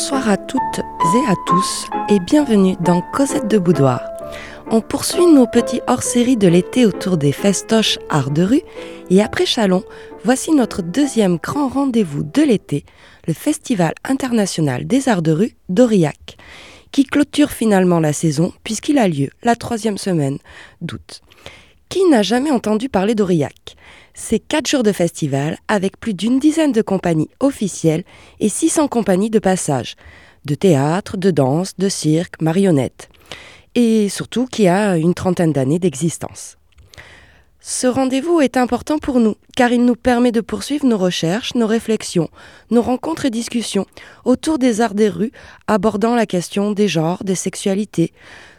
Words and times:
Bonsoir 0.00 0.28
à 0.28 0.36
toutes 0.36 0.78
et 0.78 1.28
à 1.28 1.34
tous 1.44 1.88
et 2.08 2.20
bienvenue 2.20 2.76
dans 2.78 3.02
Cosette 3.02 3.48
de 3.48 3.58
Boudoir. 3.58 4.00
On 4.70 4.80
poursuit 4.80 5.26
nos 5.26 5.48
petits 5.48 5.80
hors-série 5.88 6.36
de 6.36 6.46
l'été 6.46 6.86
autour 6.86 7.16
des 7.16 7.32
festoches 7.32 7.98
art 8.08 8.30
de 8.30 8.44
rue 8.44 8.62
et 9.10 9.20
après 9.20 9.44
Chalon, 9.44 9.82
voici 10.22 10.52
notre 10.52 10.82
deuxième 10.82 11.38
grand 11.38 11.66
rendez-vous 11.66 12.22
de 12.22 12.42
l'été, 12.42 12.84
le 13.26 13.34
Festival 13.34 13.92
international 14.04 14.86
des 14.86 15.08
arts 15.08 15.20
de 15.20 15.32
rue 15.32 15.56
d'Aurillac, 15.68 16.36
qui 16.92 17.02
clôture 17.02 17.50
finalement 17.50 17.98
la 17.98 18.12
saison 18.12 18.52
puisqu'il 18.62 18.98
a 18.98 19.08
lieu 19.08 19.30
la 19.42 19.56
troisième 19.56 19.98
semaine 19.98 20.38
d'août. 20.80 21.22
Qui 21.88 22.08
n'a 22.08 22.22
jamais 22.22 22.52
entendu 22.52 22.88
parler 22.88 23.16
d'Aurillac? 23.16 23.74
C'est 24.20 24.40
quatre 24.40 24.68
jours 24.68 24.82
de 24.82 24.90
festival 24.90 25.58
avec 25.68 25.98
plus 25.98 26.12
d'une 26.12 26.40
dizaine 26.40 26.72
de 26.72 26.82
compagnies 26.82 27.30
officielles 27.38 28.02
et 28.40 28.48
600 28.48 28.88
compagnies 28.88 29.30
de 29.30 29.38
passage, 29.38 29.94
de 30.44 30.56
théâtre, 30.56 31.16
de 31.16 31.30
danse, 31.30 31.76
de 31.78 31.88
cirque, 31.88 32.42
marionnettes. 32.42 33.08
Et 33.76 34.08
surtout 34.08 34.46
qui 34.46 34.66
a 34.66 34.96
une 34.96 35.14
trentaine 35.14 35.52
d'années 35.52 35.78
d'existence. 35.78 36.58
Ce 37.60 37.86
rendez-vous 37.86 38.40
est 38.40 38.56
important 38.56 38.98
pour 38.98 39.20
nous, 39.20 39.36
car 39.56 39.70
il 39.70 39.84
nous 39.84 39.94
permet 39.94 40.32
de 40.32 40.40
poursuivre 40.40 40.84
nos 40.84 40.98
recherches, 40.98 41.54
nos 41.54 41.68
réflexions, 41.68 42.28
nos 42.72 42.82
rencontres 42.82 43.24
et 43.24 43.30
discussions 43.30 43.86
autour 44.24 44.58
des 44.58 44.80
arts 44.80 44.94
des 44.94 45.08
rues, 45.08 45.32
abordant 45.68 46.16
la 46.16 46.26
question 46.26 46.72
des 46.72 46.88
genres, 46.88 47.22
des 47.22 47.36
sexualités, 47.36 48.12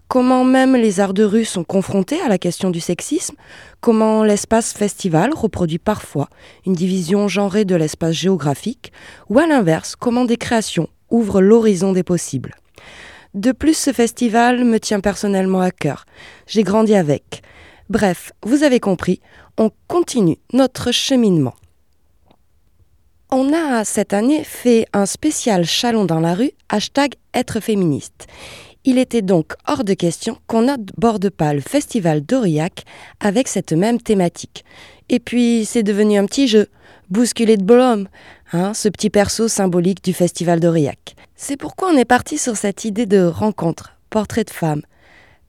comment 0.09 0.43
même 0.43 0.75
les 0.75 0.99
arts 0.99 1.13
de 1.13 1.23
rue 1.23 1.45
sont 1.45 1.63
confrontés 1.63 2.19
à 2.19 2.27
la 2.27 2.39
question 2.39 2.71
du 2.71 2.81
sexisme, 2.81 3.35
comment 3.79 4.23
l'espace 4.23 4.73
festival 4.73 5.33
reproduit 5.33 5.77
parfois 5.77 6.27
une 6.65 6.73
division 6.73 7.29
genrée 7.29 7.63
de 7.63 7.75
l'espace 7.75 8.15
géographique, 8.15 8.91
ou 9.29 9.39
à 9.39 9.47
l'inverse, 9.47 9.95
comment 9.95 10.25
des 10.25 10.35
créations 10.35 10.89
ouvrent 11.11 11.41
l'horizon 11.41 11.93
des 11.93 12.03
possibles? 12.03 12.55
De 13.35 13.51
plus, 13.51 13.77
ce 13.77 13.93
festival 13.93 14.65
me 14.65 14.79
tient 14.79 14.99
personnellement 14.99 15.61
à 15.61 15.69
cœur. 15.69 16.05
J'ai 16.47 16.63
grandi 16.63 16.95
avec. 16.95 17.43
Bref, 17.89 18.31
vous 18.43 18.63
avez 18.63 18.79
compris, 18.79 19.21
on 19.59 19.69
continue 19.87 20.39
notre 20.53 20.91
cheminement. 20.91 21.53
On 23.31 23.53
a 23.53 23.85
cette 23.85 24.13
année 24.13 24.43
fait 24.43 24.87
un 24.91 25.05
spécial 25.05 25.63
chalon 25.63 26.05
dans 26.05 26.19
la 26.19 26.33
rue, 26.33 26.51
hashtag 26.69 27.13
être 27.35 27.59
féministe. 27.59 28.25
Il 28.85 28.97
était 28.97 29.21
donc 29.21 29.53
hors 29.67 29.83
de 29.83 29.93
question 29.93 30.37
qu'on 30.47 30.63
n'aborde 30.63 31.29
pas 31.29 31.53
le 31.53 31.59
festival 31.59 32.21
d'Aurillac 32.21 32.85
avec 33.19 33.49
cette 33.49 33.73
même 33.73 33.99
thématique. 33.99 34.63
Et 35.09 35.19
puis, 35.19 35.65
c'est 35.65 35.83
devenu 35.83 36.17
un 36.17 36.25
petit 36.25 36.47
jeu, 36.47 36.67
bousculé 37.09 37.57
de 37.57 37.63
bolhomme, 37.63 38.07
hein, 38.53 38.73
ce 38.73 38.87
petit 38.87 39.09
perso 39.09 39.49
symbolique 39.49 40.03
du 40.03 40.13
festival 40.13 40.61
d'Aurillac. 40.61 41.15
C'est 41.35 41.57
pourquoi 41.57 41.89
on 41.89 41.97
est 41.97 42.05
parti 42.05 42.37
sur 42.37 42.55
cette 42.55 42.85
idée 42.85 43.05
de 43.05 43.23
rencontre, 43.23 43.97
portrait 44.09 44.45
de 44.45 44.49
femme. 44.49 44.81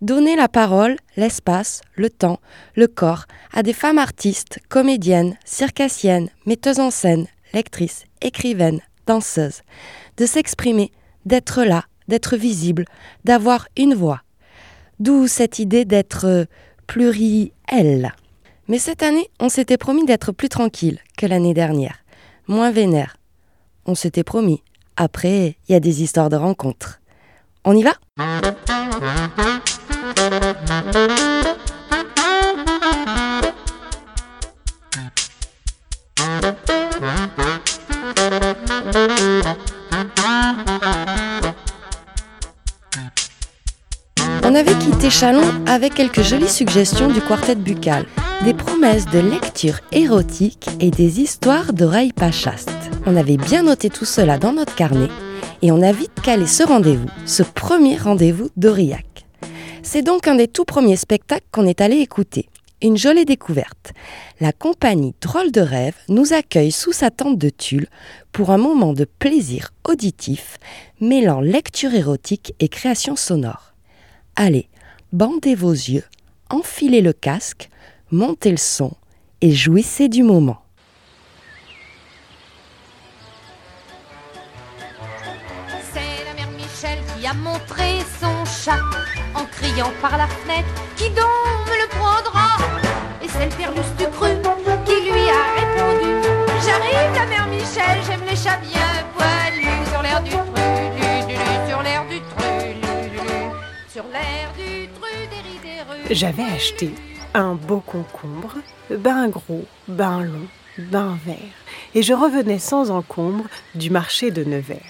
Donner 0.00 0.34
la 0.34 0.48
parole, 0.48 0.96
l'espace, 1.16 1.82
le 1.94 2.10
temps, 2.10 2.40
le 2.74 2.88
corps 2.88 3.26
à 3.52 3.62
des 3.62 3.74
femmes 3.74 3.98
artistes, 3.98 4.58
comédiennes, 4.68 5.36
circassiennes, 5.44 6.30
metteuses 6.46 6.80
en 6.80 6.90
scène, 6.90 7.26
lectrices, 7.52 8.04
écrivaines, 8.22 8.80
danseuses. 9.06 9.60
De 10.16 10.26
s'exprimer, 10.26 10.90
d'être 11.26 11.62
là, 11.64 11.84
d'être 12.10 12.36
visible, 12.36 12.84
d'avoir 13.24 13.68
une 13.78 13.94
voix. 13.94 14.20
D'où 14.98 15.26
cette 15.26 15.58
idée 15.58 15.86
d'être 15.86 16.46
plurielle. 16.86 18.12
Mais 18.68 18.78
cette 18.78 19.02
année, 19.02 19.30
on 19.40 19.48
s'était 19.48 19.78
promis 19.78 20.04
d'être 20.04 20.32
plus 20.32 20.50
tranquille 20.50 20.98
que 21.16 21.24
l'année 21.24 21.54
dernière, 21.54 22.04
moins 22.46 22.70
vénère. 22.70 23.16
On 23.86 23.94
s'était 23.94 24.24
promis. 24.24 24.62
Après, 24.96 25.56
il 25.66 25.72
y 25.72 25.74
a 25.74 25.80
des 25.80 26.02
histoires 26.02 26.28
de 26.28 26.36
rencontres. 26.36 27.00
On 27.64 27.74
y 27.74 27.82
va? 27.82 27.94
Avait 45.10 45.16
quitté 45.16 45.18
Chalon 45.18 45.64
avec 45.66 45.94
quelques 45.94 46.22
jolies 46.22 46.48
suggestions 46.48 47.08
du 47.08 47.20
quartet 47.20 47.56
buccal, 47.56 48.06
des 48.44 48.54
promesses 48.54 49.06
de 49.06 49.18
lecture 49.18 49.80
érotique 49.92 50.68
et 50.78 50.90
des 50.90 51.20
histoires 51.20 51.72
d'oreilles 51.72 52.12
pas 52.12 52.30
chastes. 52.30 52.70
On 53.06 53.16
avait 53.16 53.36
bien 53.36 53.64
noté 53.64 53.90
tout 53.90 54.04
cela 54.04 54.38
dans 54.38 54.52
notre 54.52 54.74
carnet 54.74 55.08
et 55.62 55.72
on 55.72 55.82
a 55.82 55.92
vite 55.92 56.20
calé 56.22 56.46
ce 56.46 56.62
rendez-vous, 56.62 57.08
ce 57.26 57.42
premier 57.42 57.96
rendez-vous 57.96 58.50
d'Aurillac. 58.56 59.26
C'est 59.82 60.02
donc 60.02 60.28
un 60.28 60.36
des 60.36 60.48
tout 60.48 60.64
premiers 60.64 60.96
spectacles 60.96 61.46
qu'on 61.50 61.66
est 61.66 61.80
allé 61.80 61.96
écouter. 61.96 62.48
Une 62.82 62.96
jolie 62.96 63.26
découverte. 63.26 63.92
La 64.40 64.52
compagnie 64.52 65.14
Drôle 65.20 65.50
de 65.50 65.60
rêve 65.60 65.96
nous 66.08 66.32
accueille 66.32 66.72
sous 66.72 66.92
sa 66.92 67.10
tente 67.10 67.36
de 67.36 67.50
tulle 67.50 67.88
pour 68.32 68.50
un 68.50 68.58
moment 68.58 68.92
de 68.92 69.04
plaisir 69.04 69.72
auditif 69.84 70.58
mêlant 71.00 71.40
lecture 71.40 71.94
érotique 71.94 72.54
et 72.60 72.68
création 72.68 73.16
sonore. 73.16 73.74
Allez, 74.36 74.69
bandez 75.12 75.54
vos 75.54 75.72
yeux, 75.72 76.04
enfilez 76.48 77.00
le 77.00 77.12
casque, 77.12 77.68
montez 78.10 78.50
le 78.50 78.56
son 78.56 78.92
et 79.40 79.52
jouissez 79.52 80.08
du 80.08 80.22
moment. 80.22 80.62
C'est 85.92 86.24
la 86.24 86.34
mère 86.34 86.50
Michel 86.56 86.98
qui 87.18 87.26
a 87.26 87.34
montré 87.34 87.98
son 88.20 88.44
chat 88.44 88.80
en 89.34 89.44
criant 89.46 89.92
par 90.00 90.16
la 90.16 90.26
fenêtre 90.26 90.68
Qui 90.96 91.08
donc 91.10 91.18
me 91.66 91.82
le 91.82 91.88
prendra 91.88 92.56
Et 93.22 93.28
c'est 93.28 93.46
le 93.46 93.56
père 93.56 93.72
Lustucru 93.72 94.30
qui 94.84 95.10
lui 95.10 95.28
a 95.28 95.42
répondu. 95.60 96.28
J'arrive 96.64 97.14
la 97.14 97.26
mère 97.26 97.48
Michel, 97.48 98.00
j'aime 98.06 98.24
les 98.28 98.36
chats 98.36 98.58
bien 98.58 99.04
poilus 99.16 99.39
J'avais 106.10 106.42
acheté 106.42 106.90
un 107.34 107.54
beau 107.54 107.78
concombre, 107.78 108.56
ben 108.90 109.28
gros, 109.28 109.64
ben 109.86 110.24
long, 110.24 110.48
ben 110.76 111.16
vert, 111.24 111.36
et 111.94 112.02
je 112.02 112.12
revenais 112.12 112.58
sans 112.58 112.90
encombre 112.90 113.44
du 113.76 113.90
marché 113.90 114.32
de 114.32 114.42
Nevers. 114.42 114.80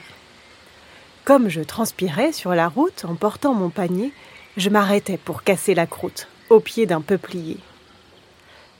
Comme 1.26 1.50
je 1.50 1.60
transpirais 1.60 2.32
sur 2.32 2.54
la 2.54 2.68
route 2.68 3.04
en 3.04 3.16
portant 3.16 3.52
mon 3.52 3.68
panier, 3.68 4.14
je 4.56 4.70
m'arrêtais 4.70 5.18
pour 5.18 5.42
casser 5.42 5.74
la 5.74 5.86
croûte 5.86 6.26
au 6.48 6.58
pied 6.58 6.86
d'un 6.86 7.02
peuplier. 7.02 7.58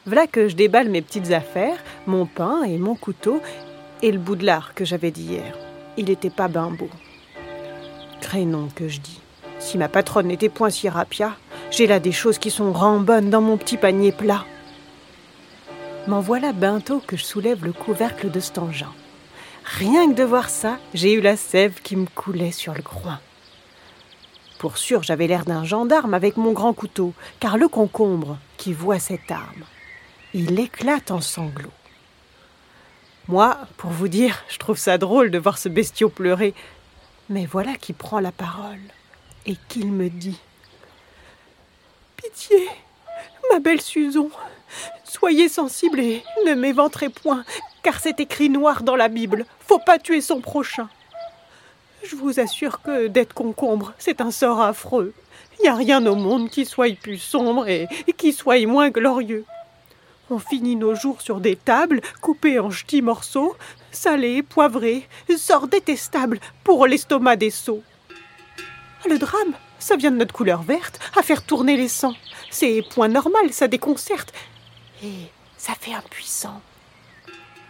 Voilà 0.07 0.27
que 0.27 0.49
je 0.49 0.57
déballe 0.57 0.89
mes 0.89 1.03
petites 1.03 1.33
affaires, 1.33 1.77
mon 2.07 2.25
pain 2.25 2.62
et 2.62 2.78
mon 2.78 2.95
couteau, 2.95 3.43
et 4.01 4.11
le 4.11 4.19
bout 4.19 4.37
de 4.37 4.47
lard 4.47 4.72
que 4.75 4.87
j'avais 4.87 5.11
d'hier. 5.11 5.59
Il 5.99 6.09
était 6.09 6.31
pas 6.31 6.49
ben 6.49 6.71
beau. 6.71 6.89
Crénon 8.22 8.69
que 8.75 8.89
je 8.89 9.01
dis. 9.01 9.21
Si 9.59 9.77
ma 9.77 9.89
patronne 9.89 10.28
n'était 10.28 10.49
point 10.49 10.71
si 10.71 10.89
rapia, 10.89 11.37
j'ai 11.70 11.86
là 11.86 12.00
des 12.00 12.12
choses 12.12 12.38
qui 12.38 12.50
sont 12.50 12.72
rambonnes 12.72 13.31
dans 13.31 13.41
mon 13.41 13.56
petit 13.56 13.76
panier 13.76 14.12
plat. 14.12 14.44
M'en 16.06 16.20
voilà 16.20 16.53
bientôt 16.53 17.00
que 17.06 17.16
je 17.16 17.25
soulève 17.25 17.64
le 17.64 17.72
couvercle 17.72 18.31
de 18.31 18.41
cet 18.41 18.58
engin. 18.58 18.92
Rien 19.64 20.10
que 20.10 20.16
de 20.16 20.25
voir 20.25 20.48
ça, 20.48 20.78
j'ai 20.94 21.12
eu 21.12 21.20
la 21.20 21.36
sève 21.36 21.80
qui 21.82 21.94
me 21.97 22.06
coulait 22.06 22.53
sur 22.53 22.75
le 22.75 22.82
groin. 22.82 23.21
Pour 24.59 24.78
sûr, 24.78 25.03
j'avais 25.03 25.27
l'air 25.27 25.45
d'un 25.45 25.65
gendarme 25.65 26.12
avec 26.12 26.36
mon 26.36 26.53
grand 26.53 26.72
couteau, 26.72 27.15
car 27.39 27.56
le 27.56 27.68
concombre, 27.68 28.39
qui 28.56 28.72
voit 28.72 28.98
cette 28.98 29.30
arme, 29.30 29.65
il 30.34 30.59
éclate 30.59 31.10
en 31.10 31.21
sanglots. 31.21 31.71
Moi, 33.28 33.56
pour 33.77 33.91
vous 33.91 34.09
dire, 34.09 34.42
je 34.48 34.59
trouve 34.59 34.77
ça 34.77 34.98
drôle 34.98 35.30
de 35.30 35.39
voir 35.39 35.56
ce 35.56 35.68
bestiau 35.68 36.09
pleurer. 36.09 36.53
Mais 37.28 37.47
voilà 37.47 37.74
qui 37.77 37.92
prend 37.92 38.18
la 38.18 38.33
parole 38.33 38.80
et 39.47 39.56
qu'il 39.68 39.92
me 39.92 40.10
dit 40.10 40.41
Pitié, 42.22 42.69
ma 43.51 43.61
belle 43.61 43.81
Susan, 43.81 44.28
soyez 45.05 45.49
sensible 45.49 46.01
et 46.01 46.22
ne 46.47 46.55
m'éventrez 46.55 47.09
point, 47.09 47.45
car 47.83 48.01
c'est 48.01 48.21
écrit 48.21 48.51
noir 48.51 48.83
dans 48.83 48.97
la 48.97 49.09
Bible 49.09 49.47
faut 49.71 49.78
pas 49.78 50.01
tuer 50.01 50.21
son 50.21 50.41
prochain. 50.41 50.89
Je 52.03 52.17
vous 52.17 52.41
assure 52.41 52.83
que 52.83 53.07
d'être 53.07 53.34
concombre, 53.34 53.93
c'est 53.99 54.21
un 54.21 54.33
sort 54.33 54.61
affreux. 54.61 55.15
Il 55.59 55.63
n'y 55.63 55.69
a 55.69 55.77
rien 55.77 56.05
au 56.07 56.17
monde 56.17 56.51
qui 56.51 56.67
soit 56.67 56.93
plus 56.97 57.19
sombre 57.19 57.69
et, 57.69 57.87
qui 58.17 58.33
soit 58.33 58.67
moins 58.67 58.91
glorieux. 58.91 59.45
On 60.28 60.41
finit 60.41 60.75
nos 60.75 60.97
jours 60.97 61.21
sur 61.21 61.39
des 61.39 61.55
tables, 61.55 62.01
coupées 62.21 62.59
en 62.59 62.72
ch'tis 62.72 63.01
morceaux, 63.01 63.55
salés, 63.93 64.43
poivrés, 64.43 65.07
sort 65.39 65.69
détestable 65.69 66.41
pour 66.65 66.89
l'estomac 66.89 67.37
des 67.37 67.51
sots. 67.51 67.84
Le 69.09 69.19
drame, 69.19 69.55
ça 69.80 69.97
vient 69.97 70.12
de 70.12 70.16
notre 70.16 70.34
couleur 70.34 70.62
verte, 70.62 71.00
à 71.16 71.22
faire 71.22 71.42
tourner 71.42 71.77
les 71.77 71.88
sangs. 71.88 72.15
C'est 72.50 72.82
point 72.94 73.09
normal, 73.09 73.53
ça 73.53 73.66
déconcerte. 73.66 74.32
Et 75.03 75.12
ça 75.56 75.72
fait 75.78 75.94
impuissant. 75.94 76.60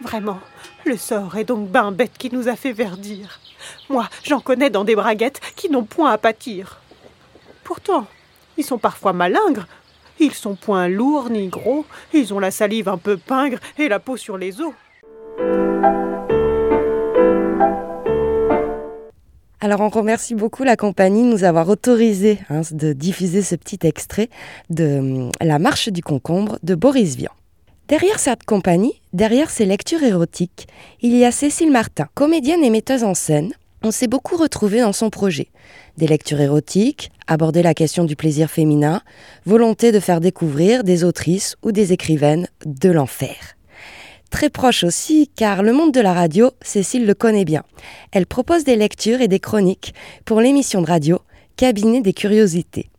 Vraiment, 0.01 0.39
le 0.85 0.97
sort 0.97 1.37
est 1.37 1.43
donc 1.43 1.69
ben 1.69 1.91
bête 1.91 2.17
qui 2.17 2.31
nous 2.31 2.47
a 2.47 2.55
fait 2.55 2.73
verdir. 2.73 3.39
Moi, 3.89 4.07
j'en 4.23 4.39
connais 4.39 4.69
dans 4.69 4.83
des 4.83 4.95
braguettes 4.95 5.39
qui 5.55 5.69
n'ont 5.69 5.83
point 5.83 6.11
à 6.11 6.17
pâtir. 6.17 6.79
Pourtant, 7.63 8.07
ils 8.57 8.65
sont 8.65 8.79
parfois 8.79 9.13
malingres. 9.13 9.67
Ils 10.19 10.33
sont 10.33 10.55
point 10.55 10.87
lourds 10.87 11.29
ni 11.29 11.47
gros. 11.47 11.85
Ils 12.13 12.33
ont 12.33 12.39
la 12.39 12.51
salive 12.51 12.89
un 12.89 12.97
peu 12.97 13.17
pingre 13.17 13.59
et 13.77 13.87
la 13.87 13.99
peau 13.99 14.17
sur 14.17 14.37
les 14.37 14.59
os. 14.61 14.73
Alors 19.63 19.81
on 19.81 19.89
remercie 19.89 20.33
beaucoup 20.33 20.63
la 20.63 20.75
compagnie 20.75 21.21
de 21.21 21.29
nous 21.29 21.43
avoir 21.43 21.69
autorisé 21.69 22.39
hein, 22.49 22.61
de 22.71 22.93
diffuser 22.93 23.43
ce 23.43 23.53
petit 23.53 23.77
extrait 23.83 24.29
de 24.71 24.97
hum, 24.97 25.31
La 25.39 25.59
marche 25.59 25.89
du 25.89 26.01
concombre 26.01 26.57
de 26.63 26.73
Boris 26.73 27.15
Vian. 27.15 27.29
Derrière 27.87 28.17
cette 28.17 28.43
compagnie, 28.43 28.99
derrière 29.13 29.51
ces 29.51 29.65
lectures 29.65 30.01
érotiques, 30.01 30.67
il 31.01 31.15
y 31.15 31.25
a 31.25 31.31
Cécile 31.31 31.71
Martin, 31.71 32.07
comédienne 32.15 32.63
et 32.63 32.71
metteuse 32.71 33.03
en 33.03 33.13
scène. 33.13 33.53
On 33.83 33.91
s'est 33.91 34.07
beaucoup 34.07 34.35
retrouvé 34.35 34.81
dans 34.81 34.93
son 34.93 35.11
projet. 35.11 35.49
Des 35.95 36.07
lectures 36.07 36.41
érotiques, 36.41 37.11
aborder 37.27 37.61
la 37.61 37.75
question 37.75 38.03
du 38.03 38.15
plaisir 38.15 38.49
féminin, 38.49 39.01
volonté 39.45 39.91
de 39.91 39.99
faire 39.99 40.21
découvrir 40.21 40.83
des 40.83 41.03
autrices 41.03 41.55
ou 41.61 41.71
des 41.71 41.93
écrivaines 41.93 42.47
de 42.65 42.89
l'enfer. 42.89 43.35
Très 44.31 44.49
proche 44.49 44.83
aussi, 44.83 45.29
car 45.35 45.61
le 45.61 45.73
monde 45.73 45.93
de 45.93 46.01
la 46.01 46.13
radio, 46.13 46.51
Cécile 46.61 47.05
le 47.05 47.13
connaît 47.13 47.45
bien. 47.45 47.63
Elle 48.11 48.25
propose 48.25 48.63
des 48.63 48.77
lectures 48.77 49.21
et 49.21 49.27
des 49.27 49.39
chroniques 49.39 49.93
pour 50.25 50.41
l'émission 50.41 50.81
de 50.81 50.87
radio 50.87 51.19
Cabinet 51.57 52.01
des 52.01 52.13
curiosités. 52.13 52.89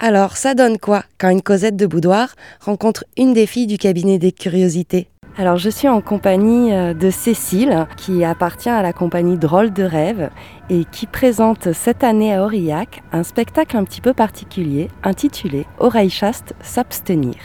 Alors, 0.00 0.36
ça 0.36 0.54
donne 0.54 0.78
quoi 0.78 1.04
quand 1.18 1.28
une 1.28 1.42
Cosette 1.42 1.76
de 1.76 1.86
Boudoir 1.86 2.34
rencontre 2.60 3.04
une 3.16 3.34
des 3.34 3.46
filles 3.46 3.68
du 3.68 3.78
cabinet 3.78 4.18
des 4.18 4.32
curiosités? 4.32 5.08
Alors 5.38 5.56
je 5.56 5.70
suis 5.70 5.88
en 5.88 6.02
compagnie 6.02 6.74
euh, 6.74 6.92
de 6.92 7.08
Cécile 7.08 7.86
qui 7.96 8.22
appartient 8.22 8.68
à 8.68 8.82
la 8.82 8.92
compagnie 8.92 9.38
Drôle 9.38 9.72
de 9.72 9.82
rêve 9.82 10.28
et 10.68 10.84
qui 10.84 11.06
présente 11.06 11.72
cette 11.72 12.04
année 12.04 12.34
à 12.34 12.44
Aurillac 12.44 13.02
un 13.12 13.22
spectacle 13.22 13.78
un 13.78 13.84
petit 13.84 14.02
peu 14.02 14.12
particulier 14.12 14.88
intitulé 15.02 15.64
Oreille 15.78 16.10
chaste 16.10 16.54
s'abstenir. 16.60 17.36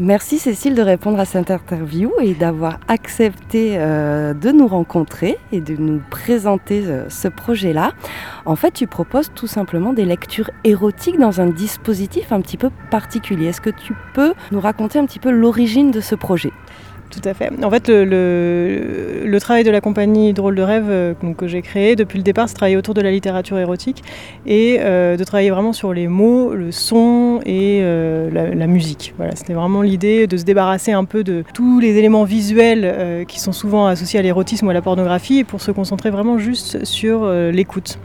Merci 0.00 0.40
Cécile 0.40 0.74
de 0.74 0.82
répondre 0.82 1.20
à 1.20 1.24
cette 1.24 1.52
interview 1.52 2.10
et 2.20 2.34
d'avoir 2.34 2.80
accepté 2.88 3.74
euh, 3.76 4.34
de 4.34 4.50
nous 4.50 4.66
rencontrer 4.66 5.38
et 5.52 5.60
de 5.60 5.76
nous 5.76 6.02
présenter 6.10 6.82
euh, 6.84 7.08
ce 7.08 7.28
projet-là. 7.28 7.92
En 8.44 8.56
fait, 8.56 8.72
tu 8.72 8.88
proposes 8.88 9.30
tout 9.32 9.46
simplement 9.46 9.92
des 9.92 10.04
lectures 10.04 10.50
érotiques 10.64 11.20
dans 11.20 11.40
un 11.40 11.46
dispositif 11.46 12.32
un 12.32 12.40
petit 12.40 12.56
peu 12.56 12.70
particulier. 12.90 13.46
Est-ce 13.46 13.60
que 13.60 13.70
tu 13.70 13.94
peux 14.14 14.34
nous 14.50 14.58
raconter 14.58 14.98
un 14.98 15.06
petit 15.06 15.20
peu 15.20 15.30
l'origine 15.30 15.92
de 15.92 16.00
ce 16.00 16.16
projet? 16.16 16.50
Tout 17.14 17.28
à 17.28 17.34
fait. 17.34 17.50
En 17.62 17.70
fait, 17.70 17.88
le, 17.88 19.38
travail 19.40 19.64
de 19.64 19.70
la 19.70 19.80
compagnie 19.80 20.32
Drôle 20.32 20.54
de 20.54 20.62
rêve 20.62 20.86
euh, 20.88 21.14
que 21.36 21.46
j'ai 21.46 21.62
créé 21.62 21.96
depuis 21.96 22.18
le 22.18 22.22
départ, 22.22 22.48
c'est 22.48 22.54
travailler 22.54 22.76
autour 22.76 22.94
de 22.94 23.00
la 23.02 23.10
littérature 23.10 23.58
érotique 23.58 24.02
et 24.46 24.78
euh, 24.80 25.16
de 25.16 25.24
travailler 25.24 25.50
vraiment 25.50 25.72
sur 25.72 25.92
les 25.92 26.08
mots, 26.08 26.54
le 26.54 26.72
son 26.72 27.40
et 27.44 27.80
euh, 27.82 28.54
la, 28.54 28.66
musique. 28.66 29.14
Voilà, 29.18 29.36
c'était 29.36 29.52
vraiment 29.52 29.82
l'idée 29.82 30.26
de 30.26 30.36
se 30.36 30.44
débarrasser 30.44 30.92
un 30.92 31.04
peu 31.04 31.22
de 31.22 31.44
tous 31.52 31.80
les 31.80 31.96
éléments 31.98 32.24
visuels 32.24 33.24
qui 33.28 33.38
sont 33.38 33.52
souvent 33.52 33.86
associés 33.86 34.18
à 34.18 34.22
l'érotisme 34.22 34.66
ou 34.66 34.70
à 34.70 34.72
la 34.72 34.82
pornographie 34.82 35.44
pour 35.44 35.60
se 35.60 35.70
concentrer 35.70 36.10
vraiment 36.10 36.38
juste 36.38 36.84
sur 36.84 37.30
l'écoute. 37.30 37.98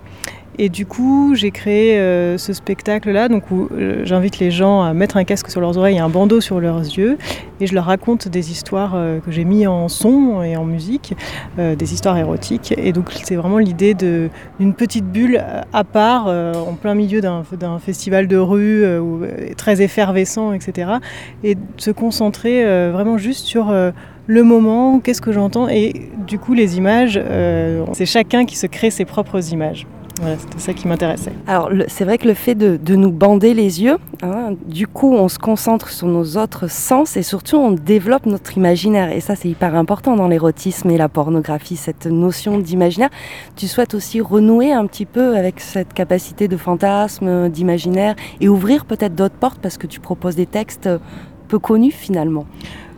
Et 0.61 0.67
du 0.67 0.85
coup, 0.85 1.35
j'ai 1.35 1.51
créé 1.51 1.97
euh, 1.97 2.37
ce 2.37 2.51
spectacle-là, 2.51 3.29
donc 3.29 3.49
où 3.49 3.69
euh, 3.71 4.01
j'invite 4.03 4.39
les 4.39 4.51
gens 4.51 4.81
à 4.81 4.93
mettre 4.93 5.15
un 5.15 5.23
casque 5.23 5.49
sur 5.49 5.61
leurs 5.61 5.77
oreilles 5.77 5.95
et 5.95 6.01
un 6.01 6.09
bandeau 6.09 6.41
sur 6.41 6.59
leurs 6.59 6.81
yeux, 6.81 7.17
et 7.61 7.65
je 7.65 7.73
leur 7.73 7.85
raconte 7.85 8.27
des 8.27 8.51
histoires 8.51 8.91
euh, 8.93 9.21
que 9.21 9.31
j'ai 9.31 9.45
mis 9.45 9.67
en 9.67 9.87
son 9.87 10.43
et 10.43 10.57
en 10.57 10.65
musique, 10.65 11.15
des 11.57 11.93
histoires 11.93 12.17
érotiques. 12.17 12.73
Et 12.77 12.91
donc, 12.91 13.09
c'est 13.23 13.37
vraiment 13.37 13.57
l'idée 13.57 13.93
d'une 13.93 14.73
petite 14.73 15.05
bulle 15.05 15.41
à 15.71 15.83
part, 15.85 16.27
en 16.27 16.73
plein 16.73 16.93
milieu 16.93 17.21
d'un 17.21 17.79
festival 17.79 18.27
de 18.27 18.37
rue 18.37 18.83
très 19.55 19.81
effervescent, 19.81 20.51
etc. 20.51 20.91
Et 21.43 21.55
de 21.55 21.61
se 21.77 21.91
concentrer 21.91 22.63
vraiment 22.91 23.17
juste 23.17 23.45
sur 23.45 23.73
le 24.27 24.43
moment, 24.43 24.99
qu'est-ce 24.99 25.21
que 25.21 25.31
j'entends, 25.31 25.69
et 25.69 26.09
du 26.27 26.39
coup, 26.39 26.53
les 26.53 26.77
images, 26.77 27.21
c'est 27.93 28.05
chacun 28.05 28.45
qui 28.45 28.57
se 28.57 28.67
crée 28.67 28.91
ses 28.91 29.05
propres 29.05 29.53
images. 29.53 29.85
Voilà, 30.19 30.37
c'était 30.37 30.59
ça 30.59 30.73
qui 30.73 30.87
m'intéressait. 30.87 31.31
Alors, 31.47 31.69
c'est 31.87 32.03
vrai 32.03 32.17
que 32.17 32.27
le 32.27 32.33
fait 32.33 32.55
de, 32.55 32.95
nous 32.95 33.11
bander 33.11 33.53
les 33.53 33.81
yeux, 33.81 33.97
hein, 34.21 34.53
du 34.65 34.85
coup, 34.85 35.13
on 35.13 35.29
se 35.29 35.39
concentre 35.39 35.89
sur 35.89 36.07
nos 36.07 36.37
autres 36.37 36.69
sens 36.69 37.15
et 37.15 37.23
surtout, 37.23 37.55
on 37.55 37.71
développe 37.71 38.25
notre 38.25 38.57
imaginaire. 38.57 39.11
Et 39.11 39.21
ça, 39.21 39.35
c'est 39.35 39.47
hyper 39.47 39.75
important 39.75 40.17
dans 40.17 40.27
l'érotisme 40.27 40.89
et 40.89 40.97
la 40.97 41.07
pornographie, 41.07 41.77
cette 41.77 42.05
notion 42.05 42.57
d'imaginaire. 42.57 43.09
Tu 43.55 43.67
souhaites 43.67 43.93
aussi 43.93 44.19
renouer 44.19 44.73
un 44.73 44.85
petit 44.87 45.05
peu 45.05 45.37
avec 45.37 45.61
cette 45.61 45.93
capacité 45.93 46.49
de 46.49 46.57
fantasme, 46.57 47.49
d'imaginaire 47.49 48.15
et 48.41 48.49
ouvrir 48.49 48.85
peut-être 48.85 49.15
d'autres 49.15 49.35
portes 49.35 49.59
parce 49.61 49.77
que 49.77 49.87
tu 49.87 50.01
proposes 50.01 50.35
des 50.35 50.45
textes 50.45 50.89
peu 51.47 51.59
connus 51.59 51.91
finalement. 51.91 52.45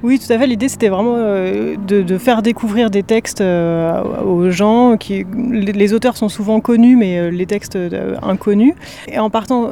Oui, 0.04 0.20
tout 0.20 0.32
à 0.32 0.40
fait. 0.40 0.48
L'idée, 0.48 0.68
c'était 0.68 0.90
vraiment 0.90 1.16
euh, 1.18 1.76
de, 1.78 2.18
faire 2.18 2.42
découvrir 2.42 2.90
des 2.90 3.04
textes 3.04 3.42
euh, 3.42 4.02
aux 4.24 4.50
gens. 4.50 4.98
Qui, 4.98 5.26
les, 5.52 5.94
auteurs 5.94 6.18
sont 6.18 6.30
souvent 6.30 6.60
connus, 6.60 6.96
mais 6.96 7.20
euh, 7.20 7.30
les 7.30 7.46
textes 7.46 7.78
inconnus. 8.22 8.74
Et 9.08 9.20
en 9.20 9.30
partant 9.30 9.70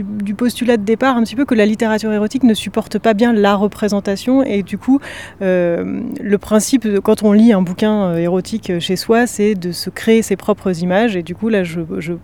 du, 0.00 0.34
postulat 0.34 0.76
de 0.76 0.84
départ 0.84 1.16
un 1.16 1.22
petit 1.22 1.36
peu 1.36 1.44
que 1.44 1.54
la 1.54 1.66
littérature 1.66 2.12
érotique 2.12 2.42
ne 2.44 2.54
supporte 2.54 2.98
pas 2.98 3.14
bien 3.14 3.32
la 3.32 3.54
représentation. 3.54 4.42
Et 4.42 4.62
du 4.62 4.78
coup 4.78 5.00
euh, 5.42 6.00
le 6.20 6.38
principe 6.38 6.88
quand 7.00 7.22
on 7.22 7.32
lit 7.32 7.52
un 7.52 7.62
bouquin 7.62 8.04
euh, 8.06 8.16
érotique 8.16 8.78
chez 8.80 8.96
soi 8.96 9.26
c'est 9.26 9.54
de 9.54 9.72
se 9.72 9.90
créer 9.90 10.22
ses 10.22 10.36
propres 10.36 10.82
images. 10.82 11.16
Et 11.16 11.22
du 11.22 11.34
coup 11.34 11.48
là 11.48 11.64
je, 11.64 11.80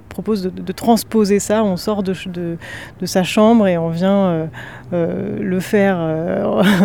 propose 0.08 0.42
de, 0.42 0.72
transposer 0.72 1.38
ça. 1.38 1.62
On 1.62 1.76
sort 1.76 2.02
de, 2.02 2.14
de, 2.32 3.06
sa 3.06 3.22
chambre 3.22 3.66
et 3.66 3.78
on 3.78 3.90
vient 3.90 4.48
euh, 4.92 5.38
le 5.40 5.60
faire 5.60 5.98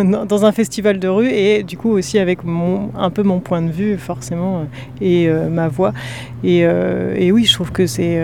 dans 0.28 0.46
un 0.46 0.52
festival 0.52 1.00
de 1.00 1.08
rue. 1.08 1.30
Et 1.30 1.64
du 1.64 1.78
coup 1.78 1.90
aussi 1.90 2.20
avec 2.20 2.44
mon, 2.44 2.92
un 2.96 3.10
peu 3.10 3.24
mon 3.24 3.40
point 3.40 3.62
de 3.62 3.72
vue 3.72 3.98
forcément 3.98 4.66
et 5.02 5.30
ma 5.30 5.68
voix 5.68 5.94
et, 6.44 6.60
et, 6.60 7.32
oui 7.32 7.46
je 7.46 7.54
trouve 7.54 7.72
que 7.72 7.88
c'est 7.88 8.22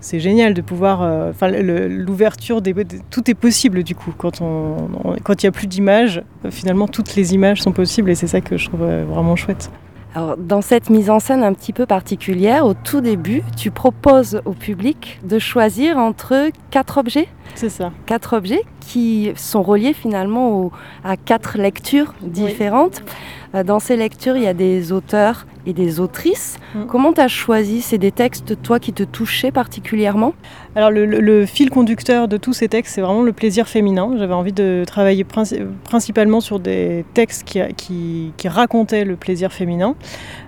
c'est 0.00 0.20
génial 0.20 0.54
de 0.54 0.62
pouvoir 0.62 1.00
enfin 1.30 1.48
l'ouverture 1.48 2.62
des 2.62 2.74
tout 3.10 3.30
est 3.30 3.34
possible 3.34 3.82
du 3.82 3.94
coup 3.94 4.12
quand 4.16 4.40
on, 4.40 4.88
quand 5.22 5.42
il 5.42 5.46
n'y 5.46 5.48
a 5.48 5.52
plus 5.52 5.66
d'images 5.66 6.22
finalement 6.50 6.88
toutes 6.88 7.14
les 7.14 7.34
images 7.34 7.62
sont 7.62 7.72
possibles 7.72 8.10
et 8.10 8.14
c'est 8.14 8.26
ça 8.26 8.40
que 8.40 8.56
je 8.56 8.66
trouve 8.66 8.82
euh, 8.82 9.04
vraiment 9.04 9.36
chouette 9.36 9.70
alors, 10.12 10.36
dans 10.36 10.60
cette 10.60 10.90
mise 10.90 11.08
en 11.08 11.20
scène 11.20 11.44
un 11.44 11.52
petit 11.52 11.72
peu 11.72 11.86
particulière, 11.86 12.66
au 12.66 12.74
tout 12.74 13.00
début, 13.00 13.44
tu 13.56 13.70
proposes 13.70 14.42
au 14.44 14.54
public 14.54 15.20
de 15.22 15.38
choisir 15.38 15.98
entre 15.98 16.50
quatre 16.72 16.98
objets? 16.98 17.28
C'est 17.54 17.68
ça. 17.68 17.92
Quatre 18.06 18.36
objets 18.36 18.64
qui 18.80 19.30
sont 19.36 19.62
reliés 19.62 19.92
finalement 19.92 20.72
à 21.04 21.16
quatre 21.16 21.58
lectures 21.58 22.12
différentes. 22.22 23.02
Euh, 23.02 23.10
dans 23.52 23.80
ces 23.80 23.96
lectures, 23.96 24.36
il 24.36 24.44
y 24.44 24.46
a 24.46 24.54
des 24.54 24.92
auteurs 24.92 25.46
et 25.66 25.72
des 25.72 25.98
autrices. 25.98 26.58
Mm. 26.74 26.86
Comment 26.86 27.12
tu 27.12 27.20
as 27.20 27.28
choisi 27.28 27.80
C'est 27.80 27.98
des 27.98 28.12
textes, 28.12 28.62
toi, 28.62 28.78
qui 28.78 28.92
te 28.92 29.02
touchaient 29.02 29.50
particulièrement? 29.50 30.34
Alors, 30.76 30.90
le, 30.90 31.46
fil 31.46 31.68
conducteur 31.70 32.28
de 32.28 32.36
tous 32.36 32.52
ces 32.52 32.68
textes, 32.68 32.94
c'est 32.94 33.00
vraiment 33.00 33.22
le 33.22 33.32
plaisir 33.32 33.66
féminin. 33.66 34.12
J'avais 34.16 34.34
envie 34.34 34.52
de 34.52 34.84
travailler 34.86 35.24
principalement 35.24 36.40
sur 36.40 36.60
des 36.60 37.04
textes 37.14 37.44
qui, 37.44 38.32
qui, 38.36 38.48
racontaient 38.48 39.04
le 39.04 39.16
plaisir 39.16 39.52
féminin. 39.52 39.96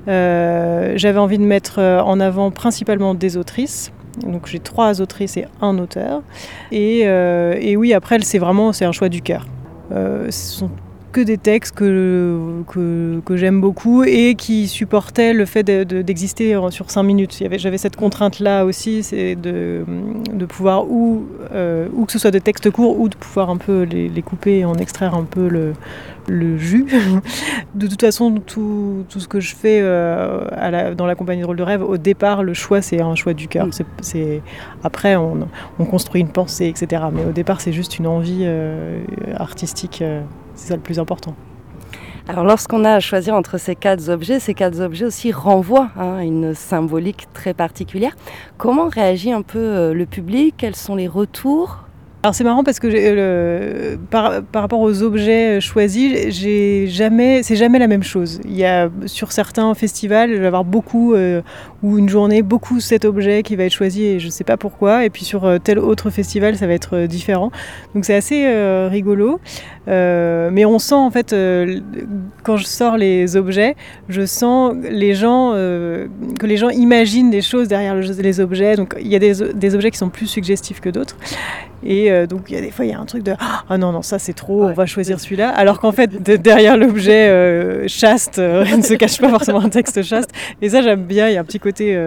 Euh, 0.06 0.92
j'avais 0.96 1.18
envie 1.18 1.38
de 1.38 1.44
mettre 1.44 1.78
euh, 1.78 2.00
en 2.00 2.20
avant 2.20 2.50
principalement 2.50 3.14
des 3.14 3.36
autrices. 3.36 3.92
Donc 4.24 4.46
j'ai 4.46 4.60
trois 4.60 5.00
autrices 5.00 5.36
et 5.36 5.46
un 5.60 5.78
auteur. 5.78 6.22
Et, 6.70 7.00
et 7.00 7.76
oui, 7.76 7.94
après, 7.94 8.20
c'est 8.20 8.38
vraiment 8.38 8.72
c'est 8.72 8.84
un 8.84 8.92
choix 8.92 9.08
du 9.08 9.22
cœur. 9.22 9.46
ce 9.90 10.30
sont 10.30 10.70
que 11.12 11.20
des 11.20 11.38
textes 11.38 11.74
que, 11.74 12.62
que, 12.66 13.36
j'aime 13.36 13.60
beaucoup 13.60 14.02
et 14.02 14.34
qui 14.34 14.66
supportaient 14.66 15.34
le 15.34 15.44
fait 15.44 15.62
d'exister 15.62 16.58
sur 16.70 16.90
cinq 16.90 17.02
minutes. 17.02 17.42
J'avais 17.52 17.78
cette 17.78 17.96
contrainte-là 17.96 18.64
aussi, 18.64 19.02
c'est 19.02 19.36
de, 19.36 19.84
de, 20.32 20.46
pouvoir 20.46 20.90
ou, 20.90 21.26
euh, 21.52 21.88
ou 21.94 22.06
que 22.06 22.12
ce 22.12 22.18
soit 22.18 22.30
des 22.30 22.40
textes 22.40 22.70
courts 22.70 22.98
ou 22.98 23.08
de 23.08 23.16
pouvoir 23.16 23.50
un 23.50 23.58
peu 23.58 23.82
les, 23.82 24.22
couper 24.22 24.60
et 24.60 24.64
en 24.64 24.74
extraire 24.74 25.14
un 25.14 25.24
peu 25.24 25.48
le, 25.48 25.74
le 26.28 26.56
jus. 26.56 26.86
de 27.74 27.86
toute 27.86 28.00
façon, 28.00 28.34
tout, 28.34 29.04
tout, 29.08 29.20
ce 29.20 29.28
que 29.28 29.40
je 29.40 29.54
fais 29.54 29.80
euh, 29.82 30.46
à 30.52 30.70
la, 30.70 30.94
dans 30.94 31.06
la 31.06 31.14
compagnie 31.14 31.42
de 31.42 31.46
rôle 31.46 31.56
de 31.56 31.62
rêve, 31.62 31.82
au 31.82 31.98
départ, 31.98 32.42
le 32.42 32.54
choix, 32.54 32.80
c'est 32.80 33.00
un 33.00 33.14
choix 33.14 33.34
du 33.34 33.48
cœur. 33.48 33.68
C'est, 34.00 34.42
après, 34.82 35.16
on, 35.16 35.48
on, 35.78 35.84
construit 35.84 36.22
une 36.22 36.30
pensée, 36.32 36.66
etc. 36.66 37.02
Mais 37.12 37.24
au 37.24 37.32
départ, 37.32 37.60
c'est 37.60 37.72
juste 37.72 37.98
une 37.98 38.06
envie 38.06 38.42
euh, 38.42 39.02
artistique. 39.36 40.02
C'est 40.62 40.68
ça 40.68 40.76
le 40.76 40.80
plus 40.80 41.00
important. 41.00 41.34
Alors 42.28 42.44
lorsqu'on 42.44 42.84
a 42.84 42.92
à 42.92 43.00
choisir 43.00 43.34
entre 43.34 43.58
ces 43.58 43.74
quatre 43.74 44.08
objets, 44.08 44.38
ces 44.38 44.54
quatre 44.54 44.80
objets 44.80 45.06
aussi 45.06 45.32
renvoient 45.32 45.90
hein, 45.96 46.18
à 46.18 46.22
une 46.22 46.54
symbolique 46.54 47.26
très 47.34 47.52
particulière. 47.52 48.14
Comment 48.58 48.88
réagit 48.88 49.32
un 49.32 49.42
peu 49.42 49.58
euh, 49.58 49.92
le 49.92 50.06
public? 50.06 50.54
Quels 50.56 50.76
sont 50.76 50.94
les 50.94 51.08
retours? 51.08 51.82
Alors 52.24 52.36
c'est 52.36 52.44
marrant 52.44 52.62
parce 52.62 52.78
que 52.78 52.86
euh, 52.88 53.96
par, 54.10 54.44
par, 54.44 54.62
rapport 54.62 54.78
aux 54.78 55.02
objets 55.02 55.60
choisis, 55.60 56.28
j'ai 56.28 56.86
jamais, 56.86 57.42
c'est 57.42 57.56
jamais 57.56 57.80
la 57.80 57.88
même 57.88 58.04
chose. 58.04 58.40
Il 58.44 58.54
y 58.54 58.64
a 58.64 58.90
sur 59.06 59.32
certains 59.32 59.74
festivals, 59.74 60.32
je 60.32 60.38
vais 60.38 60.46
avoir 60.46 60.64
beaucoup 60.64 61.14
euh, 61.14 61.42
ou 61.82 61.98
une 61.98 62.08
journée 62.08 62.42
beaucoup 62.42 62.78
cet 62.78 63.04
objet 63.04 63.42
qui 63.42 63.56
va 63.56 63.64
être 63.64 63.72
choisi 63.72 64.04
et 64.04 64.20
je 64.20 64.26
ne 64.26 64.30
sais 64.30 64.44
pas 64.44 64.56
pourquoi. 64.56 65.04
Et 65.04 65.10
puis 65.10 65.24
sur 65.24 65.44
euh, 65.44 65.58
tel 65.58 65.80
autre 65.80 66.10
festival, 66.10 66.56
ça 66.56 66.68
va 66.68 66.74
être 66.74 67.06
différent. 67.06 67.50
Donc 67.96 68.04
c'est 68.04 68.14
assez 68.14 68.46
rigolo. 68.88 69.40
Mais 69.86 70.64
on 70.64 70.78
sent 70.78 70.94
en 70.94 71.10
fait 71.10 71.34
quand 72.42 72.56
je 72.56 72.64
sors 72.64 72.96
les 72.96 73.36
objets, 73.36 73.76
je 74.08 74.24
sens 74.26 74.74
les 74.82 75.14
gens 75.14 75.52
que 75.52 76.46
les 76.46 76.56
gens 76.56 76.70
imaginent 76.70 77.30
des 77.30 77.42
choses 77.42 77.68
derrière 77.68 77.94
les 77.94 78.40
objets. 78.40 78.76
Donc 78.76 78.96
il 79.00 79.08
y 79.08 79.16
a 79.16 79.18
des, 79.18 79.34
des 79.54 79.74
objets 79.74 79.90
qui 79.90 79.98
sont 79.98 80.10
plus 80.10 80.26
suggestifs 80.26 80.80
que 80.80 80.90
d'autres. 80.90 81.16
Et 81.84 82.10
euh, 82.10 82.26
donc, 82.26 82.44
il 82.48 82.54
y 82.54 82.58
a 82.58 82.60
des 82.60 82.70
fois, 82.70 82.84
il 82.84 82.90
y 82.90 82.94
a 82.94 83.00
un 83.00 83.04
truc 83.04 83.22
de 83.22 83.34
Ah 83.68 83.78
non, 83.78 83.92
non, 83.92 84.02
ça 84.02 84.18
c'est 84.18 84.32
trop, 84.32 84.64
on 84.64 84.72
va 84.72 84.86
choisir 84.86 85.18
celui-là. 85.18 85.50
Alors 85.50 85.80
qu'en 85.80 85.92
fait, 85.92 86.22
derrière 86.40 86.76
l'objet 86.76 87.28
euh, 87.28 87.88
chaste, 87.88 88.38
euh, 88.38 88.64
ne 88.76 88.82
se 88.82 88.94
cache 88.94 89.20
pas 89.20 89.28
forcément 89.28 89.60
un 89.60 89.68
texte 89.68 90.02
chaste. 90.02 90.30
Et 90.60 90.68
ça, 90.68 90.82
j'aime 90.82 91.04
bien. 91.04 91.28
Il 91.28 91.34
y 91.34 91.36
a 91.36 91.40
un 91.40 91.44
petit 91.44 91.60
côté 91.60 91.98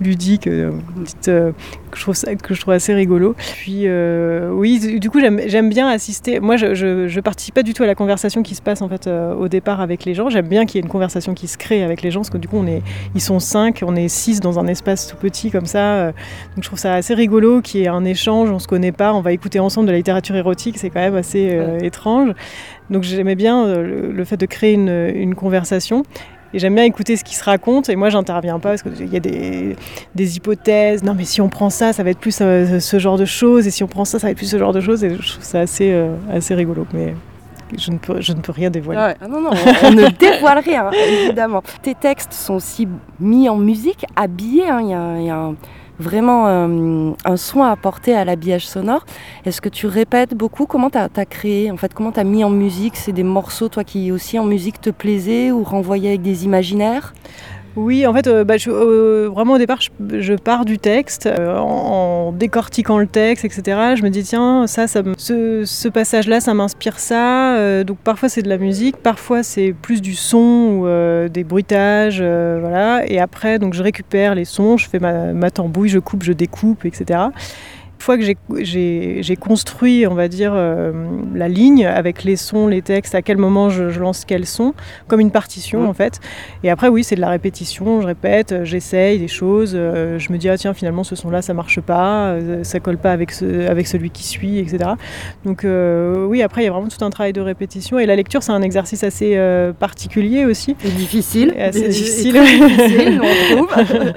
ludique, 0.00 0.44
petite, 0.44 1.24
que, 1.24 1.52
je 1.94 2.00
trouve 2.00 2.14
que 2.42 2.54
je 2.54 2.60
trouve 2.60 2.74
assez 2.74 2.94
rigolo. 2.94 3.34
Puis, 3.38 3.86
oui, 4.50 4.98
du 4.98 5.10
coup, 5.10 5.20
j'aime 5.20 5.68
bien 5.68 5.88
assister. 5.88 6.40
Moi, 6.40 6.56
je, 6.56 6.74
je, 6.74 7.20
participe 7.24 7.54
pas 7.54 7.62
du 7.62 7.74
tout 7.74 7.82
à 7.82 7.86
la 7.86 7.94
conversation 7.94 8.42
qui 8.42 8.54
se 8.54 8.62
passe 8.62 8.82
en 8.82 8.88
fait 8.88 9.08
au 9.08 9.48
départ 9.48 9.80
avec 9.80 10.04
les 10.04 10.14
gens. 10.14 10.28
J'aime 10.28 10.48
bien 10.48 10.66
qu'il 10.66 10.76
y 10.76 10.78
ait 10.78 10.82
une 10.82 10.90
conversation 10.90 11.34
qui 11.34 11.48
se 11.48 11.58
crée 11.58 11.82
avec 11.82 12.02
les 12.02 12.10
gens, 12.10 12.20
parce 12.20 12.30
que 12.30 12.38
du 12.38 12.48
coup, 12.48 12.58
on 12.58 12.66
est, 12.66 12.82
ils 13.14 13.20
sont 13.20 13.40
cinq, 13.40 13.82
on 13.84 13.96
est 13.96 14.08
six 14.08 14.40
dans 14.40 14.58
un 14.58 14.66
espace 14.66 15.06
tout 15.08 15.16
petit 15.16 15.50
comme 15.50 15.66
ça. 15.66 16.06
donc, 16.06 16.14
je 16.62 16.68
trouve 16.68 16.78
ça 16.78 16.94
assez 16.94 17.14
rigolo 17.14 17.60
qu'il 17.60 17.80
y 17.80 17.84
ait 17.84 17.88
un 17.88 18.04
échange. 18.04 18.50
On 18.50 18.58
se 18.58 18.68
connaît 18.68 18.92
pas, 18.92 19.12
on 19.14 19.20
va 19.20 19.32
écouter 19.32 19.58
ensemble 19.60 19.86
de 19.86 19.92
la 19.92 19.98
littérature 19.98 20.36
érotique, 20.36 20.78
c'est 20.78 20.90
quand 20.90 21.00
même 21.00 21.16
assez 21.16 21.50
euh, 21.52 21.78
étrange. 21.80 22.32
Donc 22.90 23.02
j'aimais 23.02 23.34
bien 23.34 23.66
euh, 23.66 24.12
le, 24.12 24.24
fait 24.24 24.36
de 24.36 24.46
créer 24.46 24.74
une, 24.74 25.34
conversation. 25.34 26.02
Et 26.54 26.58
j'aime 26.58 26.74
bien 26.74 26.84
écouter 26.84 27.16
ce 27.16 27.24
qui 27.24 27.34
se 27.34 27.44
raconte. 27.44 27.88
Et 27.88 27.96
moi, 27.96 28.08
j'interviens 28.08 28.58
pas 28.58 28.70
parce 28.70 28.82
qu'il 28.82 29.12
y 29.12 29.16
a 29.16 29.20
des, 29.20 30.36
hypothèses. 30.36 31.02
Non, 31.02 31.14
mais 31.14 31.24
si 31.24 31.40
on 31.40 31.48
prend 31.48 31.68
ça, 31.68 31.92
ça 31.92 32.02
va 32.02 32.10
être 32.10 32.20
plus 32.20 32.38
euh, 32.40 32.80
ce 32.80 32.98
genre 32.98 33.18
de 33.18 33.26
choses. 33.26 33.66
Et 33.66 33.70
si 33.70 33.82
on 33.82 33.88
prend 33.88 34.04
ça, 34.04 34.18
ça 34.18 34.28
va 34.28 34.30
être 34.30 34.38
plus 34.38 34.50
ce 34.50 34.58
genre 34.58 34.72
de 34.72 34.80
choses. 34.80 35.04
Et 35.04 35.10
je 35.10 35.32
trouve 35.32 35.44
ça 35.44 35.60
assez, 35.60 35.92
assez 36.30 36.54
rigolo. 36.54 36.86
Mais 36.94 37.14
je 37.78 37.90
ne, 37.90 37.98
peux, 37.98 38.20
je 38.20 38.32
ne 38.32 38.40
peux 38.40 38.52
rien 38.52 38.70
dévoiler. 38.70 39.14
Ah 39.20 39.28
non, 39.28 39.40
non, 39.40 39.50
on, 39.84 39.90
ne 39.90 40.08
dévoile 40.08 40.58
rien, 40.58 40.90
évidemment. 40.92 41.62
Tes 41.82 41.94
textes 41.94 42.32
sont 42.32 42.54
aussi 42.54 42.88
mis 43.20 43.48
en 43.48 43.56
musique, 43.56 44.04
habillés. 44.16 44.68
Hein. 44.68 44.80
Il 44.82 45.26
y, 45.26 45.30
a, 45.30 45.36
un 45.36 45.54
vraiment 45.98 46.46
euh, 46.46 47.12
un 47.24 47.36
soin 47.36 47.70
apporté 47.70 48.14
à 48.14 48.24
l'habillage 48.24 48.66
sonore. 48.66 49.04
Est-ce 49.44 49.60
que 49.60 49.68
tu 49.68 49.86
répètes 49.86 50.34
beaucoup? 50.34 50.66
Comment 50.66 50.90
tu 50.90 50.98
as, 50.98 51.26
créé 51.26 51.70
En 51.70 51.76
fait, 51.76 51.94
comment 51.94 52.12
tu 52.12 52.20
as 52.20 52.24
mis 52.24 52.44
en 52.44 52.50
musique? 52.50 52.96
C'est 52.96 53.12
des 53.12 53.22
morceaux, 53.22 53.68
toi, 53.68 53.84
qui 53.84 54.12
aussi 54.12 54.38
en 54.38 54.44
musique 54.44 54.80
te 54.80 54.90
plaisaient 54.90 55.50
ou 55.50 55.62
renvoyaient 55.62 56.10
avec 56.10 56.22
des 56.22 56.44
imaginaires? 56.44 57.14
Oui, 57.76 58.06
en 58.06 58.14
fait, 58.14 58.28
euh, 58.28 58.44
bah, 58.44 58.54
euh, 58.68 59.28
vraiment 59.32 59.54
au 59.54 59.58
départ, 59.58 59.80
je, 59.80 60.34
pars 60.34 60.64
du 60.64 60.78
texte, 60.78 61.26
euh, 61.26 61.58
en, 61.58 62.30
décortiquant 62.30 62.98
le 62.98 63.06
texte, 63.06 63.44
etc. 63.44 63.94
Je 63.96 64.02
me 64.02 64.10
dis, 64.10 64.22
tiens, 64.22 64.66
ça, 64.68 64.86
ça 64.86 65.02
ce, 65.16 65.88
passage-là, 65.88 66.40
ça 66.40 66.54
m'inspire 66.54 66.98
ça. 66.98 67.82
donc 67.84 67.98
parfois 67.98 68.28
c'est 68.28 68.42
de 68.42 68.48
la 68.48 68.58
musique, 68.58 68.96
parfois 68.96 69.42
c'est 69.42 69.74
plus 69.80 70.00
du 70.00 70.14
son 70.14 70.38
ou 70.38 71.28
des 71.28 71.44
bruitages, 71.44 72.20
voilà. 72.20 73.02
Et 73.06 73.20
après, 73.20 73.58
donc 73.58 73.74
je 73.74 73.82
récupère 73.82 74.34
les 74.34 74.44
sons, 74.44 74.76
je 74.76 74.88
fais 74.88 74.98
ma, 74.98 75.32
ma 75.32 75.50
tambouille, 75.50 75.88
je 75.88 75.98
coupe, 75.98 76.22
je 76.22 76.32
découpe, 76.32 76.84
etc 76.84 77.28
fois 78.02 78.18
que 78.18 78.24
j'ai 78.24 79.36
construit, 79.36 80.06
on 80.06 80.14
va 80.14 80.28
dire, 80.28 80.52
euh, 80.54 80.92
la 81.34 81.48
ligne 81.48 81.86
avec 81.86 82.24
les 82.24 82.36
sons, 82.36 82.66
les 82.66 82.82
textes, 82.82 83.14
à 83.14 83.22
quel 83.22 83.36
moment 83.36 83.70
je, 83.70 83.98
lance 83.98 84.24
quels 84.24 84.46
sons, 84.46 84.74
comme 85.08 85.20
une 85.20 85.30
partition 85.30 85.88
en 85.88 85.94
fait. 85.94 86.20
Et 86.62 86.70
après, 86.70 86.88
oui, 86.88 87.04
c'est 87.04 87.16
de 87.16 87.20
la 87.20 87.28
répétition, 87.28 88.00
je 88.00 88.06
répète, 88.06 88.52
euh, 88.52 88.64
j'essaye 88.64 89.18
des 89.18 89.28
choses, 89.28 89.72
euh, 89.74 90.18
je 90.18 90.32
me 90.32 90.38
dis, 90.38 90.48
ah 90.48 90.58
tiens, 90.58 90.74
finalement, 90.74 91.04
ce 91.04 91.16
son-là, 91.16 91.42
ça 91.42 91.54
marche 91.54 91.80
pas, 91.80 92.36
ça 92.62 92.80
colle 92.80 92.98
pas 92.98 93.12
avec, 93.12 93.32
ce, 93.32 93.68
avec 93.68 93.86
celui 93.86 94.10
qui 94.10 94.24
suit, 94.24 94.58
etc. 94.58 94.90
Donc, 95.44 95.64
oui, 95.64 96.42
après, 96.42 96.62
il 96.62 96.64
y 96.66 96.68
a 96.68 96.72
vraiment 96.72 96.88
tout 96.88 97.04
un 97.04 97.10
travail 97.10 97.32
de 97.32 97.40
répétition. 97.40 97.98
Et 97.98 98.06
la 98.06 98.16
lecture, 98.16 98.42
c'est 98.42 98.52
un 98.52 98.62
exercice 98.62 99.04
assez 99.04 99.38
particulier 99.78 100.44
aussi. 100.44 100.76
Et 100.84 100.90
difficile. 100.90 101.54
assez 101.58 101.88
difficile. 101.88 102.32
difficile 102.32 103.20
on 103.22 103.56
trouve. 103.56 104.12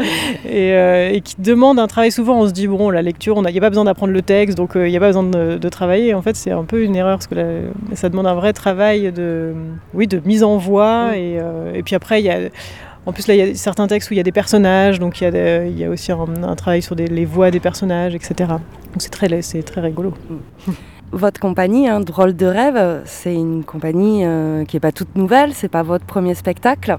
et, 0.50 1.22
qui 1.24 1.36
demande 1.40 1.80
un 1.80 1.88
travail 1.88 2.12
souvent, 2.12 2.40
on 2.42 2.48
se 2.48 2.54
dit, 2.54 2.68
bon, 2.68 2.90
la 2.90 3.02
lecture, 3.02 3.42
il 3.46 3.52
n'y 3.52 3.58
a 3.58 3.62
pas 3.62 3.67
besoin 3.70 3.86
d'apprendre 3.86 4.14
le 4.14 4.22
texte, 4.22 4.58
donc 4.58 4.76
euh, 4.76 4.88
il 4.88 4.92
n'y 4.92 4.98
a 4.98 5.00
pas 5.00 5.08
besoin 5.08 5.24
de, 5.24 5.70
travailler. 5.70 6.14
En 6.14 6.22
fait, 6.22 6.36
c'est 6.36 6.52
un 6.52 6.64
peu 6.64 6.84
une 6.84 6.96
erreur 6.96 7.18
parce 7.18 7.28
que 7.28 7.72
ça 7.94 8.10
demande 8.10 8.28
un 8.28 8.36
vrai 8.36 8.54
travail 8.54 9.12
de, 9.12 9.54
oui, 9.94 10.08
de 10.08 10.22
mise 10.26 10.44
en 10.44 10.58
voix. 10.58 11.16
Et, 11.16 11.38
euh, 11.40 11.74
et, 11.74 11.84
puis 11.84 11.96
après, 11.96 12.22
il 12.22 12.26
y 12.26 12.30
a. 12.30 12.50
En 13.06 13.14
plus, 13.14 13.28
là, 13.28 13.36
il 13.36 13.38
y 13.38 13.52
a 13.52 13.56
certains 13.56 13.88
textes 13.88 14.10
où 14.10 14.14
il 14.14 14.18
y 14.18 14.20
a 14.20 14.24
des 14.24 14.34
personnages, 14.34 15.00
donc 15.00 15.22
il 15.22 15.24
y 15.24 15.28
a, 15.28 15.66
il 15.66 15.78
y 15.78 15.86
a 15.86 15.90
aussi 15.90 16.12
un, 16.12 16.56
travail 16.56 16.82
sur 16.82 16.96
des, 16.96 17.08
les 17.08 17.24
voix 17.24 17.52
des 17.52 17.62
personnages, 17.62 18.14
etc. 18.14 18.34
Donc 18.50 19.00
c'est 19.00 19.10
très, 19.10 19.30
très 19.62 19.82
rigolo. 19.82 20.14
Mm. 20.68 20.72
Votre 21.14 21.40
compagnie, 21.40 21.88
hein, 21.88 22.02
Drôle 22.02 22.36
de 22.36 22.46
rêve, 22.46 23.02
c'est 23.06 23.34
une 23.34 23.64
compagnie 23.64 24.26
euh, 24.26 24.66
qui 24.66 24.76
n'est 24.76 24.82
pas 24.82 24.92
toute 24.92 25.16
nouvelle, 25.16 25.54
c'est 25.54 25.70
pas 25.70 25.82
votre 25.82 26.04
premier 26.04 26.36
spectacle. 26.36 26.98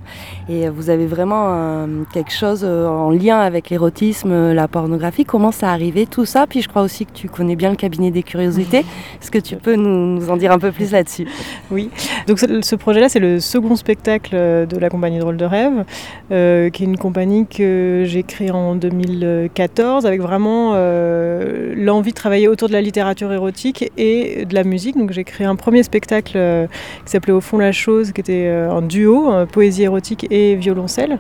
Et 0.49 0.71
vous 0.71 0.89
avez 0.89 1.07
vraiment 1.07 1.49
euh, 1.51 1.87
quelque 2.15 2.33
chose 2.33 2.63
euh, 2.65 2.87
en 2.89 3.11
lien 3.11 3.39
avec 3.39 3.69
l'érotisme, 3.69 4.55
la 4.55 4.67
pornographie. 4.67 5.27
Comment 5.27 5.53
ça 5.53 5.71
arrivé 5.71 6.07
tout 6.07 6.25
ça? 6.25 6.47
Puis 6.47 6.63
je 6.63 6.69
crois 6.69 6.81
aussi 6.81 7.05
que 7.05 7.13
tu 7.13 7.29
connais 7.29 7.55
bien 7.55 7.69
le 7.69 7.77
cabinet 7.77 8.11
des 8.11 8.23
curiosités. 8.23 8.79
Est-ce 9.21 9.31
que 9.31 9.39
tu 9.39 9.57
peux 9.57 9.75
nous, 9.75 10.31
en 10.31 10.39
dire 10.39 10.53
un 10.53 10.59
peu 10.59 10.73
plus 10.73 10.93
là-dessus? 10.93 11.29
Oui. 11.71 11.91
Donc 12.27 12.39
ce 12.39 12.77
projet-là, 12.77 13.11
c'est 13.11 13.21
le 13.21 13.41
second 13.41 13.77
spectacle 13.77 14.31
de 14.35 14.79
la 14.79 14.89
compagnie 14.89 15.19
Drôle 15.19 15.37
de 15.37 15.45
rêve, 15.45 15.85
qui 16.31 16.83
est 16.83 16.87
une 16.87 16.97
compagnie 16.97 17.47
que 17.47 18.05
j'ai 18.07 18.23
créée 18.23 18.53
en 18.53 18.75
2014 18.75 20.07
avec 20.07 20.23
vraiment 20.23 20.73
l'envie 20.73 22.11
de 22.11 22.17
travailler 22.17 22.49
autour 22.49 22.69
de 22.69 22.73
la 22.73 22.81
littérature 22.81 23.31
érotique 23.33 23.93
et 23.99 24.45
de 24.45 24.55
la 24.55 24.65
musique. 24.65 24.97
Donc 24.97 25.13
j'ai 25.13 25.25
créé 25.25 25.47
un 25.47 25.57
premier 25.57 25.83
spectacle 25.83 26.33
euh, 26.37 26.67
qui 27.05 27.13
s'appelait 27.13 27.33
Au 27.33 27.41
fond 27.41 27.59
la 27.59 27.73
chose, 27.73 28.13
qui 28.13 28.21
était 28.21 28.47
euh, 28.47 28.71
un 28.71 28.83
duo, 28.83 29.31
poésie 29.53 29.83
érotique 29.83 30.27
et 30.31 30.55
violoncelle, 30.55 31.19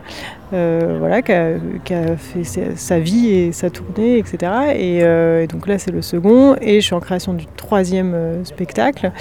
euh, 0.52 0.96
voilà, 0.98 1.20
qui 1.22 1.32
a, 1.32 2.16
fait 2.16 2.44
sa, 2.76 2.98
vie 2.98 3.28
et 3.28 3.52
sa 3.52 3.70
tournée, 3.70 4.18
etc. 4.18 4.52
Et, 4.76 5.46
donc 5.48 5.66
là 5.66 5.78
c'est 5.78 5.90
le 5.90 6.02
second, 6.02 6.56
et 6.60 6.80
je 6.80 6.86
suis 6.86 6.94
en 6.94 7.00
création 7.00 7.34
du 7.34 7.46
troisième 7.56 8.44
spectacle 8.44 9.12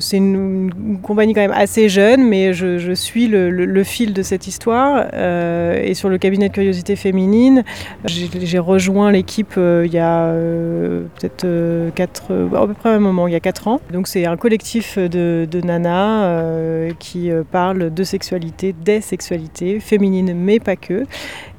c'est 0.00 0.18
une, 0.18 0.98
compagnie 1.02 1.32
quand 1.32 1.40
même 1.40 1.52
assez 1.54 1.88
jeune, 1.88 2.22
mais 2.22 2.52
je, 2.52 2.92
suis 2.92 3.26
le, 3.28 3.84
fil 3.84 4.12
de 4.12 4.22
cette 4.22 4.46
histoire. 4.46 5.06
Euh, 5.14 5.82
et 5.82 5.94
sur 5.94 6.08
le 6.08 6.18
cabinet 6.18 6.48
de 6.48 6.54
curiosité 6.54 6.96
féminine, 6.96 7.64
j'ai 8.04 8.58
rejoint 8.58 9.10
l'équipe 9.10 9.54
euh, 9.56 9.84
il 9.86 9.92
y 9.92 9.98
a 9.98 10.26
euh, 10.26 11.04
peut-être 11.18 12.50
à 12.54 12.66
peu 12.66 12.74
près 12.74 12.90
un 12.90 12.98
moment, 12.98 13.26
il 13.26 13.32
y 13.32 13.36
a 13.36 13.40
quatre 13.40 13.68
ans. 13.68 13.80
Donc 13.92 14.08
c'est 14.08 14.26
un 14.26 14.36
collectif 14.36 14.98
de, 14.98 15.46
nanas 15.64 16.92
qui 16.98 17.30
parle 17.50 17.92
de 17.92 18.04
sexualité, 18.04 18.74
des 18.84 19.00
sexualités 19.00 19.80
féminines, 19.80 20.34
mais 20.34 20.60
pas 20.60 20.76
que. 20.76 21.04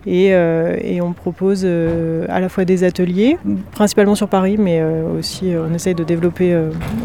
Et, 0.05 0.33
on 1.01 1.13
propose 1.13 1.65
à 1.65 2.39
la 2.39 2.49
fois 2.49 2.65
des 2.65 2.83
ateliers, 2.83 3.37
principalement 3.71 4.15
sur 4.15 4.29
Paris, 4.29 4.57
mais 4.57 4.81
aussi 5.17 5.53
on 5.57 5.73
essaye 5.73 5.95
de 5.95 6.03
développer 6.03 6.57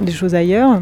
des 0.03 0.13
choses 0.13 0.35
ailleurs. 0.35 0.81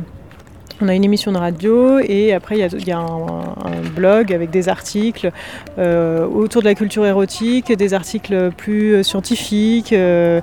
On 0.83 0.88
a 0.88 0.95
une 0.95 1.04
émission 1.04 1.33
de 1.33 1.38
radio 1.38 2.00
et 2.00 2.35
après 2.35 2.59
il 2.59 2.87
y 2.87 2.92
a, 2.92 2.99
un, 2.99 3.80
blog 3.95 4.33
avec 4.33 4.50
des 4.50 4.68
articles 4.68 5.30
euh, 5.78 6.26
autour 6.26 6.61
de 6.61 6.66
la 6.66 6.75
culture 6.75 7.06
érotique, 7.06 7.73
des 7.73 7.95
articles 7.95 8.50
plus 8.56 8.97
euh, 8.97 9.02
scientifiques. 9.02 9.95
Euh, 9.95 10.42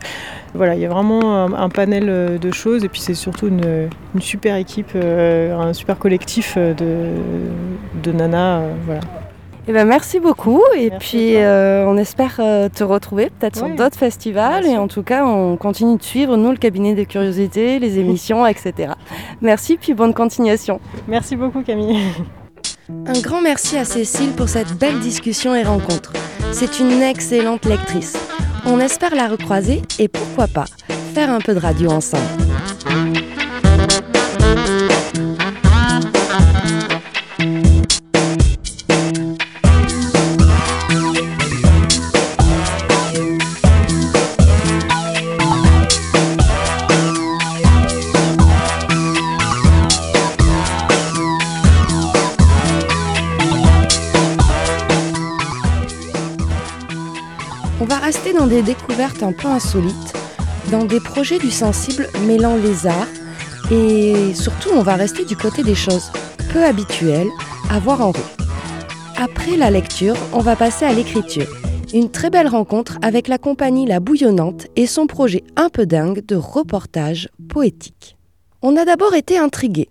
voilà, 0.55 0.73
il 0.73 0.81
y 0.81 0.85
a 0.85 0.89
vraiment 0.89 1.45
un, 1.45 1.69
panel 1.69 2.39
de 2.39 2.51
choses 2.51 2.83
et 2.83 2.89
puis 2.89 3.01
c'est 3.01 3.15
surtout 3.15 3.47
une, 3.47 3.89
super 4.19 4.55
équipe, 4.55 4.95
un 4.95 5.73
super 5.73 5.97
collectif 5.97 6.57
de, 6.57 7.15
de 8.03 8.11
nanas. 8.11 8.61
voilà. 8.85 9.22
Eh 9.67 9.71
ben, 9.71 9.85
merci 9.87 10.19
beaucoup 10.19 10.61
et 10.75 10.89
puis 10.91 11.37
euh, 11.37 11.85
on 11.87 11.95
espère 11.97 12.35
euh, 12.39 12.67
te 12.67 12.83
retrouver 12.83 13.29
peut-être 13.29 13.55
sur 13.55 13.69
d'autres 13.69 13.97
festivals 13.97 14.65
et 14.65 14.77
en 14.77 14.89
tout 14.89 15.03
cas 15.03 15.25
on 15.25 15.55
continue 15.55 15.97
de 15.97 16.03
suivre 16.03 16.35
nous 16.35 16.51
le 16.51 16.57
cabinet 16.57 16.95
des 16.95 17.05
curiosités, 17.05 17.79
les 17.79 17.97
émissions, 17.97 18.45
etc. 18.45 18.91
Merci 19.41 19.77
puis 19.77 19.93
bonne 19.93 20.13
continuation. 20.13 20.81
Merci 21.07 21.37
beaucoup 21.37 21.61
Camille. 21.61 21.97
Un 22.89 23.21
grand 23.21 23.41
merci 23.41 23.77
à 23.77 23.85
Cécile 23.85 24.31
pour 24.31 24.49
cette 24.49 24.73
belle 24.73 24.99
discussion 24.99 25.55
et 25.55 25.63
rencontre. 25.63 26.11
C'est 26.51 26.79
une 26.81 27.01
excellente 27.01 27.63
lectrice. 27.65 28.17
On 28.65 28.79
espère 28.81 29.15
la 29.15 29.29
recroiser 29.29 29.81
et 29.99 30.09
pourquoi 30.09 30.47
pas 30.47 30.65
faire 31.13 31.29
un 31.29 31.39
peu 31.39 31.53
de 31.53 31.59
radio 31.59 31.91
ensemble. 31.91 32.23
Rester 58.13 58.33
dans 58.33 58.45
des 58.45 58.61
découvertes 58.61 59.23
un 59.23 59.31
peu 59.31 59.47
insolites, 59.47 60.13
dans 60.69 60.85
des 60.85 60.99
projets 60.99 61.39
du 61.39 61.49
sensible 61.49 62.07
mêlant 62.27 62.55
les 62.57 62.85
arts, 62.85 63.07
et 63.71 64.35
surtout 64.35 64.69
on 64.71 64.83
va 64.83 64.93
rester 64.93 65.25
du 65.25 65.35
côté 65.35 65.63
des 65.63 65.73
choses 65.73 66.11
peu 66.51 66.63
habituelles 66.63 67.29
à 67.71 67.79
voir 67.79 68.01
en 68.01 68.11
rue. 68.11 68.19
Après 69.17 69.57
la 69.57 69.71
lecture, 69.71 70.15
on 70.31 70.41
va 70.41 70.55
passer 70.55 70.85
à 70.85 70.93
l'écriture. 70.93 71.47
Une 71.91 72.11
très 72.11 72.29
belle 72.29 72.47
rencontre 72.47 72.99
avec 73.01 73.27
la 73.27 73.39
compagnie 73.39 73.87
La 73.87 73.99
Bouillonnante 73.99 74.67
et 74.75 74.85
son 74.85 75.07
projet 75.07 75.43
un 75.55 75.69
peu 75.69 75.87
dingue 75.87 76.23
de 76.23 76.35
reportage 76.35 77.29
poétique. 77.49 78.15
On 78.61 78.77
a 78.77 78.85
d'abord 78.85 79.15
été 79.15 79.39
intrigués. 79.39 79.89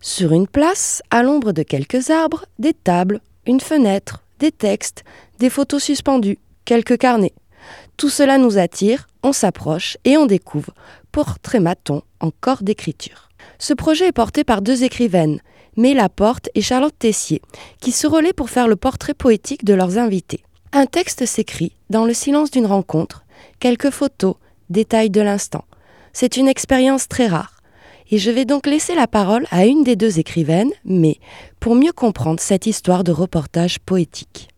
Sur 0.00 0.32
une 0.32 0.48
place, 0.48 1.02
à 1.12 1.22
l'ombre 1.22 1.52
de 1.52 1.62
quelques 1.62 2.10
arbres, 2.10 2.46
des 2.58 2.74
tables, 2.74 3.20
une 3.46 3.60
fenêtre, 3.60 4.24
des 4.40 4.50
textes, 4.50 5.04
des 5.38 5.50
photos 5.50 5.84
suspendues, 5.84 6.38
quelques 6.64 6.98
carnets. 6.98 7.32
Tout 7.96 8.10
cela 8.10 8.38
nous 8.38 8.58
attire, 8.58 9.06
on 9.22 9.32
s'approche 9.32 9.96
et 10.04 10.16
on 10.16 10.26
découvre 10.26 10.74
Portrait 11.12 11.60
Maton 11.60 12.02
en 12.20 12.30
d'écriture. 12.62 13.28
Ce 13.58 13.72
projet 13.72 14.08
est 14.08 14.12
porté 14.12 14.44
par 14.44 14.62
deux 14.62 14.84
écrivaines, 14.84 15.40
Mé 15.76 15.94
Laporte 15.94 16.48
et 16.54 16.62
Charlotte 16.62 16.94
Tessier, 16.98 17.40
qui 17.80 17.92
se 17.92 18.06
relaient 18.06 18.32
pour 18.32 18.50
faire 18.50 18.68
le 18.68 18.76
portrait 18.76 19.14
poétique 19.14 19.64
de 19.64 19.74
leurs 19.74 19.98
invités. 19.98 20.44
Un 20.72 20.86
texte 20.86 21.24
s'écrit 21.26 21.72
dans 21.90 22.04
le 22.04 22.14
silence 22.14 22.50
d'une 22.50 22.66
rencontre, 22.66 23.24
quelques 23.60 23.90
photos, 23.90 24.36
détails 24.70 25.10
de 25.10 25.20
l'instant. 25.20 25.64
C'est 26.12 26.36
une 26.36 26.48
expérience 26.48 27.08
très 27.08 27.26
rare 27.26 27.54
et 28.10 28.18
je 28.18 28.30
vais 28.30 28.44
donc 28.44 28.66
laisser 28.66 28.94
la 28.94 29.06
parole 29.06 29.46
à 29.50 29.66
une 29.66 29.82
des 29.82 29.96
deux 29.96 30.18
écrivaines, 30.18 30.72
mais 30.84 31.16
pour 31.60 31.74
mieux 31.74 31.92
comprendre 31.92 32.40
cette 32.40 32.66
histoire 32.66 33.04
de 33.04 33.12
reportage 33.12 33.78
poétique. 33.80 34.48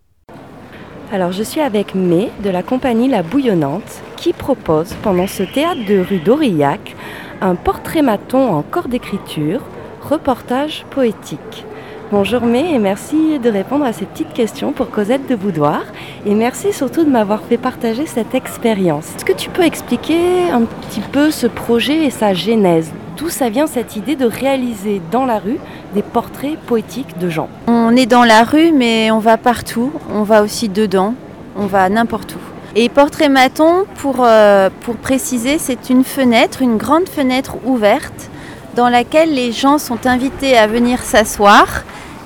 Alors 1.12 1.30
je 1.30 1.44
suis 1.44 1.60
avec 1.60 1.94
May 1.94 2.30
de 2.42 2.50
la 2.50 2.64
compagnie 2.64 3.08
La 3.08 3.22
Bouillonnante 3.22 4.02
qui 4.16 4.32
propose 4.32 4.94
pendant 5.04 5.28
ce 5.28 5.44
théâtre 5.44 5.84
de 5.86 6.00
rue 6.00 6.18
d'Aurillac 6.18 6.96
un 7.40 7.54
portrait 7.54 8.02
maton 8.02 8.52
en 8.52 8.62
corps 8.62 8.88
d'écriture, 8.88 9.60
reportage 10.02 10.84
poétique. 10.90 11.64
Bonjour 12.12 12.42
May 12.42 12.72
et 12.72 12.78
merci 12.78 13.40
de 13.40 13.50
répondre 13.50 13.84
à 13.84 13.92
ces 13.92 14.04
petites 14.04 14.32
questions 14.32 14.70
pour 14.70 14.90
Cosette 14.90 15.28
de 15.28 15.34
Boudoir 15.34 15.82
et 16.24 16.36
merci 16.36 16.72
surtout 16.72 17.02
de 17.02 17.10
m'avoir 17.10 17.42
fait 17.42 17.56
partager 17.56 18.06
cette 18.06 18.32
expérience. 18.32 19.08
Est-ce 19.16 19.24
que 19.24 19.32
tu 19.32 19.50
peux 19.50 19.64
expliquer 19.64 20.48
un 20.52 20.62
petit 20.62 21.00
peu 21.00 21.32
ce 21.32 21.48
projet 21.48 22.04
et 22.04 22.10
sa 22.10 22.32
genèse? 22.32 22.92
D'où 23.16 23.28
ça 23.28 23.48
vient 23.48 23.66
cette 23.66 23.96
idée 23.96 24.14
de 24.14 24.24
réaliser 24.24 25.02
dans 25.10 25.26
la 25.26 25.40
rue 25.40 25.58
des 25.94 26.02
portraits 26.02 26.56
poétiques 26.60 27.18
de 27.18 27.28
gens? 27.28 27.48
On 27.66 27.96
est 27.96 28.06
dans 28.06 28.22
la 28.22 28.44
rue, 28.44 28.70
mais 28.70 29.10
on 29.10 29.18
va 29.18 29.36
partout. 29.36 29.90
On 30.14 30.22
va 30.22 30.44
aussi 30.44 30.68
dedans. 30.68 31.14
On 31.56 31.66
va 31.66 31.88
n'importe 31.88 32.36
où. 32.36 32.38
Et 32.76 32.88
portrait 32.88 33.28
maton, 33.28 33.84
pour, 33.96 34.18
euh, 34.20 34.70
pour 34.82 34.94
préciser, 34.94 35.58
c'est 35.58 35.90
une 35.90 36.04
fenêtre, 36.04 36.62
une 36.62 36.76
grande 36.76 37.08
fenêtre 37.08 37.56
ouverte 37.64 38.30
dans 38.76 38.90
laquelle 38.90 39.34
les 39.34 39.52
gens 39.52 39.78
sont 39.78 40.06
invités 40.06 40.56
à 40.56 40.66
venir 40.66 41.00
s'asseoir 41.02 41.66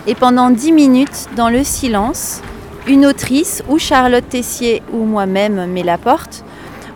et 0.08 0.16
pendant 0.16 0.50
10 0.50 0.72
minutes, 0.72 1.28
dans 1.36 1.48
le 1.48 1.62
silence, 1.62 2.42
une 2.88 3.06
autrice, 3.06 3.62
ou 3.68 3.78
Charlotte 3.78 4.28
Tessier 4.28 4.82
ou 4.92 5.04
moi-même, 5.04 5.66
met 5.66 5.84
la 5.84 5.96
porte, 5.96 6.44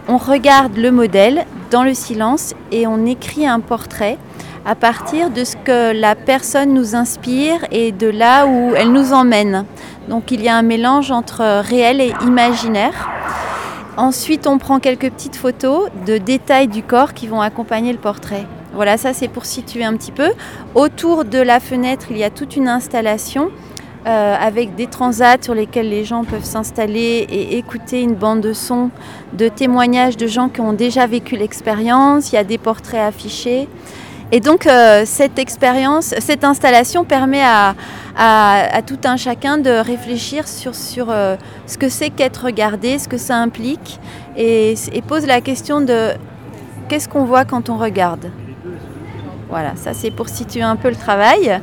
on 0.08 0.18
regarde 0.18 0.76
le 0.76 0.90
modèle 0.90 1.44
dans 1.70 1.84
le 1.84 1.94
silence 1.94 2.54
et 2.72 2.88
on 2.88 3.06
écrit 3.06 3.46
un 3.46 3.60
portrait 3.60 4.18
à 4.66 4.74
partir 4.74 5.30
de 5.30 5.44
ce 5.44 5.56
que 5.56 5.92
la 5.92 6.16
personne 6.16 6.74
nous 6.74 6.96
inspire 6.96 7.64
et 7.70 7.92
de 7.92 8.08
là 8.08 8.46
où 8.46 8.72
elle 8.74 8.90
nous 8.90 9.12
emmène. 9.12 9.66
Donc 10.08 10.32
il 10.32 10.42
y 10.42 10.48
a 10.48 10.56
un 10.56 10.62
mélange 10.62 11.12
entre 11.12 11.60
réel 11.60 12.00
et 12.00 12.12
imaginaire. 12.22 13.08
Ensuite, 13.96 14.48
on 14.48 14.58
prend 14.58 14.80
quelques 14.80 15.10
petites 15.10 15.36
photos 15.36 15.88
de 16.06 16.18
détails 16.18 16.66
du 16.66 16.82
corps 16.82 17.14
qui 17.14 17.28
vont 17.28 17.40
accompagner 17.40 17.92
le 17.92 17.98
portrait. 17.98 18.46
Voilà, 18.74 18.96
ça 18.96 19.12
c'est 19.12 19.28
pour 19.28 19.44
situer 19.44 19.84
un 19.84 19.96
petit 19.96 20.12
peu. 20.12 20.32
Autour 20.74 21.24
de 21.24 21.38
la 21.38 21.60
fenêtre, 21.60 22.06
il 22.10 22.18
y 22.18 22.24
a 22.24 22.30
toute 22.30 22.56
une 22.56 22.68
installation 22.68 23.50
euh, 24.06 24.36
avec 24.38 24.74
des 24.74 24.86
transats 24.86 25.36
sur 25.40 25.54
lesquels 25.54 25.88
les 25.88 26.04
gens 26.04 26.24
peuvent 26.24 26.44
s'installer 26.44 27.26
et 27.28 27.56
écouter 27.56 28.02
une 28.02 28.14
bande 28.14 28.40
de 28.40 28.52
son 28.52 28.90
de 29.32 29.48
témoignages 29.48 30.16
de 30.16 30.26
gens 30.26 30.48
qui 30.48 30.60
ont 30.60 30.72
déjà 30.72 31.06
vécu 31.06 31.36
l'expérience. 31.36 32.32
Il 32.32 32.34
y 32.34 32.38
a 32.38 32.44
des 32.44 32.58
portraits 32.58 33.00
affichés. 33.00 33.68
Et 34.32 34.40
donc 34.40 34.66
euh, 34.66 35.04
cette 35.06 35.38
expérience, 35.38 36.14
cette 36.18 36.44
installation 36.44 37.04
permet 37.04 37.42
à, 37.44 37.74
tout 38.86 38.98
un 39.04 39.16
chacun 39.16 39.56
de 39.56 39.70
réfléchir 39.70 40.48
sur, 40.48 40.74
euh, 41.08 41.36
ce 41.66 41.78
que 41.78 41.88
c'est 41.88 42.10
qu'être 42.10 42.44
regardé, 42.44 42.98
ce 42.98 43.08
que 43.08 43.18
ça 43.18 43.36
implique, 43.36 44.00
et 44.36 44.74
pose 45.06 45.26
la 45.26 45.40
question 45.40 45.80
de 45.80 46.10
qu'est-ce 46.88 47.08
qu'on 47.08 47.24
voit 47.24 47.44
quand 47.44 47.70
on 47.70 47.78
regarde. 47.78 48.30
Voilà, 49.54 49.76
ça 49.76 49.94
c'est 49.94 50.10
pour 50.10 50.28
situer 50.28 50.62
un 50.62 50.74
peu 50.74 50.88
le 50.88 50.96
travail. 50.96 51.60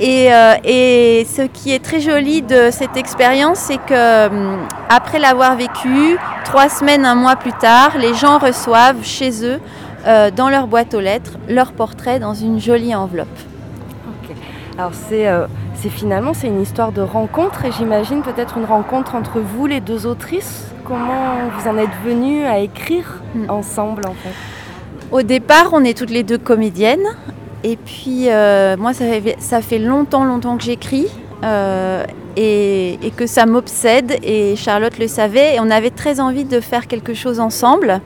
Euh, 0.00 0.54
et, 0.64 1.24
ce 1.30 1.42
qui 1.42 1.72
est 1.72 1.78
très 1.78 2.00
joli 2.00 2.42
de 2.42 2.70
cette 2.72 2.96
expérience, 2.96 3.58
c'est 3.58 3.78
que 3.78 4.26
hum, 4.26 4.66
après 4.88 5.20
l'avoir 5.20 5.54
vécu, 5.54 6.18
trois 6.44 6.68
semaines, 6.68 7.04
un 7.04 7.14
mois 7.14 7.36
plus 7.36 7.52
tard, 7.52 7.98
les 7.98 8.14
gens 8.14 8.38
reçoivent 8.38 9.04
chez 9.04 9.44
eux, 9.44 9.60
euh, 10.08 10.32
dans 10.32 10.48
leur 10.48 10.66
boîte 10.66 10.92
aux 10.92 10.98
lettres, 10.98 11.38
leur 11.48 11.70
portrait 11.70 12.18
dans 12.18 12.34
une 12.34 12.58
jolie 12.58 12.96
enveloppe. 12.96 13.28
Alors 14.76 14.90
euh, 15.12 15.46
c'est 15.76 15.90
finalement 15.90 16.34
c'est 16.34 16.48
une 16.48 16.62
histoire 16.62 16.90
de 16.90 17.00
rencontre 17.00 17.64
et 17.64 17.70
j'imagine 17.70 18.22
peut-être 18.22 18.58
une 18.58 18.64
rencontre 18.64 19.14
entre 19.14 19.38
vous 19.38 19.66
les 19.66 19.78
deux 19.78 20.04
autrices. 20.04 20.64
Comment 20.84 21.48
vous 21.56 21.68
en 21.68 21.78
êtes 21.78 21.96
venues 22.04 22.44
à 22.44 22.58
écrire 22.58 23.22
hmm. 23.36 23.48
ensemble 23.50 24.02
en 24.08 24.14
fait? 24.14 24.57
Au 25.10 25.22
départ, 25.22 25.70
on 25.72 25.84
est 25.84 25.96
toutes 25.96 26.10
les 26.10 26.22
deux 26.22 26.36
comédiennes. 26.36 27.06
Et 27.64 27.76
puis, 27.76 28.26
euh, 28.28 28.76
moi, 28.76 28.92
ça 28.92 29.62
fait, 29.62 29.78
longtemps, 29.78 30.24
longtemps 30.24 30.58
que 30.58 30.62
j'écris 30.62 31.06
euh, 31.44 32.04
et, 32.36 32.98
que 33.16 33.26
ça 33.26 33.46
m'obsède. 33.46 34.18
Et 34.22 34.54
Charlotte 34.54 34.98
le 34.98 35.08
savait. 35.08 35.56
Et 35.56 35.60
on 35.60 35.70
avait 35.70 35.90
très 35.90 36.20
envie 36.20 36.44
de 36.44 36.60
faire 36.60 36.86
quelque 36.86 37.14
chose 37.14 37.40
ensemble. 37.40 38.00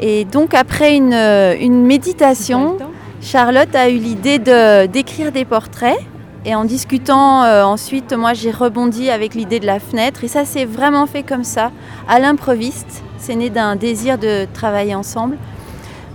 Et 0.00 0.24
donc, 0.24 0.54
après 0.54 0.96
une, 0.96 1.84
méditation, 1.84 2.76
Charlotte 3.20 3.74
a 3.74 3.90
eu 3.90 3.98
l'idée 3.98 4.38
d'écrire 4.38 5.32
des 5.32 5.44
portraits. 5.44 5.98
Et 6.44 6.54
en 6.54 6.64
discutant 6.64 7.42
euh, 7.42 7.64
ensuite, 7.64 8.12
moi, 8.12 8.32
j'ai 8.32 8.52
rebondi 8.52 9.10
avec 9.10 9.34
l'idée 9.34 9.58
de 9.58 9.66
la 9.66 9.80
fenêtre. 9.80 10.22
Et 10.22 10.28
ça 10.28 10.44
s'est 10.44 10.66
vraiment 10.66 11.06
fait 11.06 11.24
comme 11.24 11.44
ça, 11.44 11.72
à 12.08 12.20
l'improviste. 12.20 13.02
C'est 13.18 13.34
né 13.34 13.50
d'un 13.50 13.74
désir 13.74 14.18
de 14.18 14.46
travailler 14.52 14.94
ensemble. 14.94 15.36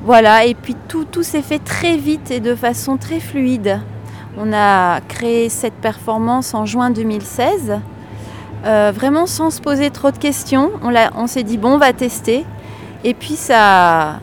Voilà, 0.07 0.45
et 0.45 0.53
puis 0.55 0.73
tout, 0.87 1.05
s'est 1.21 1.41
fait 1.41 1.59
très 1.59 1.97
vite 1.97 2.31
et 2.31 2.39
de 2.39 2.55
façon 2.55 2.95
très 2.95 3.19
fluide. 3.19 3.81
On 4.37 4.53
a 4.53 5.01
créé 5.01 5.49
cette 5.49 5.73
performance 5.73 6.53
en 6.53 6.65
juin 6.65 6.91
2016, 6.91 7.81
euh, 8.65 8.93
vraiment 8.95 9.25
sans 9.25 9.49
se 9.49 9.59
poser 9.59 9.89
trop 9.89 10.11
de 10.11 10.17
questions. 10.17 10.71
On, 10.81 11.27
s'est 11.27 11.43
dit, 11.43 11.57
bon, 11.57 11.73
on 11.73 11.77
va 11.77 11.91
tester. 11.91 12.45
Et 13.03 13.13
puis 13.13 13.35
ça, 13.35 14.21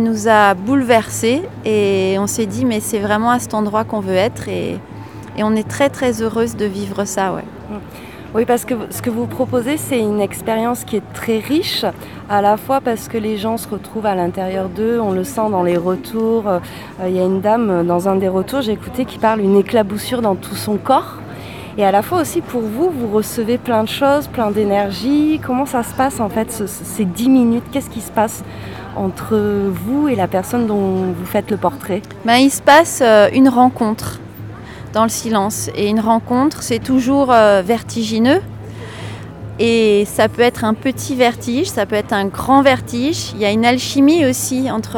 nous 0.00 0.26
a 0.26 0.54
bouleversés 0.54 1.42
et 1.64 2.16
on 2.18 2.26
s'est 2.26 2.46
dit, 2.46 2.64
mais 2.64 2.80
c'est 2.80 2.98
vraiment 2.98 3.30
à 3.30 3.38
cet 3.38 3.54
endroit 3.54 3.84
qu'on 3.84 4.00
veut 4.00 4.16
être. 4.16 4.48
Et, 4.48 4.80
on 5.38 5.54
est 5.54 5.68
très, 5.68 5.88
très 5.88 6.20
heureuse 6.20 6.56
de 6.56 6.64
vivre 6.64 7.04
ça. 7.04 7.32
Oui, 8.36 8.44
parce 8.44 8.66
que 8.66 8.74
ce 8.90 9.00
que 9.00 9.08
vous 9.08 9.26
proposez, 9.26 9.78
c'est 9.78 9.98
une 9.98 10.20
expérience 10.20 10.84
qui 10.84 10.96
est 10.96 11.12
très 11.14 11.38
riche, 11.38 11.86
à 12.28 12.42
la 12.42 12.58
fois 12.58 12.82
parce 12.82 13.08
que 13.08 13.16
les 13.16 13.38
gens 13.38 13.56
se 13.56 13.66
retrouvent 13.66 14.04
à 14.04 14.14
l'intérieur 14.14 14.68
d'eux, 14.68 15.00
on 15.00 15.12
le 15.12 15.24
sent 15.24 15.48
dans 15.50 15.62
les 15.62 15.78
retours. 15.78 16.46
Euh, 16.46 16.58
il 17.06 17.16
y 17.16 17.18
a 17.18 17.24
une 17.24 17.40
dame 17.40 17.86
dans 17.86 18.10
un 18.10 18.16
des 18.16 18.28
retours, 18.28 18.60
j'ai 18.60 18.72
écouté, 18.72 19.06
qui 19.06 19.16
parle 19.18 19.40
une 19.40 19.56
éclaboussure 19.56 20.20
dans 20.20 20.34
tout 20.34 20.54
son 20.54 20.76
corps. 20.76 21.14
Et 21.78 21.84
à 21.86 21.90
la 21.90 22.02
fois 22.02 22.20
aussi 22.20 22.42
pour 22.42 22.60
vous, 22.60 22.90
vous 22.90 23.08
recevez 23.08 23.56
plein 23.56 23.82
de 23.84 23.88
choses, 23.88 24.26
plein 24.26 24.50
d'énergie. 24.50 25.40
Comment 25.42 25.64
ça 25.64 25.82
se 25.82 25.94
passe 25.94 26.20
en 26.20 26.28
fait 26.28 26.50
ces 26.52 27.06
dix 27.06 27.30
minutes? 27.30 27.64
Qu'est-ce 27.72 27.88
qui 27.88 28.02
se 28.02 28.12
passe 28.12 28.44
entre 28.96 29.34
vous 29.70 30.08
et 30.08 30.14
la 30.14 30.28
personne 30.28 30.66
dont 30.66 31.14
vous 31.18 31.24
faites 31.24 31.50
le 31.50 31.56
portrait? 31.56 32.02
Ben, 32.26 32.36
Il 32.36 32.50
se 32.50 32.60
passe 32.60 33.00
euh, 33.02 33.30
une 33.32 33.48
rencontre 33.48 34.20
dans 34.96 35.02
le 35.04 35.10
silence. 35.10 35.68
Et 35.76 35.88
une 35.88 36.00
rencontre, 36.00 36.62
c'est 36.62 36.78
toujours 36.78 37.30
euh, 37.30 37.60
vertigineux. 37.62 38.40
Et 39.58 40.06
ça 40.06 40.28
peut 40.28 40.40
être 40.40 40.64
un 40.64 40.72
petit 40.72 41.14
vertige, 41.14 41.66
ça 41.66 41.84
peut 41.84 41.96
être 41.96 42.14
un 42.14 42.24
grand 42.24 42.62
vertige. 42.62 43.32
Il 43.34 43.40
y 43.40 43.44
a 43.44 43.50
une 43.50 43.66
alchimie 43.66 44.24
aussi 44.24 44.70
entre, 44.70 44.96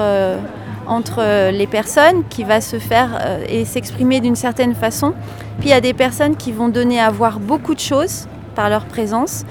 entre 0.87 1.51
les 1.51 1.67
personnes 1.67 2.23
qui 2.31 2.45
va 2.45 2.61
se 2.61 2.79
faire 2.79 3.19
euh, 3.21 3.45
et 3.49 3.65
s'exprimer 3.65 4.21
d'une 4.21 4.37
certaine 4.37 4.77
façon. 4.77 5.15
Puis 5.59 5.69
il 5.69 5.71
y 5.71 5.75
a 5.75 5.81
des 5.81 5.95
personnes 5.95 6.37
qui 6.37 6.53
vont 6.53 6.69
donner 6.69 7.01
à 7.01 7.11
voir 7.11 7.41
beaucoup 7.41 7.75
de 7.75 7.81
choses 7.81 8.29
par 8.55 8.71
leur 8.71 8.85
présence. 8.85 9.45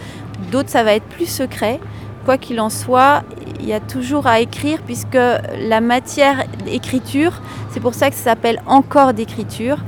D'autres, 0.49 0.69
ça 0.69 0.83
va 0.83 0.93
être 0.93 1.07
plus 1.07 1.29
secret. 1.29 1.81
Quoi 2.23 2.37
qu'il 2.37 2.61
en 2.61 2.69
soit, 2.69 3.23
il 3.59 3.67
y 3.67 3.73
a 3.73 3.81
toujours 3.81 4.27
à 4.27 4.39
écrire 4.39 4.79
puisque 4.85 5.17
la 5.59 5.81
matière 5.81 6.45
d'écriture, 6.63 7.41
c'est 7.71 7.81
pour 7.81 7.93
ça 7.93 8.09
que 8.09 8.15
ça 8.15 8.31
s'appelle 8.31 8.61
encore 8.65 9.13
d'écriture 9.13 9.79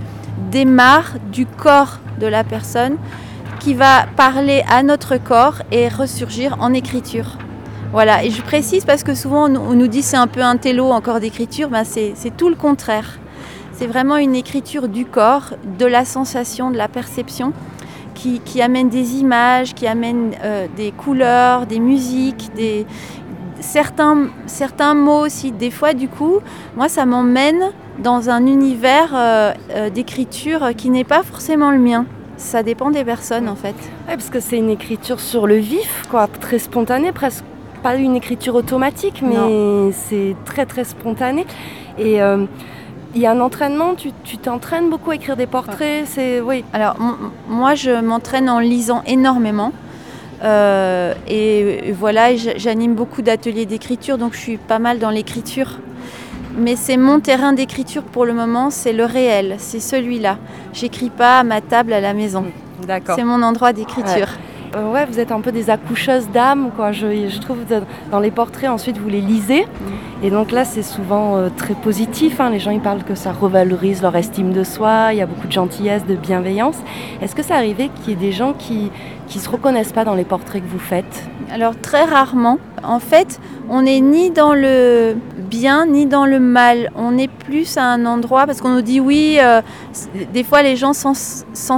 démarre 0.52 1.16
du 1.32 1.46
corps 1.46 2.00
de 2.20 2.28
la 2.28 2.44
personne 2.44 2.98
qui 3.60 3.74
va 3.74 4.06
parler 4.16 4.64
à 4.70 4.84
notre 4.84 5.18
corps 5.18 5.62
et 5.72 5.88
ressurgir 5.90 6.58
en 6.60 6.74
écriture. 6.74 7.38
Voilà, 7.92 8.24
et 8.24 8.30
je 8.30 8.42
précise 8.42 8.86
parce 8.86 9.04
que 9.04 9.16
souvent 9.16 9.50
on 9.50 9.74
nous 9.74 9.88
dit 9.88 10.02
c'est 10.02 10.18
un 10.18 10.28
peu 10.28 10.42
un 10.42 10.58
télo 10.58 10.86
encore 10.92 11.20
d'écriture, 11.20 11.70
ben 11.70 11.84
c'est 11.84 12.38
tout 12.38 12.50
le 12.50 12.56
contraire. 12.56 13.20
C'est 13.74 13.88
vraiment 13.88 14.18
une 14.18 14.36
écriture 14.36 14.88
du 14.88 15.06
corps, 15.06 15.54
de 15.80 15.86
la 15.86 16.06
sensation, 16.06 16.70
de 16.70 16.78
la 16.78 16.88
perception, 16.88 17.54
qui, 18.14 18.62
amène 18.62 18.90
des 18.90 19.16
images, 19.16 19.74
qui 19.74 19.88
amène 19.88 20.34
euh, 20.44 20.68
des 20.76 20.92
couleurs, 20.92 21.66
des 21.66 21.80
musiques, 21.80 22.50
des, 22.56 22.86
certains, 23.60 24.28
certains 24.46 24.94
mots 24.94 25.26
aussi. 25.26 25.52
Des 25.52 25.72
fois, 25.72 25.94
du 25.94 26.08
coup, 26.08 26.40
moi, 26.76 26.90
ça 26.90 27.06
m'emmène 27.06 27.72
dans 28.00 28.30
un 28.30 28.46
univers 28.46 29.12
euh, 29.14 29.54
euh, 29.72 29.90
d'écriture 29.90 30.70
qui 30.76 30.90
n'est 30.90 31.04
pas 31.04 31.24
forcément 31.24 31.72
le 31.72 31.80
mien. 31.80 32.06
Ça 32.38 32.64
dépend 32.64 32.92
des 32.92 33.04
personnes, 33.04 33.50
en 33.50 33.56
fait. 33.56 33.76
Oui, 34.08 34.14
parce 34.14 34.30
que 34.30 34.40
c'est 34.40 34.58
une 34.58 34.70
écriture 34.70 35.20
sur 35.20 35.46
le 35.46 35.56
vif, 35.56 36.04
quoi, 36.10 36.28
très 36.28 36.60
spontanée, 36.60 37.12
presque 37.12 37.44
pas 37.84 37.96
une 37.96 38.16
écriture 38.16 38.56
automatique, 38.56 39.22
mais 39.22 39.92
c'est 39.92 40.36
très 40.46 40.66
très 40.66 40.84
spontané. 40.84 41.46
Et 41.98 42.22
euh, 42.22 42.46
il 43.16 43.22
y 43.22 43.26
a 43.26 43.32
un 43.32 43.40
entraînement, 43.40 43.96
tu 43.96 44.38
t'entraînes 44.38 44.90
beaucoup 44.90 45.12
à 45.12 45.16
écrire 45.16 45.36
des 45.36 45.48
portraits, 45.48 46.06
c'est 46.06 46.42
oui. 46.42 46.64
Alors 46.74 46.96
moi 47.48 47.76
je 47.76 48.02
m'entraîne 48.02 48.50
en 48.50 48.60
lisant 48.60 49.02
énormément. 49.08 49.72
Euh, 50.44 51.14
et, 51.28 51.92
voilà, 51.92 52.36
j'anime 52.36 52.96
beaucoup 52.96 53.22
d'ateliers 53.22 53.66
d'écriture, 53.66 54.18
donc 54.18 54.34
je 54.34 54.40
suis 54.40 54.58
pas 54.58 54.80
mal 54.80 55.00
dans 55.00 55.10
l'écriture. 55.10 55.80
Mais 56.58 56.76
c'est 56.76 56.98
mon 56.98 57.20
terrain 57.20 57.54
d'écriture 57.54 58.04
pour 58.04 58.26
le 58.26 58.34
moment, 58.34 58.70
c'est 58.70 58.94
le 58.94 59.06
réel, 59.06 59.56
c'est 59.60 59.80
celui-là. 59.80 60.38
J'écris 60.74 61.10
pas 61.10 61.40
à 61.40 61.44
ma 61.44 61.62
table 61.62 61.94
à 61.94 62.02
la 62.02 62.14
maison. 62.14 62.46
D'accord. 62.86 63.16
C'est 63.16 63.24
mon 63.24 63.42
endroit 63.44 63.72
d'écriture. 63.72 64.30
Euh, 64.76 64.92
ouais, 64.92 65.06
vous 65.06 65.20
êtes 65.20 65.32
un 65.32 65.42
peu 65.42 65.52
des 65.52 65.70
accoucheuses 65.70 66.30
d'âme, 66.30 66.70
quoi. 66.76 66.92
Je, 66.92 67.40
trouve 67.40 67.60
dans 68.12 68.20
les 68.20 68.32
portraits, 68.32 68.70
ensuite, 68.70 68.98
vous 68.98 69.10
les 69.10 69.22
lisez. 69.22 69.64
Mm. 69.64 70.26
Et 70.26 70.30
donc 70.30 70.52
là, 70.52 70.66
c'est 70.66 70.84
souvent 70.84 71.38
euh, 71.38 71.50
très 71.56 71.74
positif. 71.74 72.40
Hein. 72.40 72.50
Les 72.52 72.60
gens, 72.60 72.72
ils 72.72 72.82
parlent 72.82 73.04
que 73.04 73.16
ça 73.16 73.32
revalorise 73.32 74.02
leur 74.02 74.16
estime 74.16 74.52
de 74.52 74.64
soi. 74.64 75.10
Il 75.12 75.18
y 75.18 75.22
a 75.22 75.26
beaucoup 75.26 75.48
de 75.48 75.52
gentillesse, 75.52 76.06
de 76.06 76.16
bienveillance. 76.16 76.78
Est-ce 77.22 77.36
que 77.36 77.44
ça 77.44 77.56
arrivé 77.56 77.90
qu'il 78.04 78.10
y 78.10 78.14
ait 78.14 78.20
des 78.20 78.32
gens 78.32 78.54
qui 78.54 78.92
ne 79.38 79.44
se 79.44 79.50
reconnaissent 79.50 79.92
pas 79.92 80.04
dans 80.04 80.16
les 80.16 80.24
portraits 80.24 80.64
que 80.64 80.68
vous 80.68 80.80
faites 80.80 81.30
Alors, 81.52 81.80
très 81.80 82.04
rarement. 82.04 82.58
En 82.84 83.00
fait, 83.00 83.40
on 83.70 83.84
n'est 83.84 84.00
ni 84.00 84.32
dans 84.32 84.54
le 84.54 85.16
bien 85.38 85.86
ni 85.86 86.06
dans 86.06 86.26
le 86.26 86.40
mal. 86.40 86.92
On 86.96 87.18
est 87.18 87.28
plus 87.28 87.78
à 87.78 87.84
un 87.84 88.06
endroit 88.06 88.46
parce 88.46 88.62
qu'on 88.62 88.70
nous 88.70 88.82
dit 88.82 89.00
oui. 89.00 89.38
Euh, 89.42 89.62
des 90.34 90.44
fois, 90.44 90.62
les 90.62 90.76
gens 90.76 90.94
sans, 90.94 91.14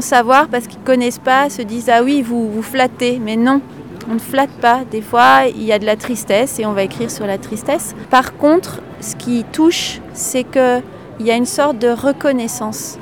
savoir 0.02 0.48
parce 0.48 0.68
qu'ils 0.68 0.82
connaissent 0.82 1.20
pas 1.20 1.50
se 1.50 1.62
disent 1.62 1.90
ah 1.90 2.04
oui 2.04 2.22
vous 2.22 2.50
vous 2.52 2.62
flattez, 2.62 3.20
mais 3.24 3.36
non. 3.36 3.62
On 4.10 4.16
ne 4.16 4.20
flatte 4.20 4.52
pas. 4.62 4.82
Des 4.90 5.02
fois, 5.02 5.44
il 5.48 5.64
y 5.64 5.72
a 5.72 5.80
de 5.80 5.86
la 5.86 5.96
tristesse 5.96 6.60
et 6.60 6.66
on 6.66 6.74
va 6.74 6.84
écrire 6.84 7.12
sur 7.12 7.28
la 7.28 7.38
tristesse. 7.38 7.96
Par 8.10 8.36
contre, 8.38 8.80
ce 9.00 9.16
qui 9.16 9.44
touche, 9.52 10.02
c'est 10.14 10.44
qu'il 10.44 10.82
y 11.26 11.32
a 11.32 11.36
une 11.36 11.46
sorte 11.46 11.78
de 11.78 11.90
reconnaissance. 11.90 12.98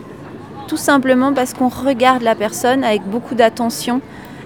Tout 0.68 0.78
simplement 0.78 1.34
parce 1.34 1.54
qu'on 1.54 1.70
regarde 1.70 2.22
la 2.22 2.36
personne 2.36 2.84
avec 2.84 3.02
beaucoup 3.04 3.34
d'attention 3.34 4.02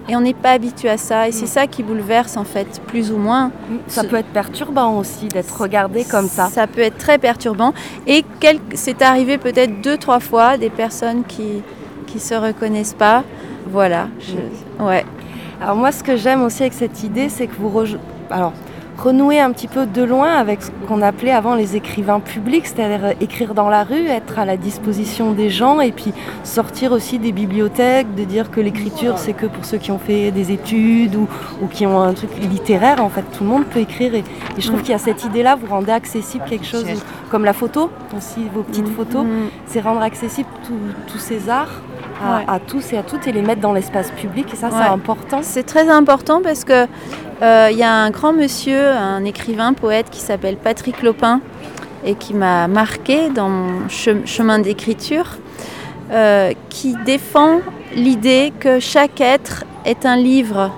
et 0.09 0.15
on 0.15 0.21
n'est 0.21 0.33
pas 0.33 0.51
habitué 0.51 0.89
à 0.89 0.97
ça. 0.97 1.27
Et 1.27 1.31
c'est 1.31 1.47
ça 1.47 1.67
qui 1.67 1.83
bouleverse 1.83 2.37
en 2.37 2.43
fait, 2.43 2.81
plus 2.87 3.11
ou 3.11 3.17
moins. 3.17 3.51
Ça 3.87 4.03
peut 4.03 4.17
être 4.17 4.27
perturbant 4.27 4.97
aussi 4.97 5.27
d'être 5.27 5.59
regardé 5.59 6.03
comme 6.03 6.27
ça. 6.27 6.47
Ça 6.47 6.67
peut 6.67 6.81
être 6.81 6.97
très 6.97 7.17
perturbant. 7.17 7.73
Et 8.07 8.25
c'est 8.73 9.01
arrivé 9.01 9.37
peut-être 9.37 9.81
deux, 9.81 9.97
trois 9.97 10.19
fois 10.19 10.57
des 10.57 10.69
personnes 10.69 11.23
qui 11.23 11.61
qui 12.07 12.19
se 12.19 12.35
reconnaissent 12.35 12.93
pas. 12.93 13.23
Voilà. 13.67 14.07
ouais. 14.79 15.05
Alors 15.61 15.75
moi, 15.75 15.91
ce 15.91 16.03
que 16.03 16.17
j'aime 16.17 16.43
aussi 16.43 16.61
avec 16.61 16.73
cette 16.73 17.03
idée, 17.03 17.29
c'est 17.29 17.47
que 17.47 17.55
vous 17.57 17.71
alors 18.29 18.53
renouer 18.97 19.39
un 19.39 19.51
petit 19.51 19.67
peu 19.67 19.85
de 19.85 20.03
loin 20.03 20.33
avec 20.33 20.61
ce 20.61 20.71
qu'on 20.87 21.01
appelait 21.01 21.31
avant 21.31 21.55
les 21.55 21.75
écrivains 21.75 22.19
publics, 22.19 22.67
c'est-à-dire 22.67 23.05
euh, 23.05 23.13
écrire 23.21 23.53
dans 23.53 23.69
la 23.69 23.83
rue, 23.83 24.07
être 24.07 24.39
à 24.39 24.45
la 24.45 24.57
disposition 24.57 25.31
des 25.33 25.49
gens 25.49 25.81
et 25.81 25.91
puis 25.91 26.13
sortir 26.43 26.91
aussi 26.91 27.19
des 27.19 27.31
bibliothèques, 27.31 28.13
de 28.15 28.23
dire 28.23 28.51
que 28.51 28.59
l'écriture 28.59 29.17
c'est 29.17 29.33
que 29.33 29.45
pour 29.45 29.65
ceux 29.65 29.77
qui 29.77 29.91
ont 29.91 29.99
fait 29.99 30.31
des 30.31 30.51
études 30.51 31.15
ou, 31.15 31.27
qui 31.67 31.85
ont 31.85 32.01
un 32.01 32.13
truc 32.13 32.29
littéraire, 32.39 33.03
en 33.03 33.09
fait 33.09 33.23
tout 33.35 33.43
le 33.43 33.49
monde 33.49 33.65
peut 33.65 33.79
écrire 33.79 34.15
et, 34.15 34.23
je 34.57 34.67
trouve 34.67 34.81
qu'il 34.81 34.91
y 34.91 34.95
a 34.95 34.99
cette 34.99 35.23
idée-là, 35.23 35.55
vous 35.55 35.67
rendez 35.67 35.91
accessible 35.91 36.45
quelque 36.47 36.65
chose 36.65 36.85
comme 37.31 37.45
la 37.45 37.53
photo, 37.53 37.89
aussi 38.15 38.47
vos 38.53 38.61
petites 38.61 38.89
mm. 38.89 38.95
photos, 38.95 39.25
c'est 39.65 39.81
rendre 39.81 40.01
accessible 40.01 40.49
tous 41.07 41.17
ces 41.17 41.49
arts 41.49 41.81
à, 42.47 42.59
tous 42.59 42.93
et 42.93 42.97
à 42.97 43.03
toutes 43.03 43.27
et 43.27 43.31
les 43.31 43.41
mettre 43.41 43.61
dans 43.61 43.73
l'espace 43.73 44.11
public. 44.11 44.47
Et 44.53 44.55
ça, 44.55 44.69
c'est 44.69 44.77
important. 44.77 45.39
C'est 45.41 45.63
très 45.63 45.89
important 45.89 46.41
parce 46.41 46.63
que 46.63 46.87
il 47.43 47.77
y 47.77 47.83
a 47.83 47.91
un 47.91 48.09
grand 48.09 48.31
monsieur, 48.31 48.87
un 48.87 49.25
écrivain, 49.25 49.73
poète 49.73 50.09
qui 50.09 50.21
s'appelle 50.21 50.55
Patrick 50.55 51.03
Lopin 51.03 51.41
et 52.05 52.15
qui 52.15 52.33
m'a 52.33 52.67
marqué 52.67 53.29
dans 53.29 53.49
mon 53.49 53.89
chemin 53.89 54.59
d'écriture, 54.59 55.37
euh, 56.11 56.51
qui 56.69 56.95
défend 57.05 57.61
l'idée 57.95 58.53
que 58.59 58.79
chaque 58.79 59.21
être 59.21 59.63
est 59.85 60.05
un 60.05 60.15
livre. 60.15 60.71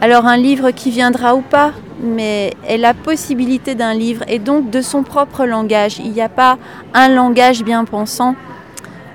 Alors 0.00 0.26
un 0.26 0.36
livre 0.36 0.70
qui 0.70 0.90
viendra 0.90 1.34
ou 1.34 1.40
pas, 1.40 1.72
mais 2.00 2.52
est 2.66 2.76
la 2.76 2.94
possibilité 2.94 3.74
d'un 3.74 3.94
livre 3.94 4.24
et 4.28 4.38
donc 4.38 4.70
de 4.70 4.80
son 4.80 5.02
propre 5.02 5.44
langage. 5.44 5.98
Il 5.98 6.12
n'y 6.12 6.20
a 6.20 6.28
pas 6.28 6.58
un 6.92 7.08
langage 7.08 7.62
bien 7.62 7.84
pensant 7.84 8.34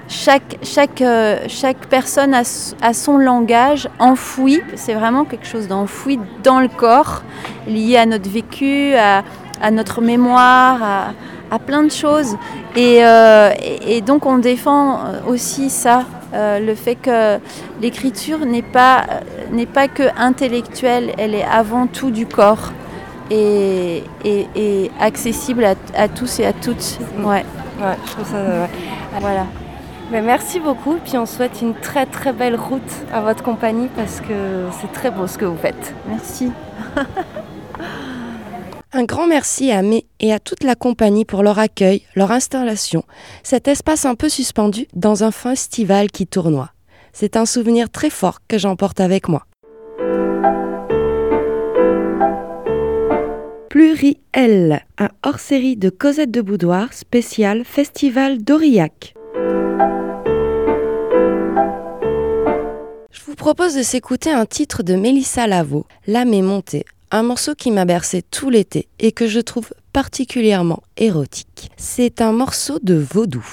chaque, 0.09 0.57
chaque, 0.63 1.01
euh, 1.01 1.37
chaque 1.47 1.85
personne 1.85 2.33
a, 2.33 2.93
son 2.93 3.17
langage 3.17 3.87
enfoui, 3.99 4.59
c'est 4.75 4.95
vraiment 4.95 5.23
quelque 5.23 5.45
chose 5.45 5.67
d'enfoui 5.67 6.19
dans 6.43 6.59
le 6.59 6.67
corps, 6.67 7.21
lié 7.67 7.97
à 7.97 8.05
notre 8.07 8.27
vécu, 8.27 8.95
à, 8.95 9.21
notre 9.71 10.01
mémoire, 10.01 11.13
à, 11.51 11.59
plein 11.59 11.83
de 11.83 11.91
choses. 11.91 12.35
Euh, 12.75 13.51
et, 13.85 14.01
donc 14.01 14.25
on 14.25 14.39
défend 14.39 14.99
aussi 15.27 15.69
ça, 15.69 16.05
euh, 16.33 16.59
le 16.59 16.73
fait 16.73 16.95
que 16.95 17.37
l'écriture 17.79 18.45
n'est 18.45 18.63
pas, 18.63 19.05
n'est 19.51 19.67
pas 19.67 19.87
que 19.87 20.03
intellectuelle, 20.17 21.13
elle 21.19 21.35
est 21.35 21.45
avant 21.45 21.85
tout 21.85 22.09
du 22.09 22.25
corps 22.25 22.71
et, 23.29 24.03
et, 24.25 24.91
accessible 24.99 25.65
à, 25.95 26.07
tous 26.07 26.39
et 26.39 26.47
à 26.47 26.53
toutes. 26.53 26.97
Ouais. 27.19 27.45
Ouais, 27.79 27.95
je 28.05 28.11
trouve 28.11 28.25
ça. 28.25 28.67
Voilà 29.21 29.45
merci 30.11 30.59
beaucoup, 30.59 30.97
puis 31.03 31.17
on 31.17 31.25
souhaite 31.25 31.61
une 31.61 31.75
très 31.75 32.05
très 32.05 32.33
belle 32.33 32.55
route 32.55 32.81
à 33.13 33.21
votre 33.21 33.43
compagnie 33.43 33.87
parce 33.95 34.21
que 34.21 34.67
c'est 34.81 34.91
très 34.91 35.11
beau 35.11 35.27
ce 35.27 35.37
que 35.37 35.45
vous 35.45 35.57
faites. 35.57 35.93
Merci. 36.07 36.51
Un 38.91 39.03
grand 39.03 39.27
merci 39.27 39.71
à 39.71 39.83
Mé 39.83 40.07
et 40.19 40.33
à 40.33 40.39
toute 40.39 40.63
la 40.63 40.73
compagnie 40.73 41.23
pour 41.23 41.43
leur 41.43 41.59
accueil, 41.59 42.01
leur 42.15 42.31
installation, 42.31 43.03
cet 43.43 43.67
espace 43.67 44.05
un 44.05 44.15
peu 44.15 44.29
suspendu 44.29 44.87
dans 44.95 45.23
un 45.23 45.29
festival 45.29 46.09
qui 46.09 46.25
tournoie. 46.25 46.71
C'est 47.13 47.37
un 47.37 47.45
souvenir 47.45 47.91
très 47.91 48.09
fort 48.09 48.39
que 48.47 48.57
j'emporte 48.57 48.99
avec 48.99 49.27
moi. 49.27 49.45
Pluriel, 53.69 54.83
un 54.97 55.09
hors-série 55.23 55.77
de 55.77 55.91
Cosette 55.91 56.31
de 56.31 56.41
Boudoir 56.41 56.91
spécial 56.91 57.63
Festival 57.65 58.39
d'Aurillac. 58.39 59.13
Je 63.11 63.21
vous 63.25 63.35
propose 63.35 63.75
de 63.75 63.81
s'écouter 63.81 64.31
un 64.31 64.45
titre 64.45 64.83
de 64.83 64.93
Mélissa 64.93 65.47
Lavo, 65.47 65.87
L'âme 66.05 66.33
est 66.33 66.43
montée, 66.43 66.85
un 67.09 67.23
morceau 67.23 67.55
qui 67.55 67.71
m'a 67.71 67.85
bercé 67.85 68.21
tout 68.21 68.51
l'été 68.51 68.87
et 68.99 69.11
que 69.11 69.27
je 69.27 69.39
trouve 69.39 69.73
particulièrement 69.93 70.83
érotique. 70.95 71.71
C'est 71.75 72.21
un 72.21 72.31
morceau 72.31 72.77
de 72.83 72.93
vaudou. 72.93 73.45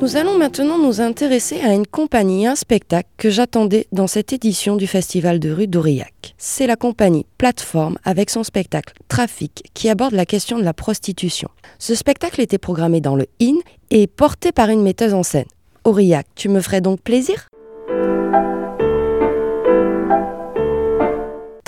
Nous 0.00 0.16
allons 0.16 0.38
maintenant 0.38 0.78
nous 0.78 1.02
intéresser 1.02 1.60
à 1.60 1.74
une 1.74 1.86
compagnie 1.86 2.46
un 2.46 2.54
spectacle 2.56 3.10
que 3.18 3.28
j'attendais 3.28 3.86
dans 3.92 4.06
cette 4.06 4.32
édition 4.32 4.76
du 4.76 4.86
Festival 4.86 5.38
de 5.38 5.50
rue 5.50 5.66
d'Aurillac. 5.66 6.34
C'est 6.38 6.66
la 6.66 6.76
compagnie 6.76 7.26
Plateforme 7.36 7.98
avec 8.02 8.30
son 8.30 8.42
spectacle 8.42 8.94
Trafic 9.08 9.62
qui 9.74 9.90
aborde 9.90 10.14
la 10.14 10.24
question 10.24 10.58
de 10.58 10.64
la 10.64 10.72
prostitution. 10.72 11.50
Ce 11.78 11.94
spectacle 11.94 12.40
était 12.40 12.56
programmé 12.56 13.02
dans 13.02 13.14
le 13.14 13.26
IN 13.40 13.58
et 13.90 14.06
porté 14.06 14.52
par 14.52 14.70
une 14.70 14.82
metteuse 14.82 15.12
en 15.12 15.22
scène. 15.22 15.48
Aurillac, 15.84 16.26
tu 16.34 16.48
me 16.48 16.62
ferais 16.62 16.80
donc 16.80 17.02
plaisir? 17.02 17.48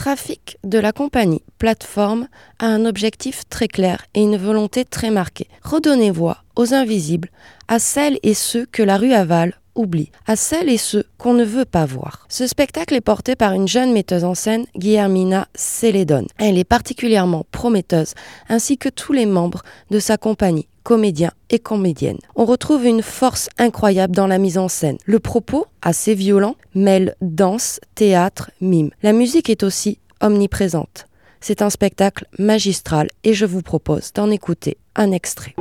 Trafic 0.03 0.59
de 0.65 0.81
la 0.81 0.91
compagnie 0.91 1.43
Plateforme 1.59 2.27
a 2.59 2.67
un 2.67 2.87
objectif 2.87 3.43
très 3.49 3.69
clair 3.69 4.05
et 4.15 4.23
une 4.23 4.37
volonté 4.37 4.85
très 4.85 5.13
marquée. 5.13 5.47
Redonner 5.63 6.11
voix 6.11 6.39
aux 6.57 6.75
invisibles, 6.75 7.29
à 7.69 7.79
celles 7.79 8.19
et 8.25 8.35
ceux 8.35 8.67
que 8.67 8.83
la 8.83 8.97
rue 8.97 9.13
avale, 9.13 9.55
oublie, 9.77 10.11
à 10.27 10.35
celles 10.35 10.71
et 10.71 10.77
ceux 10.77 11.05
qu'on 11.19 11.35
ne 11.35 11.45
veut 11.45 11.65
pas 11.65 11.87
voir. 11.87 12.27
Ce 12.29 12.49
spectacle 12.49 12.97
est 12.97 13.01
porté 13.01 13.37
par 13.37 13.53
une 13.53 13.69
jeune 13.69 13.93
metteuse 13.93 14.25
en 14.25 14.35
scène, 14.35 14.67
Guillermina 14.77 15.47
Célédon. 15.55 16.27
Elle 16.37 16.59
est 16.59 16.65
particulièrement 16.65 17.47
prometteuse, 17.53 18.15
ainsi 18.49 18.79
que 18.79 18.89
tous 18.89 19.13
les 19.13 19.27
membres 19.27 19.63
de 19.93 20.01
sa 20.01 20.17
compagnie 20.17 20.67
comédiens 20.83 21.33
et 21.51 21.59
comédiennes. 21.59 22.19
On 22.37 22.45
retrouve 22.45 22.85
une 22.87 23.03
force 23.03 23.49
incroyable 23.59 24.15
dans 24.15 24.27
la 24.27 24.39
mise 24.39 24.59
en 24.59 24.69
scène. 24.69 24.99
Le 25.07 25.21
propos, 25.21 25.67
assez 25.81 26.15
violent, 26.15 26.57
mêle 26.75 27.15
danse, 27.21 27.81
théâtre, 27.95 28.51
mime. 28.61 28.91
La 29.03 29.13
musique 29.13 29.51
est 29.51 29.63
aussi 29.63 29.99
omniprésente. 30.21 31.07
C'est 31.41 31.63
un 31.63 31.71
spectacle 31.71 32.27
magistral 32.39 33.09
et 33.25 33.35
je 33.35 33.47
vous 33.47 33.63
propose 33.63 34.13
d'en 34.13 34.31
écouter 34.31 34.79
un 34.95 35.11
extrait. 35.11 35.55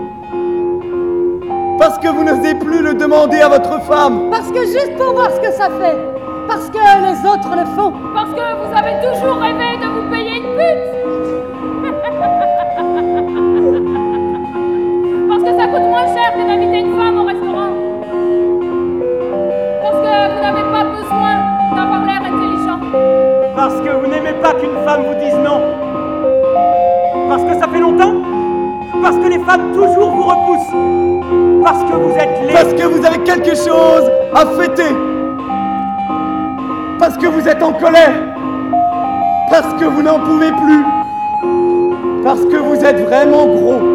Parce 1.79 1.97
que 1.97 2.07
vous 2.07 2.23
n'osez 2.23 2.53
plus 2.53 2.83
le 2.83 2.93
demander 2.93 3.39
à 3.39 3.49
votre 3.49 3.81
femme. 3.85 4.29
Parce 4.29 4.51
que 4.51 4.63
juste 4.65 4.95
pour 4.97 5.13
voir 5.13 5.31
ce 5.31 5.39
que 5.39 5.51
ça 5.51 5.69
fait. 5.79 5.97
Parce 6.47 6.69
que 6.69 6.77
les 6.77 7.27
autres 7.27 7.55
le 7.55 7.65
font. 7.75 7.93
Parce 8.13 8.29
que 8.29 8.45
vous 8.61 8.77
avez 8.77 9.01
toujours 9.01 9.41
rêvé 9.41 9.77
de 9.81 9.87
vous 9.87 10.11
payer 10.11 10.37
une 10.37 10.55
pute. 10.55 11.00
Parce 15.41 15.53
que 15.55 15.59
ça 15.59 15.67
coûte 15.69 15.89
moins 15.89 16.05
cher 16.05 16.33
que 16.35 16.47
d'inviter 16.47 16.81
une 16.81 16.95
femme 16.95 17.17
au 17.17 17.23
restaurant. 17.23 17.71
Parce 19.81 19.97
que 19.97 20.35
vous 20.35 20.41
n'avez 20.43 20.63
pas 20.71 20.83
besoin 20.83 21.33
d'avoir 21.75 22.05
l'air 22.05 22.21
intelligent. 22.21 22.79
Parce 23.55 23.73
que 23.81 23.89
vous 23.89 24.05
n'aimez 24.05 24.33
pas 24.39 24.53
qu'une 24.53 24.77
femme 24.85 25.01
vous 25.01 25.15
dise 25.15 25.33
non. 25.43 25.61
Parce 27.27 27.43
que 27.43 27.59
ça 27.59 27.67
fait 27.67 27.79
longtemps. 27.79 28.13
Parce 29.01 29.17
que 29.17 29.29
les 29.29 29.39
femmes 29.39 29.73
toujours 29.73 30.11
vous 30.11 30.23
repoussent. 30.23 31.63
Parce 31.63 31.83
que 31.85 31.95
vous 31.95 32.15
êtes 32.17 32.41
laid. 32.45 32.53
Parce 32.53 32.73
que 32.73 32.83
vous 32.83 33.03
avez 33.03 33.17
quelque 33.23 33.55
chose 33.55 34.11
à 34.35 34.45
fêter. 34.45 34.95
Parce 36.99 37.17
que 37.17 37.25
vous 37.25 37.47
êtes 37.47 37.63
en 37.63 37.73
colère. 37.73 38.13
Parce 39.49 39.73
que 39.73 39.85
vous 39.85 40.03
n'en 40.03 40.19
pouvez 40.19 40.51
plus. 40.51 40.83
Parce 42.23 42.45
que 42.45 42.57
vous 42.57 42.85
êtes 42.85 42.99
vraiment 43.07 43.47
gros. 43.47 43.90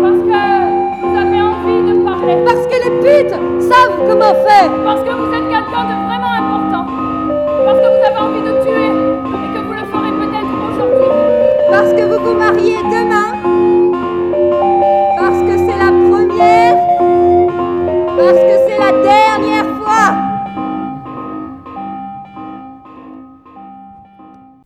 Parce 2.27 2.67
que 2.67 2.75
les 2.75 2.91
putes 3.03 3.31
savent 3.31 3.99
comment 4.09 4.35
faire. 4.45 4.71
Parce 4.85 5.01
que 5.03 5.11
vous 5.11 5.33
êtes 5.33 5.49
quelqu'un 5.49 5.85
de 5.85 5.95
vraiment 6.07 6.35
important. 6.43 6.85
Parce 7.65 7.79
que 7.79 7.87
vous 7.87 8.03
avez 8.05 8.17
envie 8.19 8.43
de 8.43 8.53
tuer. 8.65 8.91
Et 8.91 9.49
que 9.55 9.61
vous 9.65 9.73
le 9.73 9.85
ferez 9.93 10.11
peut-être 10.11 10.55
aujourd'hui. 10.73 11.13
Parce 11.71 11.93
que 11.93 12.03
vous 12.03 12.25
vous 12.25 12.35
mariez 12.37 12.79
demain. 12.83 13.31
Parce 15.21 15.41
que 15.41 15.57
c'est 15.57 15.79
la 15.79 15.93
première. 16.09 16.77
Parce 18.17 18.41
que 18.41 18.57
c'est 18.67 18.79
la 18.79 18.93
dernière 19.03 19.67
fois. 19.81 20.07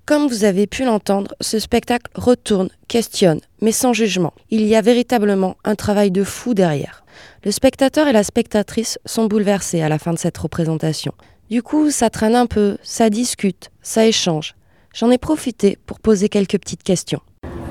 Comme 0.07 0.29
vous 0.29 0.45
avez 0.45 0.67
pu 0.67 0.85
l'entendre, 0.85 1.35
ce 1.43 1.59
spectacle 1.59 2.11
retourne, 2.15 2.71
questionne, 2.89 3.41
mais 3.61 3.73
sans 3.73 3.93
jugement. 3.93 4.33
Il 4.49 4.63
y 4.63 4.75
a 4.75 4.81
véritablement 4.81 5.57
un 5.63 5.75
travail 5.75 6.11
de 6.11 6.25
fou 6.25 6.55
derrière. 6.55 7.00
Le 7.45 7.51
spectateur 7.51 8.09
et 8.09 8.13
la 8.13 8.23
spectatrice 8.23 8.99
sont 9.05 9.27
bouleversés 9.27 9.83
à 9.83 9.89
la 9.89 9.99
fin 9.99 10.13
de 10.13 10.19
cette 10.19 10.39
représentation. 10.39 11.13
Du 11.51 11.63
coup, 11.63 11.91
ça 11.91 12.11
traîne 12.11 12.37
un 12.37 12.47
peu, 12.47 12.79
ça 12.83 13.11
discute, 13.11 13.71
ça 13.83 14.07
échange. 14.07 14.55
J'en 14.95 15.11
ai 15.11 15.19
profité 15.19 15.79
pour 15.87 16.01
poser 16.01 16.29
quelques 16.29 16.59
petites 16.59 16.83
questions. 16.83 17.21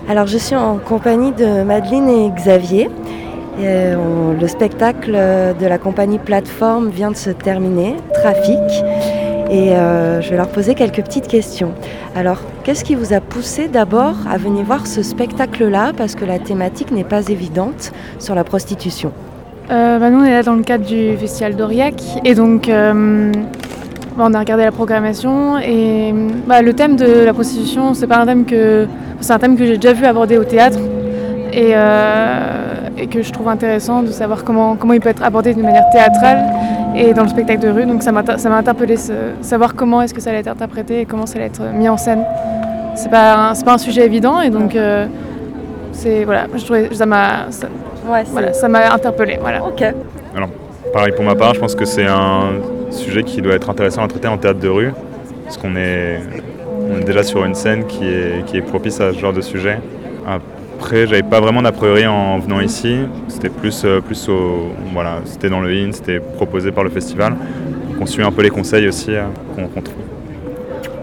Alors, 0.09 0.27
je 0.27 0.37
suis 0.37 0.55
en 0.55 0.77
compagnie 0.77 1.31
de 1.31 1.63
Madeleine 1.63 2.09
et 2.09 2.29
Xavier. 2.31 2.89
Euh, 3.59 4.33
le 4.33 4.47
spectacle 4.47 5.11
euh, 5.13 5.53
de 5.53 5.65
la 5.65 5.77
compagnie 5.77 6.17
Plateforme 6.17 6.89
vient 6.89 7.11
de 7.11 7.17
se 7.17 7.29
terminer, 7.29 7.95
Trafic. 8.13 8.57
Et 9.51 9.71
euh, 9.71 10.21
je 10.21 10.29
vais 10.29 10.37
leur 10.37 10.49
poser 10.49 10.75
quelques 10.75 11.03
petites 11.03 11.27
questions. 11.27 11.73
Alors, 12.15 12.39
qu'est-ce 12.63 12.83
qui 12.83 12.95
vous 12.95 13.13
a 13.13 13.19
poussé 13.19 13.67
d'abord 13.67 14.15
à 14.29 14.37
venir 14.37 14.63
voir 14.63 14.87
ce 14.87 15.03
spectacle-là? 15.03 15.91
Parce 15.97 16.15
que 16.15 16.23
la 16.23 16.39
thématique 16.39 16.91
n'est 16.91 17.03
pas 17.03 17.27
évidente 17.27 17.91
sur 18.19 18.35
la 18.35 18.43
prostitution. 18.43 19.11
Euh, 19.71 19.99
bah, 19.99 20.09
nous, 20.09 20.19
on 20.19 20.23
est 20.23 20.31
là 20.31 20.41
dans 20.41 20.55
le 20.55 20.63
cadre 20.63 20.85
du 20.85 21.15
Festival 21.17 21.55
d'Aurillac. 21.55 22.01
Et 22.25 22.33
donc, 22.33 22.69
euh, 22.69 23.31
bah, 24.17 24.25
on 24.27 24.33
a 24.33 24.39
regardé 24.39 24.63
la 24.63 24.71
programmation. 24.71 25.59
Et 25.59 26.13
bah, 26.47 26.61
le 26.61 26.73
thème 26.73 26.95
de 26.95 27.23
la 27.23 27.33
prostitution, 27.33 27.93
c'est 27.93 28.07
pas 28.07 28.17
un 28.17 28.25
thème 28.25 28.45
que, 28.45 28.87
c'est 29.19 29.33
un 29.33 29.37
thème 29.39 29.57
que 29.57 29.65
j'ai 29.65 29.77
déjà 29.77 29.93
vu 29.93 30.05
abordé 30.05 30.37
au 30.37 30.43
théâtre. 30.43 30.79
Et, 31.53 31.71
euh, 31.73 32.73
et 32.97 33.07
que 33.07 33.21
je 33.21 33.31
trouve 33.31 33.47
intéressant 33.47 34.01
de 34.01 34.11
savoir 34.11 34.43
comment, 34.43 34.75
comment 34.75 34.93
il 34.93 34.99
peut 35.01 35.09
être 35.09 35.23
abordé 35.23 35.53
d'une 35.53 35.63
manière 35.63 35.89
théâtrale 35.91 36.43
et 36.95 37.13
dans 37.13 37.23
le 37.23 37.29
spectacle 37.29 37.61
de 37.61 37.69
rue. 37.69 37.85
Donc, 37.85 38.01
ça 38.01 38.11
m'a 38.11 38.57
interpellé, 38.57 38.95
savoir 39.41 39.75
comment 39.75 40.01
est-ce 40.01 40.15
que 40.15 40.21
ça 40.21 40.31
allait 40.31 40.39
être 40.39 40.47
interprété 40.47 41.01
et 41.01 41.05
comment 41.05 41.27
ça 41.27 41.35
allait 41.37 41.47
être 41.47 41.61
mis 41.75 41.89
en 41.89 41.97
scène. 41.97 42.23
C'est 42.95 43.09
pas, 43.09 43.53
pas 43.63 43.73
un 43.73 43.77
sujet 43.77 44.03
évident. 44.05 44.41
Et 44.41 44.49
donc, 44.49 44.75
c'est, 45.91 46.23
voilà, 46.23 46.45
je 46.55 46.63
trouvais, 46.63 46.89
ça 46.93 47.05
m'a 47.05 47.47
Ouais, 48.09 48.23
voilà, 48.27 48.53
ça 48.53 48.67
m'a 48.67 48.91
interpellé. 48.93 49.37
Voilà. 49.39 49.63
Ok. 49.63 49.83
Pareil 50.91 51.13
pour 51.15 51.23
ma 51.23 51.35
part, 51.35 51.53
je 51.53 51.59
pense 51.59 51.75
que 51.75 51.85
c'est 51.85 52.07
un 52.07 52.53
sujet 52.89 53.21
qui 53.21 53.41
doit 53.41 53.53
être 53.53 53.69
intéressant 53.69 54.03
à 54.03 54.07
traiter 54.07 54.27
en 54.27 54.37
théâtre 54.37 54.59
de 54.59 54.67
rue, 54.67 54.91
parce 55.43 55.57
qu'on 55.57 55.75
est, 55.75 56.19
on 56.91 56.97
est 56.99 57.03
déjà 57.03 57.21
sur 57.21 57.45
une 57.45 57.53
scène 57.53 57.85
qui 57.85 58.07
est, 58.07 58.43
qui 58.47 58.57
est 58.57 58.61
propice 58.61 58.99
à 58.99 59.13
ce 59.13 59.19
genre 59.19 59.33
de 59.33 59.41
sujet. 59.41 59.79
Après, 60.25 61.05
j'avais 61.05 61.21
pas 61.21 61.39
vraiment 61.39 61.61
d'a 61.61 61.71
priori 61.71 62.07
en 62.07 62.39
venant 62.39 62.59
ici, 62.59 63.01
c'était 63.27 63.49
plus, 63.49 63.83
euh, 63.85 64.01
plus 64.01 64.29
au, 64.29 64.71
voilà, 64.93 65.19
c'était 65.25 65.49
dans 65.49 65.59
le 65.59 65.71
IN, 65.71 65.91
c'était 65.91 66.19
proposé 66.19 66.71
par 66.71 66.83
le 66.83 66.89
festival. 66.89 67.35
On 68.01 68.07
suit 68.07 68.23
un 68.23 68.31
peu 68.31 68.41
les 68.41 68.49
conseils 68.49 68.87
aussi 68.87 69.13
euh, 69.13 69.25
qu'on 69.55 69.67
qu'on 69.67 69.81
trouve. 69.81 69.95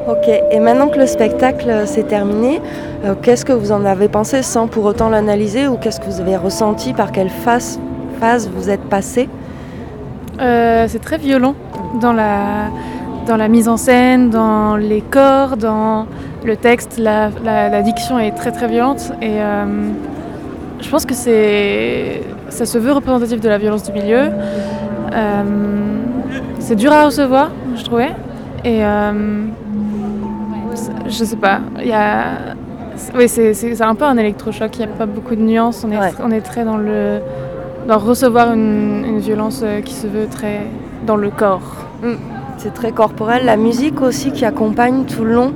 Ok. 0.09 0.31
Et 0.53 0.61
maintenant 0.61 0.87
que 0.87 1.01
le 1.01 1.07
spectacle 1.07 1.69
euh, 1.69 1.85
s'est 1.85 2.05
terminé, 2.05 2.61
euh, 3.05 3.15
qu'est-ce 3.21 3.45
que 3.45 3.53
vous 3.53 3.73
en 3.73 3.85
avez 3.85 4.07
pensé 4.07 4.43
sans 4.43 4.69
pour 4.69 4.85
autant 4.85 5.09
l'analyser 5.09 5.67
ou 5.67 5.77
qu'est-ce 5.77 5.99
que 5.99 6.07
vous 6.07 6.21
avez 6.21 6.37
ressenti 6.37 6.93
Par 6.93 7.11
quelle 7.11 7.29
phase, 7.29 7.81
vous 8.55 8.71
êtes 8.71 8.83
passé? 8.83 9.29
Euh, 10.41 10.85
c'est 10.89 11.01
très 11.01 11.19
violent 11.19 11.57
dans 12.01 12.13
la, 12.13 12.71
dans 13.27 13.37
la 13.37 13.49
mise 13.49 13.69
en 13.69 13.77
scène, 13.77 14.31
dans 14.31 14.77
les 14.77 15.01
corps, 15.01 15.57
dans 15.57 16.07
le 16.45 16.57
texte. 16.57 16.99
La, 16.99 17.83
diction 17.83 18.21
est 18.21 18.31
très 18.31 18.53
très 18.53 18.69
violente 18.69 19.13
et 19.21 19.39
je 20.81 20.89
pense 20.89 21.05
que 21.05 21.15
c'est, 21.15 22.23
ça 22.49 22.65
se 22.65 22.79
veut 22.79 22.93
représentatif 22.93 23.41
de 23.41 23.49
la 23.49 23.59
violence 23.59 23.83
du 23.83 23.93
milieu. 23.93 24.31
C'est 26.61 26.77
dur 26.77 26.93
à 26.93 27.07
recevoir, 27.07 27.51
je 27.77 27.85
trouvais. 27.85 28.13
Et 28.65 28.83
je 31.09 31.25
sais 31.25 31.37
pas, 31.37 31.61
il 31.81 31.89
y 31.89 31.93
a. 31.93 32.55
c'est- 32.97 33.13
Oui, 33.17 33.29
c'est, 33.29 33.55
c'est- 33.55 33.75
c'est 33.75 33.85
un 33.85 33.95
peu 33.95 34.05
un 34.05 34.17
électrochoc, 34.17 34.77
il 34.79 34.87
n'y 34.87 34.93
a 34.93 34.95
pas 34.97 35.07
beaucoup 35.07 35.35
de 35.37 35.43
nuances, 35.43 35.85
on 35.87 35.93
est, 35.93 35.99
Ouais. 35.99 36.11
on 36.23 36.31
est 36.31 36.41
très 36.41 36.65
dans 36.65 36.77
le 36.77 37.21
dans 37.89 37.99
recevoir 37.99 38.53
une, 38.53 39.05
une 39.07 39.19
violence 39.21 39.61
euh, 39.65 39.81
qui 39.81 39.95
se 39.95 40.07
veut 40.09 40.27
très 40.27 40.63
dans 41.07 41.15
le 41.17 41.31
corps. 41.31 41.63
C'est 42.59 42.75
très 42.75 42.91
corporel. 42.91 43.45
La 43.45 43.57
musique 43.57 44.01
aussi 44.03 44.33
qui 44.33 44.45
accompagne 44.45 45.05
tout 45.05 45.25
le 45.25 45.35
long. 45.35 45.53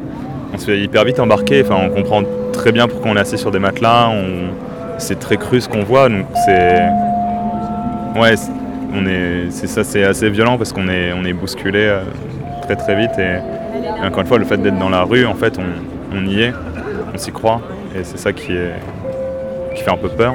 On 0.54 0.58
se 0.58 0.66
fait 0.66 0.78
hyper 0.80 1.04
vite 1.04 1.18
embarquer, 1.18 1.62
enfin, 1.64 1.76
on 1.84 1.90
comprend 1.90 2.22
très 2.52 2.70
bien 2.72 2.86
pourquoi 2.88 3.10
on 3.10 3.16
est 3.16 3.20
assis 3.20 3.38
sur 3.38 3.50
des 3.50 3.58
matelas, 3.58 4.10
on... 4.10 4.50
c'est 4.98 5.18
très 5.18 5.36
cru 5.38 5.60
ce 5.60 5.68
qu'on 5.68 5.82
voit, 5.82 6.08
donc 6.08 6.26
c'est... 6.46 6.80
Ouais, 8.18 8.36
c'est- 8.36 8.50
on 8.94 9.06
est... 9.06 9.50
c'est 9.50 9.66
ça, 9.66 9.82
c'est 9.84 10.04
assez 10.04 10.28
violent 10.30 10.56
parce 10.58 10.72
qu'on 10.72 10.88
est, 10.88 11.12
on 11.12 11.24
est 11.24 11.32
bousculé 11.32 11.80
euh, 11.84 12.00
très 12.62 12.76
très 12.76 12.96
vite 12.96 13.12
et... 13.18 13.38
encore 14.02 14.20
une 14.20 14.26
fois, 14.26 14.38
le 14.38 14.44
fait 14.44 14.59
d'être 14.59 14.78
dans 14.78 14.88
la 14.88 15.02
rue, 15.02 15.26
en 15.26 15.35
fait, 15.35 15.59
on, 16.12 16.24
y 16.26 16.42
est, 16.42 16.52
on 17.14 17.18
s'y 17.18 17.33
croit 17.33 17.61
et 17.94 18.04
c'est 18.04 18.18
ça 18.18 18.33
qui, 18.33 18.52
fait 19.76 19.90
un 19.90 19.96
peu 19.96 20.09
peur 20.09 20.35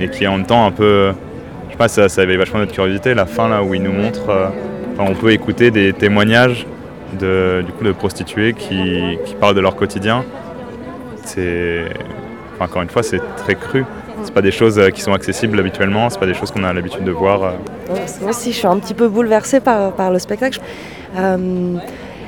et 0.00 0.08
qui 0.08 0.24
est 0.24 0.26
en 0.26 0.36
même 0.36 0.46
temps 0.46 0.66
un 0.66 0.72
peu... 0.72 1.12
Je 1.66 1.72
sais 1.72 1.78
pas, 1.78 1.88
ça, 1.88 2.08
ça 2.08 2.22
éveille 2.22 2.36
vachement 2.36 2.58
notre 2.58 2.72
curiosité, 2.72 3.14
la 3.14 3.26
fin 3.26 3.48
là 3.48 3.62
où 3.62 3.74
il 3.74 3.82
nous 3.82 3.92
montre... 3.92 4.28
euh, 4.28 4.48
on 5.00 5.14
peut 5.14 5.32
écouter 5.32 5.70
des 5.70 5.92
témoignages 5.92 6.66
de, 7.18 7.62
du 7.64 7.72
coup, 7.72 7.84
de 7.84 7.92
prostituées 7.92 8.54
qui, 8.54 9.18
parlent 9.40 9.54
de 9.54 9.60
leur 9.60 9.76
quotidien. 9.76 10.24
C'est, 11.24 11.84
encore 12.58 12.82
une 12.82 12.90
fois, 12.90 13.02
c'est 13.02 13.20
très 13.36 13.54
cru. 13.54 13.84
C'est 14.22 14.34
pas 14.34 14.42
des 14.42 14.50
choses 14.50 14.78
euh, 14.78 14.90
qui 14.90 15.00
sont 15.00 15.14
accessibles 15.14 15.58
habituellement, 15.58 16.10
c'est 16.10 16.18
pas 16.18 16.26
des 16.26 16.34
choses 16.34 16.50
qu'on 16.50 16.64
a 16.64 16.72
l'habitude 16.74 17.04
de 17.04 17.10
voir. 17.10 17.42
euh. 17.42 17.50
Moi 18.20 18.30
aussi, 18.30 18.52
je 18.52 18.58
suis 18.58 18.66
un 18.66 18.78
petit 18.78 18.92
peu 18.92 19.08
bouleversée 19.08 19.60
par, 19.60 20.10
le 20.10 20.18
spectacle. 20.18 20.60
Euh, 21.16 21.76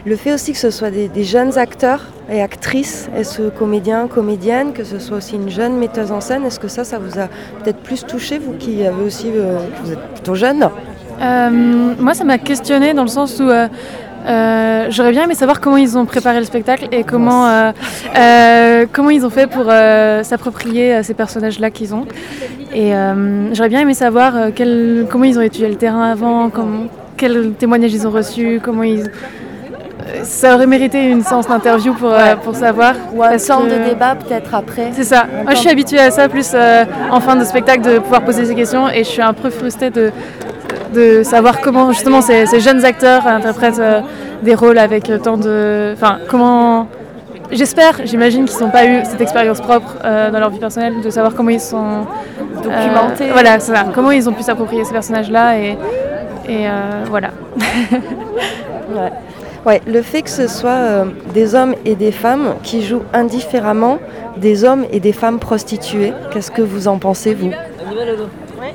le 0.05 0.17
fait 0.17 0.33
aussi 0.35 0.53
que 0.53 0.59
ce 0.59 0.71
soit 0.71 0.91
des, 0.91 1.09
des 1.09 1.25
jeunes 1.25 1.59
acteurs 1.59 2.07
et 2.31 2.43
actrices, 2.43 3.09
est-ce 3.17 3.43
comédiens, 3.51 4.09
comédiennes, 4.09 4.73
que 4.73 4.85
ce 4.85 4.99
soit 4.99 5.19
aussi 5.19 5.37
une 5.37 5.51
jeune 5.51 5.77
metteuse 5.79 6.11
en 6.12 6.21
scène, 6.21 6.45
est-ce 6.45 6.59
que 6.59 6.69
ça, 6.69 6.85
ça 6.85 6.99
vous 6.99 7.19
a 7.19 7.29
peut-être 7.62 7.79
plus 7.79 8.05
touché, 8.05 8.38
vous 8.38 8.53
qui 8.59 8.85
avez 8.85 9.03
aussi, 9.05 9.29
euh, 9.35 9.59
que 9.59 9.87
vous 9.87 9.93
êtes 9.93 10.01
plutôt 10.15 10.35
jeune? 10.35 10.69
Euh, 11.21 11.51
moi, 11.99 12.15
ça 12.15 12.25
m'a 12.25 12.38
questionné 12.38 12.95
dans 12.95 13.03
le 13.03 13.09
sens 13.09 13.38
où 13.38 13.49
euh, 13.49 13.69
euh, 14.27 14.87
j'aurais 14.91 15.12
bien 15.12 15.25
aimé 15.25 15.35
savoir 15.35 15.61
comment 15.61 15.77
ils 15.77 15.97
ont 15.97 16.05
préparé 16.07 16.38
le 16.38 16.45
spectacle 16.47 16.88
et 16.91 17.05
comment, 17.05 17.47
euh, 17.49 17.73
euh, 18.17 18.87
comment 18.93 19.11
ils 19.11 19.25
ont 19.25 19.31
fait 19.31 19.47
pour 19.47 19.67
s'approprier 20.23 21.03
ces 21.03 21.15
personnages-là 21.15 21.71
qu'ils 21.71 21.95
ont. 21.95 22.07
Et 22.75 22.93
j'aurais 23.53 23.69
bien 23.69 23.81
aimé 23.81 23.95
savoir 23.95 24.33
quel- 24.55 25.07
comment 25.11 25.25
ils 25.25 25.38
ont 25.38 25.43
étudié 25.43 25.69
le 25.69 25.77
terrain 25.77 26.11
avant, 26.11 26.51
comment, 26.51 26.87
quels 27.17 27.53
témoignages 27.53 27.93
ils 27.93 28.07
ont 28.07 28.11
reçus, 28.11 28.61
comment 28.62 28.83
ils. 28.83 29.11
Euh, 30.07 30.21
Ça 30.25 30.55
aurait 30.55 30.67
mérité 30.67 31.03
une 31.05 31.23
séance 31.23 31.47
d'interview 31.49 31.95
pour, 31.95 32.12
euh, 32.12 32.37
pour 32.37 32.55
savoir. 32.57 32.95
Ou 33.15 33.23
une 33.25 33.38
sorte 33.38 33.65
de 33.69 33.88
débat 33.88 34.15
peut-être 34.15 34.55
après. 34.55 34.91
c'est 34.93 35.05
ça. 35.05 35.25
Moi, 35.45 35.53
je 35.55 35.59
suis 35.59 35.71
habituée 35.71 35.99
à 36.01 36.11
ça, 36.11 36.29
plus 36.29 36.53
euh, 36.55 36.85
en 37.11 37.21
fin 37.21 37.37
de 37.37 37.45
spectacle, 37.45 37.83
de 37.83 37.99
pouvoir 37.99 38.23
poser 38.23 38.45
ces 38.45 38.55
questions. 38.55 38.88
Et 38.88 39.05
je 39.05 39.09
suis 39.09 39.23
un 39.23 39.33
peu 39.35 39.51
frustrée 39.51 39.91
de, 39.91 40.11
de 40.95 41.23
savoir 41.23 41.61
comment, 41.61 41.93
justement, 41.93 42.21
ces, 42.21 42.47
ces 42.47 42.61
jeunes 42.61 42.85
acteurs 42.85 43.27
interprètent 43.27 43.79
euh, 43.79 44.01
des 44.43 44.55
rôles 44.55 44.79
avec 44.79 45.11
tant 45.23 45.37
de. 45.37 45.93
Enfin, 45.95 46.19
comment. 46.29 46.88
J'espère, 47.51 48.01
j'imagine 48.05 48.47
qu'ils 48.47 48.65
n'ont 48.65 48.71
pas 48.71 48.87
eu 48.87 49.01
cette 49.05 49.21
expérience 49.21 49.61
propre 49.61 49.97
euh, 50.05 50.31
dans 50.31 50.38
leur 50.41 50.49
vie 50.49 50.59
personnelle, 50.59 51.03
de 51.03 51.11
savoir 51.11 51.35
comment 51.35 51.51
ils 51.51 51.61
sont. 51.61 51.77
euh, 51.85 52.62
Documentés. 52.62 53.31
voilà, 53.31 53.61
ça. 53.61 53.85
Comment 53.95 54.11
ils 54.11 54.27
ont 54.27 54.33
pu 54.33 54.43
s'approprier 54.43 54.85
ces 54.85 54.93
personnages-là. 54.93 55.59
Et, 55.59 55.77
et 56.49 56.67
voilà. 57.11 57.29
Ouais. 58.95 59.11
Ouais, 59.64 59.81
le 59.87 60.03
fait 60.03 60.22
que 60.22 60.31
ce 60.31 60.48
soit 60.48 60.70
euh, 60.70 61.05
des 61.35 61.55
hommes 61.55 61.75
et 61.85 61.94
des 61.94 62.11
femmes 62.11 62.57
qui 62.64 62.83
jouent 62.85 63.05
indifféremment 63.12 63.98
des 64.37 64.64
hommes 64.64 64.85
et 64.90 64.98
des 64.98 65.12
femmes 65.12 65.38
prostituées, 65.38 66.12
qu'est-ce 66.33 66.51
que 66.51 66.62
vous 66.62 66.88
en 66.88 66.98
pensez, 66.98 67.35
vous? 67.35 67.53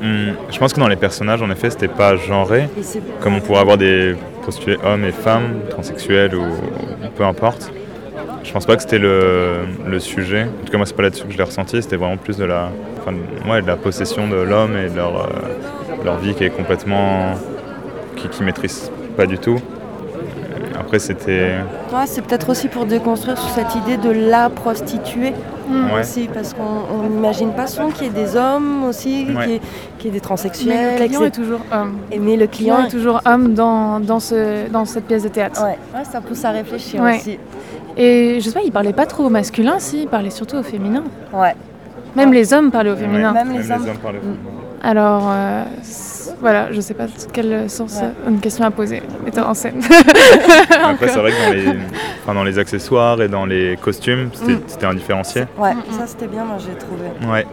Hum, 0.02 0.34
je 0.50 0.58
pense 0.60 0.74
que 0.74 0.80
dans 0.80 0.88
les 0.88 0.96
personnages, 0.96 1.42
en 1.42 1.50
effet, 1.50 1.70
c'était 1.72 1.88
pas 1.88 2.16
genré, 2.16 2.70
comme 3.22 3.36
on 3.36 3.42
pourrait 3.42 3.60
avoir 3.60 3.78
des 3.78 4.16
prostituées 4.44 4.78
hommes 4.86 5.04
et 5.04 5.12
femmes, 5.12 5.60
transsexuels 5.70 6.36
ou, 6.36 6.44
peu 7.16 7.24
importe. 7.26 7.72
Je 8.44 8.54
pense 8.54 8.66
pas 8.66 8.78
que 8.78 8.82
c'était 8.84 9.00
le, 9.00 9.66
le 9.86 10.00
sujet. 10.00 10.44
En 10.44 10.66
tout 10.66 10.72
cas, 10.72 10.78
moi, 10.78 10.86
c'est 10.86 10.96
pas 10.96 11.04
là-dessus 11.04 11.26
que 11.26 11.34
je 11.34 11.38
l'ai 11.38 11.44
ressenti. 11.44 11.82
C'était 11.82 11.98
vraiment 11.98 12.16
plus 12.16 12.38
de 12.38 12.46
la, 12.46 12.70
enfin, 13.02 13.14
ouais, 13.50 13.62
de 13.62 13.68
la 13.68 13.76
possession 13.76 14.28
de 14.30 14.38
l'homme 14.38 14.78
et 14.78 14.90
de 14.90 14.96
leur, 14.96 15.18
euh, 15.18 16.06
leur 16.06 16.18
vie 16.18 16.34
qui 16.34 16.46
est 16.46 16.50
complètement. 16.50 17.34
qui, 18.16 18.30
qui 18.30 18.44
maîtrise 18.44 18.90
pas 19.18 19.26
du 19.26 19.38
tout. 19.38 19.60
Après, 20.88 21.00
c'était. 21.00 21.56
Ouais, 21.94 22.06
c'est 22.06 22.22
peut-être 22.22 22.48
aussi 22.50 22.70
pour 22.70 22.86
déconstruire 22.86 23.38
sur 23.38 23.50
cette 23.50 23.76
idée 23.76 23.98
de 23.98 24.10
la 24.10 24.50
prostituée 24.50 25.34
Ouais. 25.70 26.00
aussi, 26.00 26.30
parce 26.34 26.54
qu'on 26.54 26.64
on 26.96 27.10
n'imagine 27.10 27.52
pas 27.52 27.68
souvent 27.68 27.90
qu'il 27.90 28.06
y 28.08 28.10
ait 28.10 28.14
des 28.14 28.38
hommes 28.38 28.86
aussi, 28.86 29.26
Ouais. 29.36 29.44
qu'il 29.44 29.52
y, 29.52 29.56
ait- 29.56 29.62
qu'il 29.98 30.06
y 30.06 30.08
ait 30.08 30.12
des 30.12 30.12
Mais 30.12 30.20
transsexuels, 30.22 30.98
le 31.02 31.06
client 31.08 31.24
est 31.26 31.32
toujours 31.32 31.60
homme. 31.74 31.98
Et 32.10 32.20
Mais 32.20 32.36
le 32.38 32.44
Le 32.44 32.48
client 32.48 32.86
est 32.86 32.90
toujours 32.90 33.20
homme 33.26 33.54
dans, 33.54 34.00
dans, 34.00 34.22
ce, 34.22 34.70
dans 34.72 34.86
cette 34.86 35.08
pièce 35.08 35.24
de 35.24 35.28
théâtre. 35.28 35.62
Ouais, 35.62 35.78
ouais, 35.94 36.06
ça 36.10 36.22
pousse 36.22 36.46
à 36.46 36.52
réfléchir 36.52 37.02
Ouais. 37.02 37.18
aussi. 37.18 37.38
Et 37.98 38.40
je 38.40 38.46
sais 38.48 38.54
pas, 38.54 38.62
il 38.64 38.72
parlait 38.72 38.94
pas 38.94 39.06
trop 39.06 39.26
au 39.26 39.30
masculin, 39.30 39.76
si, 39.80 40.04
il 40.04 40.08
parlait 40.08 40.30
surtout 40.30 40.56
au 40.56 40.64
féminin. 40.64 41.04
Ouais. 41.34 41.54
Même 42.16 42.32
les 42.32 42.54
hommes 42.54 42.72
parlaient 42.72 42.92
au 42.92 42.96
féminin. 42.96 43.34
Même 43.34 43.50
Même 43.50 43.58
les 43.58 43.70
hommes. 43.70 43.84
parlaient. 44.02 44.22
Alors, 44.84 45.24
euh, 45.32 45.64
voilà, 46.40 46.72
je 46.72 46.80
sais 46.82 46.94
pas 46.94 47.06
quel 47.34 47.70
sens, 47.70 47.96
Ouais. 47.96 48.04
euh, 48.26 48.30
une 48.30 48.40
question 48.40 48.64
à 48.64 48.72
poser, 48.72 49.02
metteur 49.26 49.50
en 49.50 49.54
scène. 49.56 49.82
Après, 50.84 51.08
c'est 51.08 51.20
vrai 51.20 51.32
que 51.32 51.48
dans 51.48 51.54
les, 51.54 51.80
enfin, 52.24 52.34
dans 52.36 52.44
les 52.44 52.60
accessoires 52.60 53.20
et 53.22 53.28
dans 53.28 53.46
les 53.46 53.76
costumes, 53.82 54.30
c'était 54.34 54.54
Mm. 54.54 54.62
c'était 54.68 54.86
indifférencié. 54.86 55.42
Ouais, 55.58 55.74
ça 55.98 56.06
c'était 56.06 56.28
bien, 56.28 56.46
moi 56.46 56.58
j'ai 56.60 56.78
trouvé. 56.78 57.06
Ouais. 57.32 57.46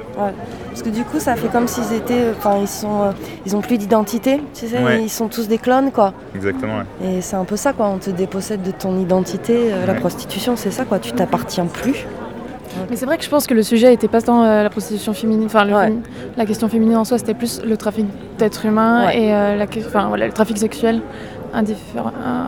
Parce 0.69 0.83
que 0.83 0.91
du 0.91 1.03
coup, 1.05 1.19
ça 1.19 1.35
fait 1.37 1.49
comme 1.49 1.67
s'ils 1.67 1.93
étaient, 1.95 2.27
enfin, 2.37 2.57
ils 2.61 2.69
sont, 2.69 3.03
euh, 3.05 3.11
ils 3.47 3.57
ont 3.57 3.61
plus 3.61 3.79
d'identité, 3.79 4.43
tu 4.53 4.67
sais, 4.67 4.79
Ouais. 4.83 5.03
ils 5.03 5.09
sont 5.11 5.29
tous 5.29 5.49
des 5.49 5.59
clones, 5.59 5.91
quoi. 5.93 6.13
Exactement, 6.35 6.75
ouais. 7.01 7.09
Et 7.19 7.21
c'est 7.23 7.37
un 7.37 7.45
peu 7.45 7.57
ça, 7.57 7.73
quoi. 7.73 7.87
On 7.87 7.99
te 7.99 8.11
dépossède 8.11 8.63
de 8.63 8.71
ton 8.73 8.99
identité. 8.99 9.73
euh, 9.73 9.87
La 9.87 9.93
Ouais. 9.95 9.99
prostitution, 10.01 10.57
c'est 10.57 10.71
ça, 10.71 10.85
quoi. 10.85 10.99
Tu 10.99 11.13
t'appartiens 11.13 11.67
plus. 11.67 12.07
Mais 12.91 12.97
c'est 12.97 13.07
vrai 13.07 13.17
que 13.19 13.25
je 13.25 13.29
pense 13.29 13.47
que 13.47 13.55
le 13.55 13.63
sujet 13.63 13.93
était 13.93 14.09
pas 14.09 14.21
tant 14.23 14.45
euh, 14.45 14.63
la 14.63 14.71
prostitution 14.71 15.13
féminine, 15.15 15.47
enfin 15.47 15.65
le 15.65 15.75
Ouais. 15.75 15.89
fémin- 15.89 16.03
la 16.37 16.47
question 16.47 16.69
féminine 16.69 16.97
en 16.97 17.05
soi, 17.05 17.19
c'était 17.19 17.35
plus 17.35 17.61
le 17.65 17.77
trafic 17.77 18.07
d'êtres 18.39 18.67
humains 18.67 19.07
Ouais. 19.07 19.19
et 19.23 19.35
euh, 19.35 19.57
la, 19.57 19.67
que- 19.67 19.81
enfin, 19.81 20.09
voilà, 20.09 20.27
le 20.27 20.33
trafic 20.33 20.59
sexuel, 20.59 21.01
indiffé- 21.55 21.77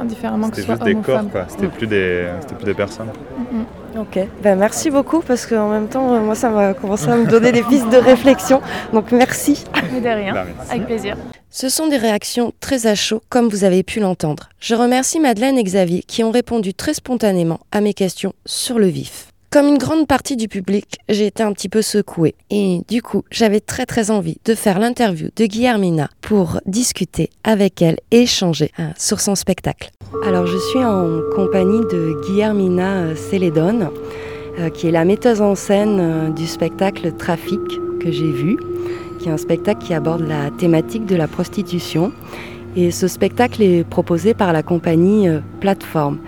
indifféremment 0.00 0.50
que 0.50 0.56
ce 0.56 0.62
C'était 0.62 0.74
soit 0.76 0.84
juste 0.84 0.84
des 0.86 0.92
homme 0.94 1.00
ou 1.00 1.02
corps, 1.02 1.16
femme. 1.16 1.30
quoi. 1.30 1.44
C'était 1.48 1.68
plus, 1.68 1.86
des... 1.86 2.26
c'était 2.40 2.54
plus 2.56 2.64
des 2.64 2.74
personnes. 2.74 3.08
Ok. 3.98 4.18
Ben, 4.42 4.58
merci 4.58 4.90
beaucoup, 4.90 5.20
parce 5.20 5.46
qu'en 5.46 5.68
même 5.70 5.88
temps, 5.88 6.12
euh, 6.12 6.20
moi, 6.20 6.34
ça 6.34 6.50
m'a 6.50 6.74
commencé 6.74 7.08
à 7.08 7.16
me 7.16 7.26
donner 7.26 7.50
des 7.52 7.62
pistes 7.62 7.88
de 7.88 7.96
réflexion. 7.96 8.60
Donc, 8.92 9.10
merci. 9.12 9.64
Mais 9.92 10.00
de 10.00 10.08
rien, 10.08 10.34
Bah, 10.34 10.44
merci. 10.54 10.70
avec 10.72 10.86
plaisir. 10.86 11.16
Ce 11.50 11.70
sont 11.70 11.86
des 11.86 11.96
réactions 11.96 12.52
très 12.60 12.86
à 12.86 12.94
chaud, 12.94 13.22
comme 13.30 13.48
vous 13.48 13.64
avez 13.64 13.82
pu 13.82 14.00
l'entendre. 14.00 14.50
Je 14.60 14.74
remercie 14.74 15.18
Madeleine 15.20 15.56
et 15.56 15.64
Xavier 15.64 16.02
qui 16.02 16.22
ont 16.22 16.30
répondu 16.30 16.74
très 16.74 16.92
spontanément 16.92 17.60
à 17.72 17.80
mes 17.80 17.94
questions 17.94 18.34
sur 18.44 18.78
le 18.78 18.86
vif. 18.88 19.28
Comme 19.48 19.68
une 19.68 19.78
grande 19.78 20.08
partie 20.08 20.36
du 20.36 20.48
public, 20.48 20.98
j'ai 21.08 21.26
été 21.26 21.42
un 21.42 21.52
petit 21.52 21.68
peu 21.68 21.80
secouée. 21.80 22.34
Et 22.50 22.80
du 22.88 23.00
coup, 23.00 23.22
j'avais 23.30 23.60
très 23.60 23.86
très 23.86 24.10
envie 24.10 24.38
de 24.44 24.54
faire 24.56 24.80
l'interview 24.80 25.28
de 25.36 25.46
Guillermina 25.46 26.08
pour 26.20 26.60
discuter 26.66 27.30
avec 27.44 27.80
elle 27.80 27.98
et 28.10 28.22
échanger 28.22 28.72
hein, 28.76 28.90
sur 28.98 29.20
son 29.20 29.36
spectacle. 29.36 29.90
Alors, 30.26 30.46
je 30.46 30.58
suis 30.58 30.84
en 30.84 31.20
compagnie 31.34 31.78
de 31.92 32.20
Guillermina 32.26 32.96
euh, 32.96 33.14
Célédone, 33.14 33.90
euh, 34.58 34.68
qui 34.68 34.88
est 34.88 34.90
la 34.90 35.04
metteuse 35.04 35.40
en 35.40 35.54
scène 35.54 35.98
euh, 36.00 36.28
du 36.30 36.46
spectacle 36.46 37.12
Trafic 37.12 37.60
que 38.00 38.10
j'ai 38.10 38.32
vu 38.32 38.58
qui 39.20 39.28
est 39.28 39.32
un 39.32 39.38
spectacle 39.38 39.86
qui 39.86 39.94
aborde 39.94 40.26
la 40.28 40.50
thématique 40.50 41.06
de 41.06 41.16
la 41.16 41.26
prostitution. 41.28 42.12
Et 42.76 42.90
ce 42.90 43.08
spectacle 43.08 43.62
est 43.62 43.88
proposé 43.88 44.34
par 44.34 44.52
la 44.52 44.62
compagnie 44.62 45.26
Plateforme. 45.60 46.18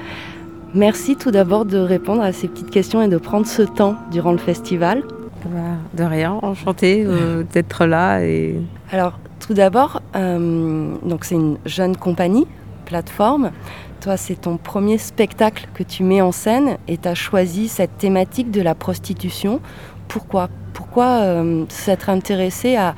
Merci 0.75 1.17
tout 1.17 1.31
d'abord 1.31 1.65
de 1.65 1.79
répondre 1.79 2.23
à 2.23 2.33
ces 2.33 2.47
petites 2.47 2.71
questions 2.71 3.01
et 3.01 3.09
de 3.09 3.17
prendre 3.17 3.47
ce 3.47 3.63
temps 3.63 3.97
durant 4.11 4.33
le 4.33 4.39
festival. 4.39 5.03
Bah, 5.47 5.61
de 5.95 6.05
rien, 6.05 6.39
enchantée 6.43 7.05
euh, 7.07 7.43
d'être 7.53 7.87
là 7.87 8.21
et 8.21 8.61
Alors, 8.93 9.19
tout 9.41 9.55
d'abord, 9.55 10.03
euh, 10.15 10.95
donc 11.05 11.25
c'est 11.25 11.37
une 11.37 11.57
jeune 11.65 11.97
compagnie, 11.97 12.47
Plateforme. 12.85 13.53
Toi, 14.01 14.17
c'est 14.17 14.43
ton 14.43 14.59
premier 14.59 14.99
spectacle 14.99 15.69
que 15.75 15.83
tu 15.83 16.03
mets 16.03 16.21
en 16.21 16.33
scène 16.33 16.77
et 16.87 16.99
tu 16.99 17.09
as 17.09 17.15
choisi 17.15 17.69
cette 17.69 17.97
thématique 17.97 18.51
de 18.51 18.61
la 18.61 18.75
prostitution. 18.75 19.61
Pourquoi 20.07 20.49
Pourquoi 20.75 21.23
euh, 21.23 21.65
s'être 21.69 22.11
intéressé 22.11 22.77
à, 22.77 22.95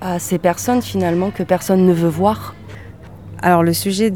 à 0.00 0.18
ces 0.18 0.38
personnes 0.38 0.82
finalement 0.82 1.30
que 1.30 1.42
personne 1.42 1.84
ne 1.84 1.92
veut 1.92 2.08
voir? 2.08 2.54
Alors 3.42 3.62
le 3.62 3.72
sujet 3.72 4.12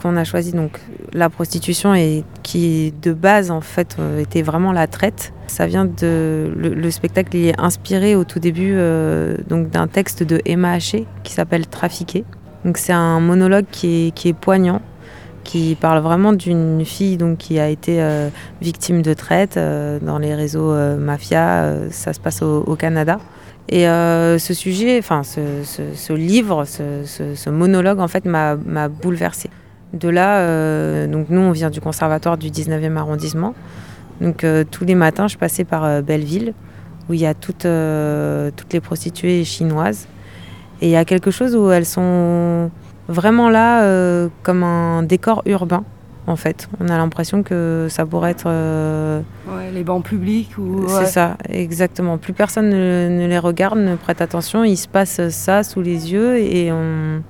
qu'on 0.00 0.16
a 0.16 0.24
choisi 0.24 0.52
donc 0.52 0.80
la 1.12 1.28
prostitution 1.28 1.94
et 1.94 2.24
qui 2.42 2.94
de 3.02 3.12
base 3.12 3.50
en 3.50 3.60
fait 3.60 3.96
euh, 3.98 4.20
était 4.20 4.42
vraiment 4.42 4.72
la 4.72 4.86
traite. 4.86 5.32
Ça 5.46 5.66
vient 5.66 5.84
de 5.84 6.50
le, 6.56 6.74
le 6.74 6.90
spectacle 6.90 7.36
il 7.36 7.46
est 7.48 7.60
inspiré 7.60 8.16
au 8.16 8.24
tout 8.24 8.38
début 8.38 8.72
euh, 8.74 9.36
donc 9.48 9.68
d'un 9.70 9.88
texte 9.88 10.22
de 10.22 10.40
Emma 10.46 10.72
Haché 10.72 11.06
qui 11.22 11.32
s'appelle 11.32 11.66
Trafiquer. 11.66 12.24
Donc 12.64 12.78
c'est 12.78 12.92
un 12.92 13.20
monologue 13.20 13.66
qui 13.70 14.12
est, 14.24 14.32
poignant 14.32 14.80
qui 15.44 15.76
parle 15.80 16.00
vraiment 16.00 16.32
d'une 16.34 16.84
fille 16.84 17.16
donc 17.16 17.38
qui 17.38 17.58
a 17.58 17.68
été 17.68 18.02
euh, 18.02 18.28
victime 18.60 19.02
de 19.02 19.14
traite 19.14 19.58
dans 20.02 20.18
les 20.18 20.34
réseaux 20.34 20.72
mafia. 20.98 21.74
ça 21.90 22.12
se 22.12 22.20
passe 22.20 22.42
au, 22.42 22.76
Canada. 22.76 23.18
Et 23.70 23.84
ce 23.84 24.52
sujet, 24.54 24.98
enfin 24.98 25.22
ce, 25.22 26.12
livre, 26.12 26.64
ce, 26.66 27.04
ce- 27.34 27.50
monologue 27.50 28.00
en 28.00 28.08
fait 28.08 28.26
m'a 28.26 28.56
bouleversée. 28.88 29.48
De 29.92 30.08
là, 30.08 30.38
euh, 30.38 31.06
donc 31.08 31.26
nous 31.30 31.40
on 31.40 31.50
vient 31.50 31.70
du 31.70 31.80
conservatoire 31.80 32.38
du 32.38 32.48
19e 32.48 32.96
arrondissement. 32.96 33.54
Donc 34.20 34.44
euh, 34.44 34.64
tous 34.70 34.84
les 34.84 34.94
matins 34.94 35.26
je 35.26 35.36
passais 35.36 35.64
par 35.64 35.84
euh, 35.84 36.02
Belleville 36.02 36.54
où 37.08 37.14
il 37.14 37.20
y 37.20 37.26
a 37.26 37.34
toutes, 37.34 37.66
toutes 38.56 38.72
les 38.72 38.80
prostituées 38.80 39.42
chinoises. 39.44 40.06
Et 40.80 40.86
il 40.86 40.90
y 40.90 40.96
a 40.96 41.04
quelque 41.04 41.32
chose 41.32 41.56
où 41.56 41.70
elles 41.72 41.86
sont 41.86 42.70
vraiment 43.08 43.50
là 43.50 43.84
comme 44.44 44.62
un 44.62 45.02
décor 45.02 45.42
urbain 45.44 45.82
en 46.28 46.36
fait. 46.36 46.68
On 46.78 46.88
a 46.88 46.96
l'impression 46.96 47.42
que 47.42 47.88
ça 47.90 48.06
pourrait 48.06 48.30
être... 48.30 48.46
Ouais, 48.46 49.72
les 49.74 49.82
bancs 49.82 50.04
publics 50.04 50.56
ou. 50.56 50.86
c'est 50.86 51.06
ça, 51.06 51.36
exactement. 51.48 52.16
Plus 52.16 52.32
personne 52.32 52.68
ne, 52.68 53.08
ne 53.10 53.26
les 53.26 53.38
regarde, 53.40 53.80
ne 53.80 53.96
prête 53.96 54.20
attention. 54.20 54.62
Il 54.62 54.76
se 54.76 54.86
passe 54.86 55.28
ça 55.30 55.64
sous 55.64 55.80
les 55.80 56.12
yeux 56.12 56.38
et 56.38 56.70
on. 56.70 57.22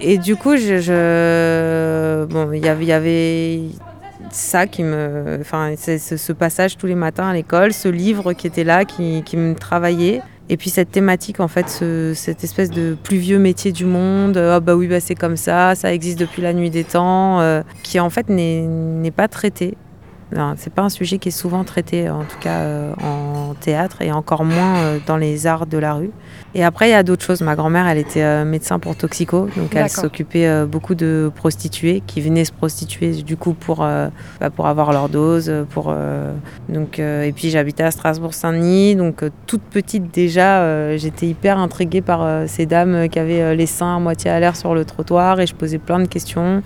Et 0.00 0.18
du 0.18 0.36
coup, 0.36 0.56
je, 0.56 2.24
bon, 2.26 2.52
il 2.52 2.64
y 2.64 2.92
avait, 2.92 3.60
ça 4.30 4.66
qui 4.66 4.82
me. 4.84 5.38
Enfin, 5.40 5.72
c'est 5.76 5.98
ce, 5.98 6.32
passage 6.32 6.76
tous 6.76 6.86
les 6.86 6.94
matins 6.94 7.28
à 7.28 7.32
l'école, 7.32 7.72
ce 7.72 7.88
livre 7.88 8.32
qui 8.32 8.46
était 8.46 8.64
là, 8.64 8.84
qui, 8.84 9.22
qui 9.24 9.36
me 9.36 9.54
travaillait. 9.54 10.20
Et 10.50 10.56
puis 10.56 10.70
cette 10.70 10.90
thématique, 10.90 11.40
en 11.40 11.48
fait, 11.48 11.68
ce- 11.68 12.12
cette 12.14 12.42
espèce 12.42 12.70
de 12.70 12.96
plus 13.02 13.18
vieux 13.18 13.38
métier 13.38 13.70
du 13.70 13.84
monde, 13.84 14.38
ah 14.38 14.60
bah 14.60 14.76
oui, 14.76 14.86
bah 14.86 14.98
c'est 15.00 15.14
comme 15.14 15.36
ça, 15.36 15.74
ça 15.74 15.92
existe 15.92 16.18
depuis 16.18 16.40
la 16.40 16.54
nuit 16.54 16.70
des 16.70 16.84
temps, 16.84 17.40
euh, 17.40 17.62
qui 17.82 18.00
en 18.00 18.08
fait 18.08 18.30
n'est 18.30 19.10
pas 19.14 19.28
traité. 19.28 19.76
C'est 20.56 20.72
pas 20.72 20.82
un 20.82 20.88
sujet 20.90 21.18
qui 21.18 21.28
est 21.28 21.32
souvent 21.32 21.64
traité, 21.64 22.10
en 22.10 22.24
tout 22.24 22.38
cas 22.38 22.58
euh, 22.58 22.92
en 23.02 23.54
théâtre, 23.54 24.02
et 24.02 24.12
encore 24.12 24.44
moins 24.44 24.76
euh, 24.76 24.98
dans 25.06 25.16
les 25.16 25.46
arts 25.46 25.66
de 25.66 25.78
la 25.78 25.94
rue. 25.94 26.10
Et 26.54 26.64
après, 26.64 26.88
il 26.88 26.92
y 26.92 26.94
a 26.94 27.02
d'autres 27.02 27.24
choses. 27.24 27.40
Ma 27.40 27.56
grand-mère, 27.56 27.86
elle 27.88 27.98
était 27.98 28.22
euh, 28.22 28.44
médecin 28.44 28.78
pour 28.78 28.94
toxico, 28.94 29.48
donc 29.56 29.74
elle 29.74 29.88
s'occupait 29.88 30.66
beaucoup 30.66 30.94
de 30.94 31.30
prostituées 31.34 32.02
qui 32.06 32.20
venaient 32.20 32.44
se 32.44 32.52
prostituer 32.52 33.22
du 33.22 33.36
coup 33.36 33.54
pour, 33.54 33.78
bah, 33.78 34.50
pour 34.54 34.66
avoir 34.66 34.92
leur 34.92 35.08
dose. 35.08 35.52
Pour, 35.70 35.94
donc, 36.68 36.98
et 36.98 37.32
puis 37.34 37.50
j'habitais 37.50 37.82
à 37.82 37.90
Strasbourg-Saint-Denis, 37.90 38.96
donc 38.96 39.24
toute 39.46 39.62
petite 39.62 40.12
déjà, 40.12 40.96
j'étais 40.96 41.26
hyper 41.26 41.58
intriguée 41.58 42.00
par 42.00 42.48
ces 42.48 42.66
dames 42.66 43.08
qui 43.08 43.18
avaient 43.18 43.56
les 43.56 43.66
seins 43.66 43.96
à 43.96 43.98
moitié 43.98 44.30
à 44.30 44.40
l'air 44.40 44.56
sur 44.56 44.74
le 44.74 44.84
trottoir 44.84 45.40
et 45.40 45.46
je 45.46 45.54
posais 45.54 45.78
plein 45.78 46.00
de 46.00 46.08
questions. 46.08 46.62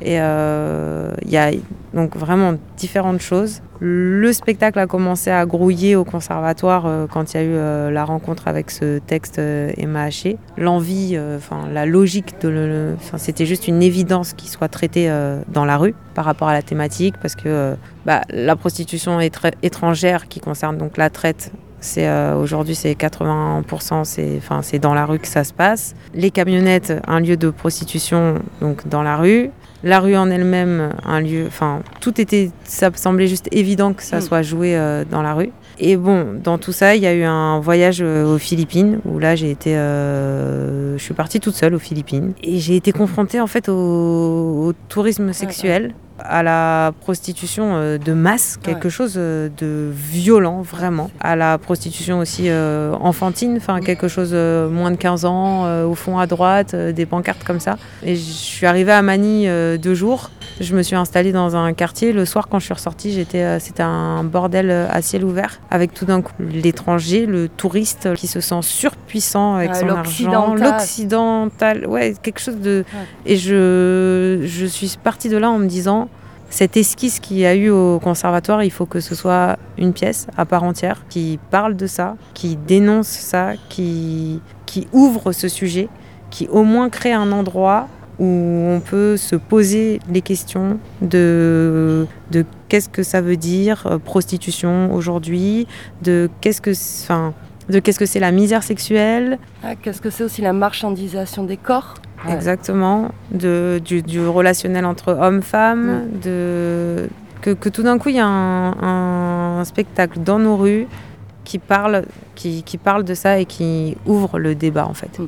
Et 0.00 0.20
euh, 0.20 1.12
il 1.22 1.30
y 1.30 1.36
a 1.36 1.50
donc 1.94 2.16
vraiment 2.16 2.54
différentes 2.76 3.20
choses. 3.20 3.60
Le 3.80 4.32
spectacle 4.32 4.78
a 4.78 4.86
commencé 4.86 5.30
à 5.30 5.44
grouiller 5.46 5.96
au 5.96 6.04
conservatoire 6.04 6.86
euh, 6.86 7.06
quand 7.08 7.32
il 7.32 7.36
y 7.36 7.40
a 7.40 7.42
eu 7.44 7.50
euh, 7.52 7.90
la 7.90 8.04
rencontre 8.04 8.48
avec 8.48 8.70
ce 8.70 8.98
texte 8.98 9.38
euh, 9.38 9.70
Emma 9.76 10.02
Haché. 10.04 10.36
L'envie, 10.56 11.12
euh, 11.14 11.36
enfin 11.36 11.68
la 11.72 11.86
logique 11.86 12.40
de 12.40 12.48
le, 12.48 12.96
c'était 13.16 13.46
juste 13.46 13.68
une 13.68 13.82
évidence 13.82 14.32
qu'il 14.32 14.48
soit 14.48 14.68
traité 14.68 15.08
euh, 15.08 15.40
dans 15.48 15.64
la 15.64 15.76
rue 15.76 15.94
par 16.14 16.24
rapport 16.24 16.48
à 16.48 16.52
la 16.52 16.62
thématique 16.62 17.14
parce 17.22 17.34
que 17.36 17.42
euh, 17.46 17.74
bah, 18.04 18.22
la 18.30 18.56
prostitution 18.56 19.20
étra- 19.20 19.54
étrangère 19.62 20.28
qui 20.28 20.40
concerne 20.40 20.76
donc 20.76 20.96
la 20.96 21.10
traite 21.10 21.52
euh, 21.98 22.34
aujourd'hui 22.34 22.74
c'est 22.74 22.92
80%, 22.94 24.02
c'est 24.04 24.40
c'est 24.62 24.78
dans 24.80 24.94
la 24.94 25.06
rue 25.06 25.20
que 25.20 25.28
ça 25.28 25.44
se 25.44 25.52
passe. 25.52 25.94
Les 26.12 26.32
camionnettes, 26.32 26.92
un 27.06 27.20
lieu 27.20 27.36
de 27.36 27.50
prostitution 27.50 28.34
donc 28.60 28.88
dans 28.88 29.04
la 29.04 29.16
rue. 29.16 29.50
La 29.84 30.00
rue 30.00 30.16
en 30.16 30.28
elle-même, 30.30 30.90
un 31.04 31.20
lieu, 31.20 31.44
enfin 31.46 31.82
tout 32.00 32.20
était, 32.20 32.50
ça 32.64 32.90
semblait 32.96 33.28
juste 33.28 33.48
évident 33.52 33.92
que 33.92 34.02
ça 34.02 34.18
Mm. 34.18 34.20
soit 34.22 34.42
joué 34.42 34.76
euh, 34.76 35.04
dans 35.08 35.22
la 35.22 35.34
rue. 35.34 35.50
Et 35.78 35.96
bon, 35.96 36.26
dans 36.42 36.58
tout 36.58 36.72
ça, 36.72 36.96
il 36.96 37.02
y 37.02 37.06
a 37.06 37.14
eu 37.14 37.22
un 37.22 37.60
voyage 37.60 37.98
euh, 38.02 38.34
aux 38.34 38.38
Philippines 38.38 38.98
où 39.04 39.20
là 39.20 39.36
j'ai 39.36 39.50
été, 39.52 39.76
euh, 39.76 40.98
je 40.98 41.02
suis 41.02 41.14
partie 41.14 41.38
toute 41.38 41.54
seule 41.54 41.74
aux 41.74 41.78
Philippines 41.78 42.32
et 42.42 42.58
j'ai 42.58 42.74
été 42.74 42.90
confrontée 42.90 43.40
en 43.40 43.46
fait 43.46 43.68
au, 43.68 43.72
au 43.74 44.72
tourisme 44.88 45.32
sexuel 45.32 45.94
à 46.18 46.42
la 46.42 46.92
prostitution 47.00 47.74
euh, 47.74 47.98
de 47.98 48.12
masse, 48.12 48.58
quelque 48.62 48.88
chose 48.88 49.14
euh, 49.16 49.48
de 49.58 49.90
violent 49.92 50.62
vraiment, 50.62 51.10
à 51.20 51.36
la 51.36 51.58
prostitution 51.58 52.18
aussi 52.20 52.44
euh, 52.48 52.92
enfantine, 53.00 53.56
enfin 53.56 53.80
quelque 53.80 54.08
chose 54.08 54.34
moins 54.34 54.90
de 54.90 54.96
15 54.96 55.24
ans, 55.24 55.84
au 55.84 55.94
fond 55.94 56.18
à 56.18 56.26
droite, 56.26 56.74
des 56.74 57.06
pancartes 57.06 57.44
comme 57.44 57.60
ça. 57.60 57.78
Et 58.02 58.16
je 58.16 58.20
suis 58.20 58.66
arrivée 58.66 58.92
à 58.92 59.02
Manille 59.02 59.48
euh, 59.48 59.76
deux 59.78 59.94
jours, 59.94 60.30
je 60.60 60.74
me 60.74 60.82
suis 60.82 60.96
installée 60.96 61.32
dans 61.32 61.56
un 61.56 61.72
quartier, 61.72 62.12
le 62.12 62.24
soir 62.24 62.48
quand 62.48 62.58
je 62.58 62.64
suis 62.64 62.74
ressortie, 62.74 63.12
j'étais, 63.12 63.60
c'était 63.60 63.82
un 63.82 64.24
bordel 64.24 64.70
à 64.70 65.02
ciel 65.02 65.24
ouvert, 65.24 65.60
avec 65.70 65.94
tout 65.94 66.04
d'un 66.04 66.22
coup 66.22 66.32
l'étranger, 66.40 67.26
le 67.26 67.48
touriste 67.48 68.14
qui 68.14 68.26
se 68.26 68.40
sent 68.40 68.60
surpuissant 68.62 69.56
avec 69.56 69.74
son 69.74 69.88
argent, 69.88 70.02
l'occidental. 70.02 70.70
l'occidental, 70.72 71.86
ouais, 71.86 72.14
quelque 72.22 72.40
chose 72.40 72.58
de... 72.58 72.84
Et 73.26 73.36
je, 73.36 74.42
je 74.44 74.66
suis 74.66 74.96
partie 75.02 75.28
de 75.28 75.36
là 75.36 75.50
en 75.50 75.58
me 75.58 75.66
disant, 75.66 76.07
cette 76.50 76.76
esquisse 76.76 77.20
qu'il 77.20 77.38
y 77.38 77.46
a 77.46 77.54
eu 77.54 77.70
au 77.70 77.98
conservatoire, 77.98 78.62
il 78.64 78.70
faut 78.70 78.86
que 78.86 79.00
ce 79.00 79.14
soit 79.14 79.58
une 79.76 79.92
pièce 79.92 80.26
à 80.36 80.46
part 80.46 80.62
entière 80.62 81.04
qui 81.08 81.38
parle 81.50 81.76
de 81.76 81.86
ça, 81.86 82.16
qui 82.34 82.56
dénonce 82.56 83.08
ça, 83.08 83.52
qui, 83.68 84.40
ouvre 84.92 85.32
ce 85.32 85.48
sujet, 85.48 85.88
qui 86.30 86.46
au 86.48 86.62
moins 86.62 86.88
crée 86.88 87.12
un 87.12 87.32
endroit 87.32 87.88
où 88.18 88.24
on 88.24 88.80
peut 88.80 89.16
se 89.16 89.36
poser 89.36 90.00
les 90.10 90.22
questions 90.22 90.78
de, 91.02 92.06
de 92.30 92.44
qu'est-ce 92.68 92.88
que 92.88 93.02
ça 93.02 93.20
veut 93.20 93.36
dire 93.36 93.86
euh, 93.86 93.98
prostitution 93.98 94.92
aujourd'hui, 94.92 95.68
de 96.02 96.28
qu'est-ce 96.40 96.60
que, 96.60 96.72
enfin, 97.04 97.32
de 97.68 97.78
qu'est-ce 97.80 97.98
que 97.98 98.06
c'est 98.06 98.20
la 98.20 98.30
misère 98.32 98.62
sexuelle, 98.62 99.38
Ah, 99.62 99.74
Qu'est-ce 99.74 100.00
que 100.00 100.10
c'est 100.10 100.24
aussi 100.24 100.40
la 100.42 100.52
marchandisation 100.52 101.44
des 101.44 101.56
corps. 101.56 101.94
Ouais. 102.26 102.34
Exactement, 102.34 103.10
de, 103.30 103.80
du, 103.84 104.02
du 104.02 104.26
relationnel 104.26 104.84
entre 104.84 105.12
hommes-femmes, 105.14 106.08
de, 106.22 107.08
que, 107.42 107.50
que 107.50 107.68
tout 107.68 107.82
d'un 107.84 107.98
coup 107.98 108.08
il 108.08 108.16
y 108.16 108.20
a 108.20 108.26
un, 108.26 109.58
un 109.60 109.64
spectacle 109.64 110.18
dans 110.20 110.38
nos 110.40 110.56
rues 110.56 110.86
qui 111.44 111.58
parle, 111.58 112.04
qui, 112.34 112.62
qui 112.64 112.76
parle 112.76 113.04
de 113.04 113.14
ça 113.14 113.38
et 113.38 113.44
qui 113.44 113.96
ouvre 114.04 114.38
le 114.38 114.54
débat 114.56 114.86
en 114.86 114.94
fait. 114.94 115.20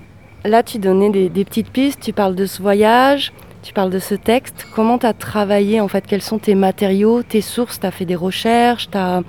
Là, 0.45 0.63
tu 0.63 0.79
donnais 0.79 1.11
des, 1.11 1.29
des 1.29 1.45
petites 1.45 1.71
pistes, 1.71 2.01
tu 2.01 2.13
parles 2.13 2.35
de 2.35 2.47
ce 2.47 2.61
voyage, 2.61 3.33
tu 3.63 3.73
parles 3.73 3.91
de 3.91 3.99
ce 3.99 4.15
texte. 4.15 4.67
Comment 4.75 4.99
tu 4.99 5.07
as 5.07 5.13
travaillé 5.13 5.81
en 5.81 5.89
fait? 5.89 6.07
Quels 6.07 6.23
sont 6.23 6.39
tes 6.39 6.55
matériaux, 6.55 7.23
tes 7.23 7.41
sources? 7.41 7.81
Tu 7.81 7.87
as 7.87 7.91
fait 7.91 8.05
des 8.05 8.17
recherches, 8.17 8.91
tu 8.91 8.99
as, 8.99 9.23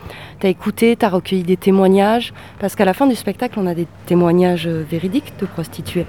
écouté, 0.44 0.96
tu 0.96 1.06
as 1.06 1.10
recueilli 1.10 1.44
des 1.44 1.58
témoignages? 1.58 2.34
Parce 2.60 2.76
qu'à 2.76 2.86
la 2.86 2.94
fin 2.94 3.08
du 3.08 3.16
spectacle, 3.16 3.60
on 3.60 3.68
a 3.68 3.74
des 3.74 3.88
témoignages 4.06 4.68
euh, 4.68 4.84
véridiques 4.90 5.34
de 5.40 5.46
prostituées. 5.46 6.06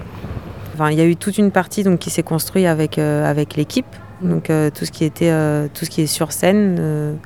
Enfin, 0.73 0.89
il 0.89 0.97
y 0.97 1.01
a 1.01 1.05
eu 1.05 1.15
toute 1.15 1.37
une 1.37 1.51
partie 1.51 1.83
donc, 1.83 1.99
qui 1.99 2.09
s'est 2.09 2.23
construite 2.23 2.65
avec, 2.65 2.97
euh, 2.97 3.29
avec 3.29 3.55
l'équipe. 3.55 3.85
Donc 4.21 4.49
euh, 4.49 4.69
tout, 4.69 4.85
ce 4.85 4.91
qui 4.91 5.03
était, 5.03 5.29
euh, 5.29 5.67
tout 5.73 5.85
ce 5.85 5.89
qui 5.89 6.01
est 6.01 6.07
sur 6.07 6.31
scène, 6.31 7.17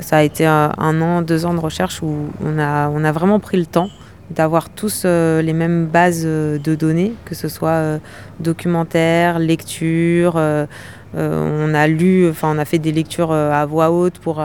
ça 0.00 0.18
a 0.18 0.22
été 0.22 0.46
un, 0.46 0.72
un 0.78 1.02
an, 1.02 1.22
deux 1.22 1.44
ans 1.44 1.54
de 1.54 1.60
recherche 1.60 2.02
où 2.02 2.28
on 2.44 2.58
a, 2.58 2.88
on 2.88 3.04
a 3.04 3.12
vraiment 3.12 3.40
pris 3.40 3.58
le 3.58 3.66
temps 3.66 3.90
d'avoir 4.30 4.70
tous 4.70 5.02
euh, 5.04 5.42
les 5.42 5.52
mêmes 5.52 5.86
bases 5.86 6.22
euh, 6.24 6.58
de 6.58 6.74
données, 6.74 7.14
que 7.24 7.34
ce 7.34 7.48
soit 7.48 7.70
euh, 7.70 7.98
documentaire, 8.38 9.38
lecture. 9.38 10.34
euh, 10.36 10.66
on 11.12 11.74
a 11.74 11.88
lu, 11.88 12.28
enfin 12.30 12.54
on 12.54 12.58
a 12.58 12.64
fait 12.64 12.78
des 12.78 12.92
lectures 12.92 13.32
à 13.32 13.66
voix 13.66 13.90
haute 13.90 14.20
pour 14.20 14.40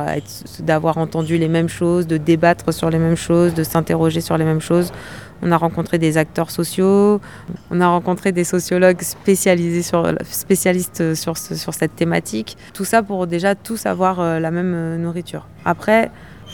d'avoir 0.62 0.98
entendu 0.98 1.38
les 1.38 1.48
mêmes 1.48 1.70
choses, 1.70 2.08
de 2.08 2.18
débattre 2.18 2.74
sur 2.74 2.90
les 2.90 2.98
mêmes 2.98 3.16
choses, 3.16 3.54
de 3.54 3.64
s'interroger 3.64 4.20
sur 4.20 4.36
les 4.36 4.46
mêmes 4.46 4.62
choses. 4.62 4.92
On 5.44 5.52
a 5.52 5.58
rencontré 5.58 6.00
des 6.00 6.18
acteurs 6.18 6.50
sociaux, 6.50 7.22
on 7.70 7.82
a 7.82 7.88
rencontré 7.88 8.32
des 8.32 8.44
sociologues 8.44 9.04
spécialisés 9.04 9.84
sur, 9.84 10.12
spécialistes 10.24 11.14
sur, 11.14 11.38
sur 11.38 11.74
cette 11.76 11.96
thématique. 11.96 12.58
Tout 12.74 12.86
ça 12.86 13.04
pour 13.04 13.28
déjà 13.28 13.54
tous 13.54 13.86
avoir 13.86 14.40
la 14.40 14.50
même 14.50 14.96
nourriture. 15.00 15.46
Après, 15.66 16.10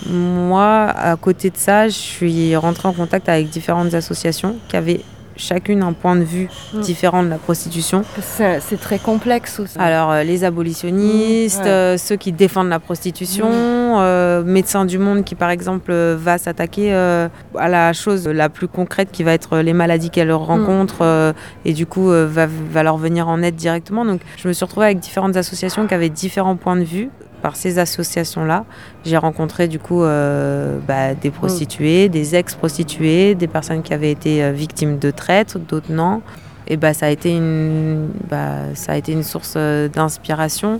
moi, 0.09 0.85
à 0.95 1.15
côté 1.15 1.49
de 1.49 1.57
ça, 1.57 1.87
je 1.87 1.93
suis 1.93 2.55
rentrée 2.55 2.87
en 2.87 2.93
contact 2.93 3.29
avec 3.29 3.49
différentes 3.49 3.93
associations 3.93 4.55
qui 4.67 4.75
avaient 4.77 5.01
chacune 5.37 5.81
un 5.81 5.93
point 5.93 6.15
de 6.17 6.23
vue 6.23 6.49
Mm. 6.73 6.81
différent 6.81 7.23
de 7.23 7.29
la 7.29 7.37
prostitution. 7.37 8.03
C'est 8.19 8.79
très 8.79 8.99
complexe 8.99 9.59
aussi. 9.59 9.75
Alors, 9.79 10.11
euh, 10.11 10.23
les 10.23 10.43
abolitionnistes, 10.43 11.61
Mmh, 11.61 11.63
ouais. 11.63 11.69
euh, 11.69 11.97
ceux 11.97 12.15
qui 12.17 12.31
défendent 12.31 12.69
la 12.69 12.79
prostitution, 12.79 13.47
euh, 13.49 14.43
Médecins 14.43 14.85
du 14.85 14.99
Monde 14.99 15.23
qui, 15.23 15.33
par 15.35 15.49
exemple, 15.49 15.93
va 15.93 16.37
s'attaquer 16.37 16.93
à 16.93 17.29
la 17.69 17.93
chose 17.93 18.27
la 18.27 18.49
plus 18.49 18.67
concrète 18.67 19.09
qui 19.11 19.23
va 19.23 19.31
être 19.33 19.59
les 19.59 19.73
maladies 19.73 20.09
qu'elle 20.09 20.31
rencontre 20.33 20.97
euh, 21.01 21.33
et 21.65 21.73
du 21.73 21.85
coup 21.85 22.09
va, 22.09 22.45
va 22.47 22.83
leur 22.83 22.97
venir 22.97 23.27
en 23.27 23.41
aide 23.41 23.55
directement. 23.55 24.05
Donc, 24.05 24.21
je 24.37 24.47
me 24.47 24.53
suis 24.53 24.65
retrouvée 24.65 24.87
avec 24.87 24.99
différentes 24.99 25.37
associations 25.37 25.87
qui 25.87 25.93
avaient 25.93 26.09
différents 26.09 26.55
points 26.57 26.75
de 26.77 26.83
vue. 26.83 27.09
Par 27.41 27.55
ces 27.55 27.79
associations-là, 27.79 28.65
j'ai 29.03 29.17
rencontré 29.17 29.67
du 29.67 29.79
coup 29.79 30.03
euh, 30.03 30.77
bah, 30.87 31.15
des 31.15 31.31
prostituées, 31.31 32.07
des 32.07 32.35
ex-prostituées, 32.35 33.33
des 33.33 33.47
personnes 33.47 33.81
qui 33.81 33.93
avaient 33.93 34.11
été 34.11 34.43
euh, 34.43 34.51
victimes 34.51 34.99
de 34.99 35.09
traite, 35.09 35.57
d'autres 35.57 35.91
non. 35.91 36.21
Et 36.67 36.77
bah, 36.77 36.93
ça, 36.93 37.07
a 37.07 37.09
été 37.09 37.35
une, 37.35 38.09
bah, 38.29 38.75
ça 38.75 38.93
a 38.93 38.95
été 38.95 39.11
une 39.11 39.23
source 39.23 39.55
euh, 39.57 39.87
d'inspiration, 39.87 40.79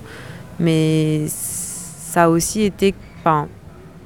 mais 0.59 1.25
ça 1.27 2.25
a 2.25 2.29
aussi 2.29 2.61
été, 2.61 2.93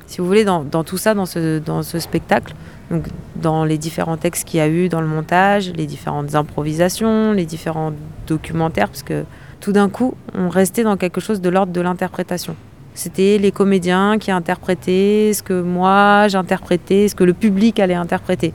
si 0.08 0.20
vous 0.20 0.26
voulez, 0.26 0.46
dans, 0.46 0.64
dans 0.64 0.86
tout 0.86 0.98
ça, 0.98 1.14
dans 1.14 1.26
ce, 1.26 1.60
dans 1.60 1.84
ce 1.84 2.00
spectacle, 2.00 2.56
donc 2.90 3.06
dans 3.36 3.66
les 3.66 3.78
différents 3.78 4.18
textes 4.18 4.48
qu'il 4.48 4.60
y 4.60 4.62
a 4.62 4.70
eu 4.70 4.88
dans 4.88 5.02
le 5.02 5.08
montage, 5.08 5.74
les 5.76 5.86
différentes 5.86 6.36
improvisations, 6.36 7.34
les 7.34 7.46
différents 7.46 7.92
documentaires, 8.28 8.88
parce 8.88 9.04
que 9.04 9.26
tout 9.60 9.72
d'un 9.72 9.90
coup, 9.90 10.14
on 10.34 10.50
restait 10.50 10.84
dans 10.84 10.98
quelque 10.98 11.22
chose 11.22 11.42
de 11.42 11.50
l'ordre 11.50 11.72
de 11.74 11.82
l'interprétation. 11.82 12.56
C'était 12.94 13.38
les 13.38 13.52
comédiens 13.52 14.18
qui 14.18 14.32
interprétaient 14.32 15.32
ce 15.34 15.44
que 15.44 15.62
moi 15.62 16.28
j'interprétais, 16.30 17.08
ce 17.10 17.16
que 17.16 17.24
le 17.24 17.34
public 17.34 17.80
allait 17.80 17.94
interpréter. 17.96 18.54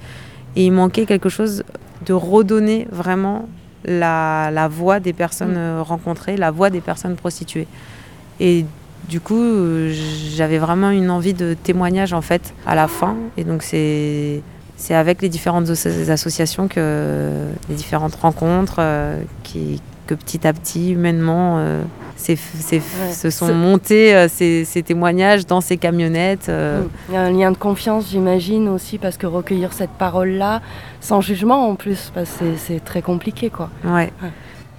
Et 0.56 0.64
il 0.66 0.72
manquait 0.72 1.06
quelque 1.06 1.28
chose 1.28 1.62
de 2.06 2.12
redonner 2.12 2.88
vraiment 2.90 3.48
la, 3.84 4.50
la 4.50 4.68
voix 4.68 4.98
des 5.00 5.12
personnes 5.12 5.56
euh, 5.56 5.82
rencontrées, 5.82 6.36
la 6.36 6.50
voix 6.50 6.70
des 6.70 6.80
personnes 6.80 7.16
prostituées. 7.16 7.66
Et 8.40 8.64
du 9.08 9.20
coup, 9.20 9.42
euh, 9.42 9.92
j'avais 10.34 10.58
vraiment 10.58 10.90
une 10.90 11.10
envie 11.10 11.34
de 11.34 11.54
témoignage 11.54 12.12
en 12.12 12.22
fait 12.22 12.54
à 12.66 12.74
la 12.74 12.88
fin. 12.88 13.16
Et 13.36 13.44
donc 13.44 13.62
c'est 13.62 14.42
c'est 14.76 14.94
avec 14.94 15.20
les 15.20 15.28
différentes 15.28 15.68
as- 15.68 16.10
associations 16.10 16.66
que 16.66 17.44
les 17.68 17.74
différentes 17.74 18.14
rencontres 18.14 18.76
euh, 18.78 19.20
qui 19.42 19.82
que 20.10 20.14
petit 20.14 20.46
à 20.46 20.52
petit, 20.52 20.92
humainement, 20.92 21.56
euh, 21.58 21.82
Ouais. 22.28 22.36
se 23.12 23.30
sont 23.30 23.54
montés 23.54 24.14
euh, 24.14 24.28
ces, 24.28 24.64
ces 24.66 24.82
témoignages 24.82 25.46
dans 25.46 25.60
ces 25.62 25.78
camionnettes. 25.78 26.48
euh, 26.50 26.82
Mm. 26.82 26.88
Il 27.08 27.14
y 27.14 27.16
a 27.16 27.20
un 27.22 27.30
lien 27.30 27.50
de 27.50 27.56
confiance, 27.56 28.08
j'imagine 28.10 28.68
aussi, 28.68 28.98
parce 28.98 29.16
que 29.16 29.26
recueillir 29.26 29.72
cette 29.72 29.90
parole-là, 29.90 30.60
sans 31.00 31.20
jugement 31.22 31.68
en 31.68 31.76
plus, 31.76 32.12
que 32.14 32.24
c'est- 32.24 32.84
très 32.84 33.00
compliqué, 33.02 33.48
quoi. 33.50 33.70
Ouais. 33.84 34.12
Ouais. 34.22 34.30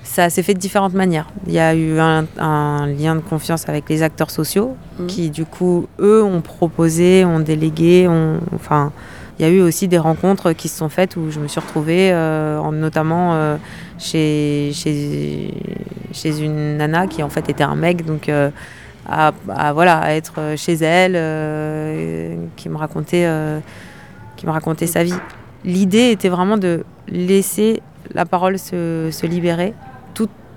Ça 0.03 0.29
s'est 0.29 0.43
fait 0.43 0.53
de 0.53 0.59
différentes 0.59 0.93
manières. 0.93 1.27
Il 1.47 1.53
y 1.53 1.59
a 1.59 1.73
eu 1.75 1.97
un, 1.99 2.25
un 2.39 2.85
lien 2.87 3.15
de 3.15 3.21
confiance 3.21 3.67
avec 3.69 3.87
les 3.89 4.03
acteurs 4.03 4.29
sociaux 4.31 4.75
Mhm. 4.99 5.07
qui, 5.07 5.29
du 5.29 5.45
coup, 5.45 5.87
eux, 5.99 6.23
ont 6.23 6.41
proposé, 6.41 7.23
ont 7.25 7.39
délégué, 7.39 8.07
ont, 8.07 8.39
enfin, 8.55 8.91
il 9.39 9.45
y 9.45 9.49
a 9.49 9.51
eu 9.51 9.61
aussi 9.61 9.87
des 9.87 9.97
rencontres 9.97 10.51
qui 10.53 10.67
se 10.67 10.77
sont 10.77 10.89
faites 10.89 11.15
où 11.17 11.31
je 11.31 11.39
me 11.39 11.47
suis 11.47 11.59
retrouvée, 11.59 12.11
euh, 12.11 12.59
en- 12.59 12.71
notamment 12.71 13.33
euh, 13.33 13.57
chez, 14.01 14.71
chez, 14.73 15.53
chez 16.11 16.39
une 16.41 16.77
nana 16.77 17.07
qui 17.07 17.21
en 17.23 17.29
fait 17.29 17.47
était 17.49 17.63
un 17.63 17.75
mec, 17.75 18.05
donc 18.05 18.27
euh, 18.27 18.49
à, 19.07 19.31
à, 19.49 19.73
voilà, 19.73 19.99
à 19.99 20.11
être 20.13 20.55
chez 20.57 20.73
elle, 20.73 21.13
euh, 21.15 22.35
qui 22.55 22.67
me 22.69 22.77
racontait, 22.77 23.25
euh, 23.25 23.59
qui 24.37 24.45
me 24.45 24.51
racontait 24.51 24.87
sa 24.87 25.03
vie. 25.03 25.15
L'idée 25.63 26.11
était 26.11 26.29
vraiment 26.29 26.57
de 26.57 26.83
laisser 27.07 27.81
la 28.13 28.25
parole 28.25 28.57
se, 28.57 29.09
se 29.11 29.25
libérer, 29.27 29.73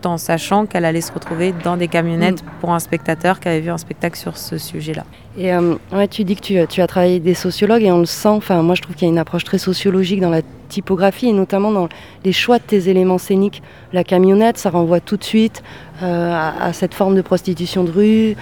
tout 0.05 0.09
en 0.09 0.19
sachant 0.19 0.67
qu'elle 0.67 0.85
allait 0.85 1.01
se 1.01 1.13
retrouver 1.13 1.53
dans 1.65 1.77
des 1.77 1.89
camionnettes 1.89 2.45
pour 2.61 2.73
un 2.73 2.79
spectateur 2.79 3.41
qui 3.41 3.49
avait 3.49 3.61
vu 3.61 3.71
un 3.71 3.79
spectacle 3.79 4.19
sur 4.19 4.37
ce 4.37 4.59
sujet-là. 4.59 5.05
Et 5.39 5.53
euh, 5.55 5.77
ouais, 5.93 6.09
tu 6.09 6.25
dis 6.25 6.37
que 6.37 6.43
tu, 6.43 6.59
tu 6.69 6.81
as 6.83 6.87
travaillé 6.87 7.13
avec 7.15 7.23
des 7.25 7.35
sociologues 7.35 7.83
et 7.83 7.91
on 7.91 8.01
le 8.01 8.07
sent. 8.07 8.29
Enfin, 8.29 8.63
moi, 8.63 8.75
je 8.75 8.83
trouve 8.83 8.95
qu'il 8.97 9.07
y 9.07 9.11
a 9.11 9.13
une 9.13 9.19
approche 9.19 9.45
très 9.45 9.59
sociologique 9.59 10.21
dans 10.21 10.31
la 10.31 10.43
typographie 10.69 11.29
et 11.29 11.33
notamment 11.33 11.71
dans 11.73 11.89
les 12.25 12.33
choix 12.33 12.59
de 12.59 12.65
tes 12.65 12.89
éléments 12.89 13.19
scéniques. 13.19 13.63
La 13.93 14.05
camionnette, 14.05 14.59
ça 14.59 14.71
renvoie 14.71 15.01
tout 15.01 15.17
de 15.17 15.25
suite 15.25 15.63
euh, 16.03 16.33
à, 16.33 16.65
à 16.67 16.73
cette 16.73 16.95
forme 16.95 17.17
de 17.17 17.23
prostitution 17.23 17.83
de 17.85 17.91
rue. 17.91 18.37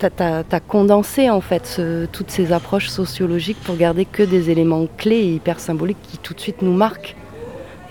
Tu 0.00 0.06
as, 0.22 0.60
condensé 0.66 1.30
en 1.30 1.40
fait 1.40 1.64
ce- 1.66 2.06
toutes 2.06 2.30
ces 2.30 2.52
approches 2.52 2.88
sociologiques 2.88 3.60
pour 3.62 3.76
garder 3.76 4.04
que 4.04 4.22
des 4.24 4.50
éléments 4.50 4.86
clés 4.98 5.16
et 5.20 5.34
hyper 5.34 5.60
symboliques 5.60 6.02
qui 6.02 6.18
tout 6.18 6.34
de 6.34 6.40
suite 6.40 6.60
nous 6.62 6.74
marquent. 6.74 7.14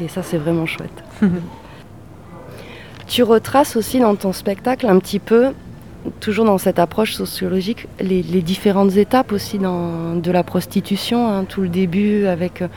Et 0.01 0.07
ça, 0.09 0.21
c'est 0.23 0.37
vraiment 0.37 0.65
chouette. 0.65 1.03
tu 3.07 3.23
retraces 3.23 3.75
aussi 3.75 3.99
dans 3.99 4.15
ton 4.15 4.33
spectacle 4.33 4.87
un 4.87 4.99
petit 4.99 5.19
peu 5.19 5.51
toujours 6.19 6.45
dans 6.45 6.57
cette 6.57 6.79
approche 6.79 7.13
sociologique, 7.13 7.87
les, 8.01 8.21
différentes 8.41 8.97
étapes 8.97 9.31
aussi 9.31 9.57
de 9.57 10.31
la 10.31 10.43
prostitution, 10.43 11.29
hein, 11.29 11.45
tout 11.47 11.61
le 11.61 11.69
début 11.69 12.25
avec 12.25 12.61
euh, 12.61 12.67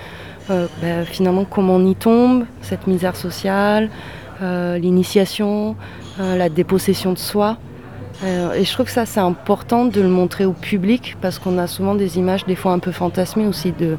euh, 0.50 0.66
bah, 0.80 1.04
finalement 1.04 1.44
comment 1.44 1.74
on 1.74 1.86
y 1.86 1.96
tombe, 1.96 2.44
cette 2.62 2.86
misère 2.86 3.16
sociale, 3.16 3.90
euh, 4.42 4.78
l'initiation, 4.78 5.74
la 6.20 6.48
dépossession 6.48 7.12
de 7.12 7.18
soi. 7.18 7.58
Et 8.24 8.64
je 8.64 8.72
trouve 8.72 8.86
que 8.86 8.92
ça 8.92 9.04
c'est 9.04 9.20
important 9.20 9.84
de 9.84 10.00
le 10.00 10.08
montrer 10.08 10.46
au 10.46 10.52
public 10.52 11.16
parce 11.20 11.38
qu'on 11.38 11.58
a 11.58 11.66
souvent 11.66 11.94
des 11.94 12.16
images 12.18 12.46
des 12.46 12.54
fois 12.54 12.72
un 12.72 12.78
peu 12.78 12.90
fantasmées 12.92 13.46
aussi 13.46 13.72
de, 13.72 13.98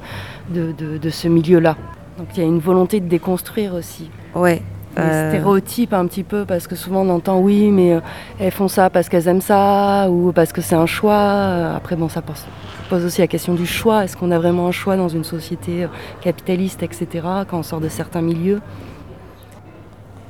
de, 0.49 0.71
de- 0.71 0.97
de 0.97 1.09
ce 1.11 1.27
milieu-là. 1.27 1.75
Donc 2.17 2.27
il 2.35 2.39
y 2.39 2.43
a 2.43 2.45
une 2.47 2.57
volonté 2.59 2.99
de 2.99 3.07
déconstruire 3.07 3.75
aussi 3.75 4.09
Ouais. 4.33 4.63
Euh, 4.99 5.29
stéréotypes 5.29 5.93
un 5.93 6.05
petit 6.07 6.23
peu 6.23 6.45
parce 6.45 6.67
que 6.67 6.75
souvent 6.75 7.01
on 7.01 7.09
entend 7.09 7.39
oui 7.39 7.69
mais 7.71 7.93
euh, 7.93 7.99
elles 8.39 8.51
font 8.51 8.67
ça 8.67 8.89
parce 8.89 9.09
qu'elles 9.09 9.27
aiment 9.27 9.41
ça 9.41 10.07
ou 10.09 10.31
parce 10.31 10.51
que 10.53 10.61
c'est 10.61 10.75
un 10.75 10.85
choix. 10.85 11.13
Euh, 11.13 11.75
Après 11.75 11.95
bon 11.95 12.09
ça 12.09 12.21
pose, 12.21 12.45
pose 12.89 13.05
aussi 13.05 13.21
la 13.21 13.27
question 13.27 13.53
du 13.53 13.65
choix. 13.65 14.03
Est-ce 14.03 14.15
qu'on 14.17 14.31
a 14.31 14.37
vraiment 14.39 14.67
un 14.67 14.71
choix 14.71 14.95
dans 14.97 15.09
une 15.09 15.23
société 15.23 15.83
euh, 15.83 15.87
capitaliste 16.21 16.83
etc. 16.83 17.07
quand 17.49 17.59
on 17.59 17.63
sort 17.63 17.81
de 17.81 17.89
certains 17.89 18.21
milieux? 18.21 18.61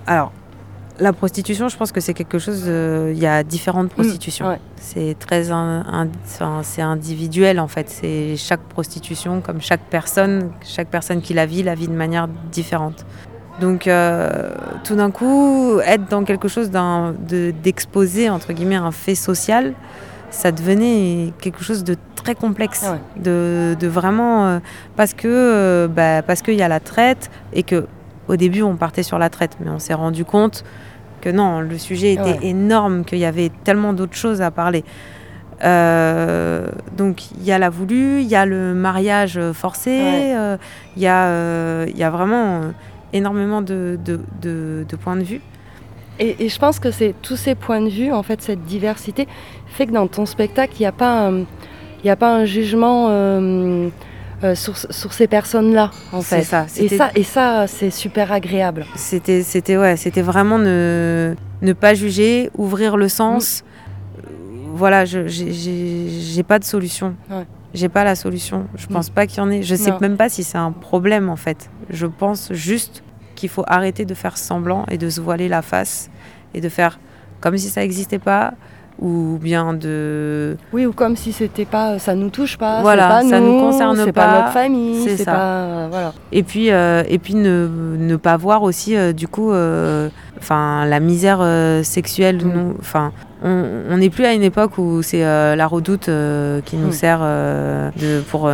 Alors, 0.05 0.31
la 0.99 1.13
prostitution, 1.13 1.67
je 1.69 1.77
pense 1.77 1.91
que 1.91 1.99
c'est 1.99 2.13
quelque 2.15 2.39
chose. 2.39 2.63
euh, 2.65 3.11
Il 3.15 3.19
y 3.19 3.27
a 3.27 3.43
différentes 3.43 3.89
prostitutions. 3.89 4.47
ouais. 4.47 4.59
C'est 4.77 5.15
très 5.19 5.51
in- 5.51 5.83
in- 5.91 6.07
enfin, 6.25 6.61
c'est 6.63 6.81
individuel 6.81 7.59
en 7.59 7.67
fait. 7.67 7.89
C'est 7.89 8.35
chaque 8.37 8.61
prostitution, 8.61 9.41
comme 9.41 9.61
chaque 9.61 9.81
personne, 9.89 10.49
chaque 10.63 10.87
personne 10.87 11.21
qui 11.21 11.33
la 11.33 11.45
vit, 11.45 11.61
la 11.61 11.75
vit 11.75 11.87
de 11.87 11.93
manière 11.93 12.27
différente. 12.51 13.05
Donc, 13.59 13.87
euh, 13.87 14.49
tout 14.83 14.95
d'un 14.95 15.09
coup, 15.11 15.79
être 15.85 16.07
dans 16.09 16.23
quelque 16.23 16.47
chose 16.47 16.69
d'un- 16.69 17.13
de- 17.27 17.51
d'exposé 17.63 18.29
entre 18.29 18.53
guillemets 18.53 18.75
un 18.75 18.91
fait 18.91 19.15
social, 19.15 19.73
ça 20.29 20.51
devenait 20.51 21.33
quelque 21.41 21.63
chose 21.63 21.83
de 21.83 21.95
très 22.15 22.35
complexe, 22.35 22.83
Ah 22.85 22.91
ouais. 22.93 22.99
de, 23.23 23.75
de 23.79 23.87
vraiment 23.87 24.45
euh, 24.45 24.59
parce 24.95 25.13
que 25.13 25.27
euh, 25.27 25.87
bah, 25.87 26.21
parce 26.21 26.41
qu'il 26.41 26.55
y 26.55 26.61
a 26.61 26.67
la 26.67 26.79
traite 26.81 27.31
et 27.53 27.63
que 27.63 27.87
au 28.27 28.35
début 28.35 28.61
on 28.61 28.75
partait 28.75 29.03
sur 29.03 29.17
la 29.17 29.29
traite, 29.29 29.55
mais 29.63 29.71
on 29.71 29.79
s'est 29.79 29.93
rendu 29.93 30.25
compte 30.25 30.63
que 31.21 31.29
non, 31.29 31.61
le 31.61 31.77
sujet 31.77 32.13
était 32.13 32.21
Ouais. 32.23 32.39
énorme, 32.43 33.05
qu'il 33.05 33.17
y 33.19 33.25
avait 33.25 33.51
tellement 33.63 33.93
d'autres 33.93 34.15
choses 34.17 34.41
à 34.41 34.51
parler. 34.51 34.83
Euh, 35.63 36.67
donc 36.95 37.31
il 37.31 37.43
y 37.43 37.51
a 37.51 37.57
la 37.57 37.69
voulu, 37.69 38.21
il 38.21 38.27
y 38.27 38.35
a 38.35 38.45
le 38.45 38.73
mariage 38.75 39.39
forcé, 39.53 39.89
Ouais. 39.89 40.33
euh, 40.35 40.57
il 40.95 41.01
y, 41.01 41.07
a, 41.07 41.25
euh, 41.25 41.85
il 41.89 41.97
y 41.97 42.03
a 42.03 42.09
vraiment 42.11 42.61
énormément 43.13 43.61
de, 43.61 43.97
de, 44.03 44.19
de- 44.41 44.85
de 44.87 44.95
points 44.95 45.15
de 45.17 45.23
vue. 45.23 45.41
Et, 46.19 46.45
et 46.45 46.49
je 46.49 46.57
pense 46.59 46.79
que 46.79 46.89
c'est 46.91 47.13
tous 47.21 47.35
ces 47.35 47.53
points 47.55 47.81
de 47.81 47.89
vue, 47.89 48.11
en 48.11 48.23
fait, 48.23 48.41
cette 48.41 48.63
diversité, 48.65 49.27
fait 49.67 49.85
que 49.85 49.91
dans 49.91 50.07
ton 50.07 50.25
spectacle, 50.25 50.73
il 50.77 50.81
n'y 50.81 50.87
a, 50.87 50.91
pas 50.91 51.27
un- 51.27 51.39
il 51.41 52.05
y 52.05 52.09
a 52.09 52.15
pas 52.15 52.33
un 52.35 52.45
jugement 52.45 53.07
euh, 53.09 53.89
euh, 54.43 54.55
sur, 54.55 54.77
sur 54.77 55.13
ces 55.13 55.27
personnes-là, 55.27 55.91
en 56.11 56.21
C'est 56.21 56.37
fait. 56.37 56.43
ça, 56.43 56.65
Et 56.79 56.89
ça, 56.89 57.11
et 57.15 57.23
ça 57.23 57.67
c'est 57.67 57.91
super 57.91 58.31
agréable. 58.31 58.85
C'était, 58.95 59.43
c'était, 59.43 59.77
ouais, 59.77 59.95
c'était 59.95 60.21
vraiment 60.23 60.57
ne, 60.59 61.35
ne 61.61 61.73
pas 61.73 61.93
juger, 61.93 62.49
ouvrir 62.57 62.97
le 62.97 63.09
sens. 63.09 63.63
Euh, 64.17 64.21
Voilà, 64.73 65.05
je, 65.05 65.27
j'ai 65.27 66.43
pas 66.43 66.59
de 66.59 66.63
solution. 66.63 67.15
Ouais. 67.29 67.45
J'ai 67.77 67.89
pas 67.89 68.03
la 68.03 68.15
solution. 68.15 68.65
Je 68.75 68.85
Mm. 68.87 68.93
pense 68.93 69.09
pas 69.09 69.27
qu'il 69.27 69.37
y 69.37 69.41
en 69.41 69.49
ait. 69.51 69.61
Je 69.61 69.75
sais 69.75 69.91
Non. 69.91 69.97
même 70.01 70.17
pas 70.17 70.29
si 70.29 70.43
c'est 70.43 70.57
un 70.57 70.71
problème 70.71 71.29
en 71.29 71.35
fait. 71.35 71.69
Je 71.89 72.05
pense 72.07 72.51
juste 72.53 73.03
qu'il 73.35 73.49
faut 73.49 73.63
arrêter 73.67 74.03
de 74.05 74.13
faire 74.15 74.37
semblant 74.37 74.85
et 74.89 74.97
de 74.97 75.09
se 75.09 75.21
voiler 75.21 75.47
la 75.47 75.61
face 75.61 76.09
et 76.53 76.61
de 76.61 76.69
faire 76.69 76.99
comme 77.39 77.55
si 77.57 77.69
ça 77.69 77.81
n'existait 77.81 78.17
pas 78.19 78.53
ou 78.99 79.37
bien 79.39 79.75
de 79.75 80.57
Oui, 80.73 80.87
ou 80.87 80.91
comme 80.91 81.15
si 81.15 81.31
c'était 81.31 81.65
pas, 81.65 81.99
ça 81.99 82.15
nous 82.15 82.31
touche 82.31 82.57
pas, 82.57 82.81
Voilà, 82.81 83.07
pas 83.07 83.21
ça 83.21 83.39
nous, 83.39 83.53
nous 83.53 83.59
concerne 83.59 83.95
c'est 84.03 84.11
pas, 84.11 84.39
notre 84.41 84.53
famille, 84.53 85.03
c'est 85.07 85.17
ça. 85.23 85.31
pas, 85.33 85.37
euh, 85.39 85.87
voilà. 85.91 86.13
Et 86.31 86.41
puis, 86.41 86.71
euh, 86.71 87.03
et 87.07 87.19
puis 87.19 87.35
ne, 87.35 87.67
ne 87.99 88.15
pas 88.15 88.37
voir 88.37 88.63
aussi, 88.63 88.97
euh, 88.97 89.13
du 89.13 89.27
coup, 89.27 89.51
euh, 89.51 90.09
enfin, 90.39 90.85
la 90.85 90.99
misère 90.99 91.41
sexuelle. 91.83 92.37
Mm. 92.43 92.51
nous- 92.51 92.75
Enfin, 92.79 93.11
on 93.43 93.97
n'est 93.97 94.09
plus 94.09 94.25
à 94.25 94.33
une 94.33 94.41
époque 94.43 94.77
où 94.77 95.01
c'est 95.01 95.23
euh, 95.23 95.55
la 95.55 95.67
redoute 95.67 96.09
euh, 96.09 96.59
qui 96.65 96.75
nous 96.75 96.87
Mm. 96.87 96.91
sert 96.91 97.19
euh, 97.21 97.89
de, 97.97 98.21
pour, 98.21 98.49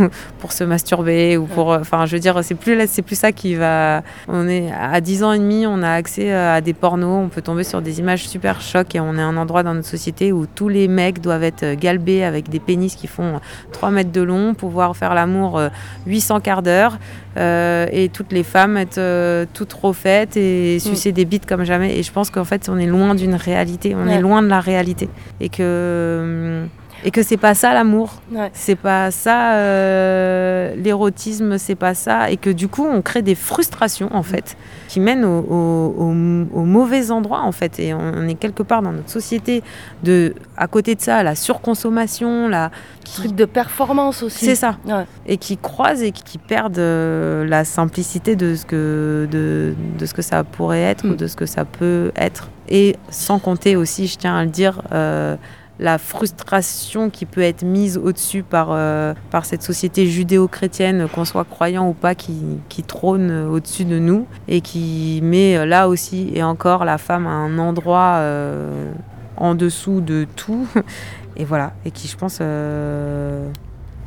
pour 0.38 0.52
se 0.52 0.64
masturber 0.64 1.36
ou 1.36 1.44
pour. 1.46 1.68
Enfin, 1.68 2.06
je 2.06 2.14
veux 2.16 2.20
dire, 2.20 2.38
c'est 2.42 2.54
plus, 2.54 2.74
là- 2.74 2.86
c'est 2.86 3.02
plus 3.02 3.18
ça 3.18 3.32
qui 3.32 3.54
va. 3.54 4.02
On 4.28 4.48
est 4.48 4.70
à 4.72 5.00
10 5.00 5.22
ans 5.24 5.32
et 5.32 5.38
demi, 5.38 5.66
on 5.66 5.82
a 5.82 5.90
accès 5.90 6.32
à 6.32 6.60
des 6.60 6.72
pornos, 6.72 7.24
on 7.24 7.28
peut 7.28 7.42
tomber 7.42 7.64
sur 7.64 7.82
des 7.82 7.98
images 7.98 8.26
super 8.26 8.60
chocs 8.60 8.94
et 8.94 9.00
on 9.00 9.16
est 9.16 9.20
à 9.22 9.26
un 9.26 9.36
endroit 9.36 9.62
dans 9.62 9.74
notre 9.74 9.88
société 9.88 10.32
où 10.32 10.46
tous 10.46 10.68
les 10.68 10.88
mecs 10.88 11.20
doivent 11.20 11.44
être 11.44 11.74
galbés 11.74 12.24
avec 12.24 12.48
des 12.48 12.60
pénis 12.60 12.94
qui 12.94 13.06
font 13.06 13.40
3 13.72 13.90
mètres 13.90 14.12
de 14.12 14.22
long, 14.22 14.54
pouvoir 14.54 14.96
faire 14.96 15.14
l'amour 15.14 15.58
euh, 15.58 15.68
800 16.06 16.40
quarts 16.40 16.62
d'heure 16.62 16.98
euh, 17.36 17.86
et 17.92 18.08
toutes 18.08 18.32
les 18.32 18.42
femmes 18.42 18.76
être 18.76 18.98
euh, 18.98 19.46
toutes 19.54 19.72
refaites 19.72 20.36
et 20.36 20.78
sucer 20.78 21.12
des 21.12 21.24
bites 21.24 21.46
comme 21.46 21.64
jamais. 21.64 21.98
Et 21.98 22.02
je 22.02 22.12
pense 22.12 22.30
qu'en 22.30 22.44
fait, 22.44 22.68
on 22.68 22.78
est 22.78 22.86
loin 22.86 23.14
d'une 23.14 23.34
réalité, 23.34 23.94
on 23.94 24.06
Ouais. 24.06 24.14
est 24.16 24.20
loin 24.20 24.42
de 24.42 24.48
la 24.48 24.60
réalité. 24.60 25.08
Et 25.40 25.48
que, 25.48 26.64
et 27.04 27.10
que 27.10 27.22
c'est 27.22 27.36
pas 27.36 27.54
ça 27.54 27.74
l'amour, 27.74 28.22
Ouais. 28.32 28.50
c'est 28.54 28.76
pas 28.76 29.10
ça 29.10 29.54
euh, 29.54 30.74
l'érotisme, 30.76 31.58
c'est 31.58 31.74
pas 31.74 31.94
ça. 31.94 32.30
Et 32.30 32.36
que 32.36 32.50
du 32.50 32.68
coup, 32.68 32.86
on 32.86 33.02
crée 33.02 33.22
des 33.22 33.34
frustrations 33.34 34.08
en 34.12 34.22
fait 34.22 34.56
qui 34.88 35.00
mènent 35.00 35.24
au, 35.24 35.38
au- 35.40 35.94
au- 35.98 36.60
au 36.60 36.64
mauvais 36.64 37.10
endroit 37.10 37.40
en 37.40 37.52
fait. 37.52 37.78
Et 37.80 37.92
on 37.94 38.28
est 38.28 38.34
quelque 38.34 38.62
part 38.62 38.82
dans 38.82 38.92
notre 38.92 39.10
société 39.10 39.62
de, 40.02 40.34
à 40.56 40.66
côté 40.68 40.94
de 40.94 41.00
ça, 41.00 41.22
la 41.22 41.34
surconsommation, 41.34 42.48
la 42.48 42.70
Truc 43.04 43.34
de 43.34 43.44
performance 43.44 44.22
aussi. 44.22 44.44
c'est 44.44 44.54
ça. 44.54 44.76
Ouais. 44.86 45.04
Et 45.26 45.36
qui 45.36 45.56
croisent 45.58 46.02
et 46.02 46.12
qui, 46.12 46.22
qui 46.22 46.38
perdent 46.38 46.78
euh, 46.78 47.44
la 47.46 47.64
simplicité 47.64 48.36
de 48.36 48.54
ce, 48.54 48.64
que, 48.64 49.28
de, 49.30 49.74
de 49.98 50.06
ce 50.06 50.14
que 50.14 50.22
ça 50.22 50.44
pourrait 50.44 50.80
être 50.82 51.04
ou 51.04 51.08
Mm. 51.12 51.16
de 51.16 51.26
ce 51.26 51.36
que 51.36 51.44
ça 51.46 51.64
peut 51.64 52.12
être. 52.16 52.48
Et 52.68 52.96
sans 53.10 53.38
compter 53.38 53.74
aussi, 53.76 54.06
je 54.06 54.16
tiens 54.16 54.36
à 54.36 54.44
le 54.44 54.50
dire, 54.50 54.80
euh, 54.92 55.36
la 55.82 55.98
frustration 55.98 57.10
qui 57.10 57.26
peut 57.26 57.42
être 57.42 57.62
mise 57.64 57.98
au-dessus 57.98 58.42
par, 58.42 58.68
euh, 58.70 59.12
par 59.30 59.44
cette 59.44 59.62
société 59.62 60.06
judéo-chrétienne, 60.06 61.08
qu'on 61.12 61.24
soit 61.24 61.44
croyant 61.44 61.88
ou 61.88 61.92
pas, 61.92 62.14
qui, 62.14 62.34
qui 62.68 62.82
trône 62.84 63.30
au-dessus 63.50 63.84
de 63.84 63.98
nous 63.98 64.26
et 64.48 64.60
qui 64.60 65.20
met 65.22 65.56
euh, 65.56 65.66
là 65.66 65.88
aussi 65.88 66.30
et 66.34 66.42
encore 66.42 66.84
la 66.84 66.98
femme 66.98 67.26
à 67.26 67.30
un 67.30 67.58
endroit 67.58 68.14
euh, 68.20 68.92
en 69.36 69.54
dessous 69.54 70.00
de 70.00 70.26
tout. 70.36 70.66
Et 71.36 71.46
voilà, 71.46 71.72
et 71.86 71.90
qui 71.90 72.08
je 72.08 72.16
pense, 72.18 72.38
euh, 72.42 73.48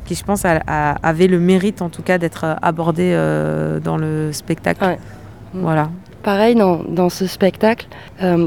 qui 0.04 0.14
je 0.14 0.22
pense 0.22 0.44
a- 0.44 0.62
a- 0.68 0.92
avait 1.02 1.26
le 1.26 1.40
mérite 1.40 1.82
en 1.82 1.88
tout 1.88 2.02
cas 2.02 2.18
d'être 2.18 2.56
abordé 2.62 3.10
dans 3.82 3.96
le 3.96 4.32
spectacle. 4.32 4.84
Ouais. 4.84 4.98
Voilà. 5.52 5.90
pareil 6.22 6.54
dans, 6.54 6.84
dans 6.84 7.08
ce 7.08 7.26
spectacle, 7.26 7.88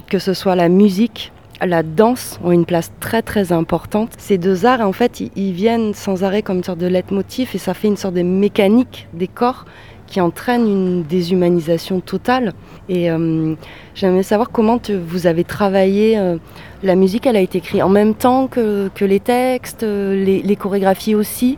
que 0.07 0.17
ce 0.17 0.33
soit 0.33 0.55
la 0.55 0.69
musique, 0.69 1.33
la 1.65 1.83
danse 1.83 2.39
ont 2.43 2.51
une 2.51 2.65
place 2.65 2.91
très 2.99 3.21
très 3.21 3.51
importante. 3.51 4.11
Ces 4.17 4.37
deux 4.37 4.65
arts, 4.65 4.81
en 4.81 4.93
fait, 4.93 5.21
ils, 5.35 5.51
viennent 5.51 5.93
sans 5.93 6.23
arrêt 6.23 6.41
comme 6.41 6.57
une 6.57 6.63
sorte 6.63 6.79
de 6.79 6.87
leitmotiv 6.87 7.51
et 7.53 7.57
ça 7.57 7.73
fait 7.73 7.87
une 7.87 7.97
sorte 7.97 8.13
de 8.13 8.21
mécanique 8.21 9.07
des 9.13 9.27
corps 9.27 9.65
qui 10.07 10.21
entraîne 10.21 10.67
une 10.67 11.03
déshumanisation 11.03 11.99
totale. 11.99 12.53
Et 12.87 13.11
euh, 13.11 13.53
j'aimerais 13.93 14.23
savoir 14.23 14.49
comment 14.49 14.79
vous 14.89 15.27
avez 15.27 15.43
travaillé. 15.43 16.17
euh, 16.17 16.37
la 16.81 16.95
musique, 16.95 17.27
elle 17.27 17.35
a 17.35 17.41
été 17.41 17.59
écrite 17.59 17.83
en 17.83 17.89
même 17.89 18.15
temps 18.15 18.47
que, 18.47 18.89
les 19.01 19.19
textes, 19.19 19.83
euh, 19.83 20.15
les, 20.15 20.41
les 20.41 20.55
chorégraphies 20.55 21.13
aussi? 21.13 21.57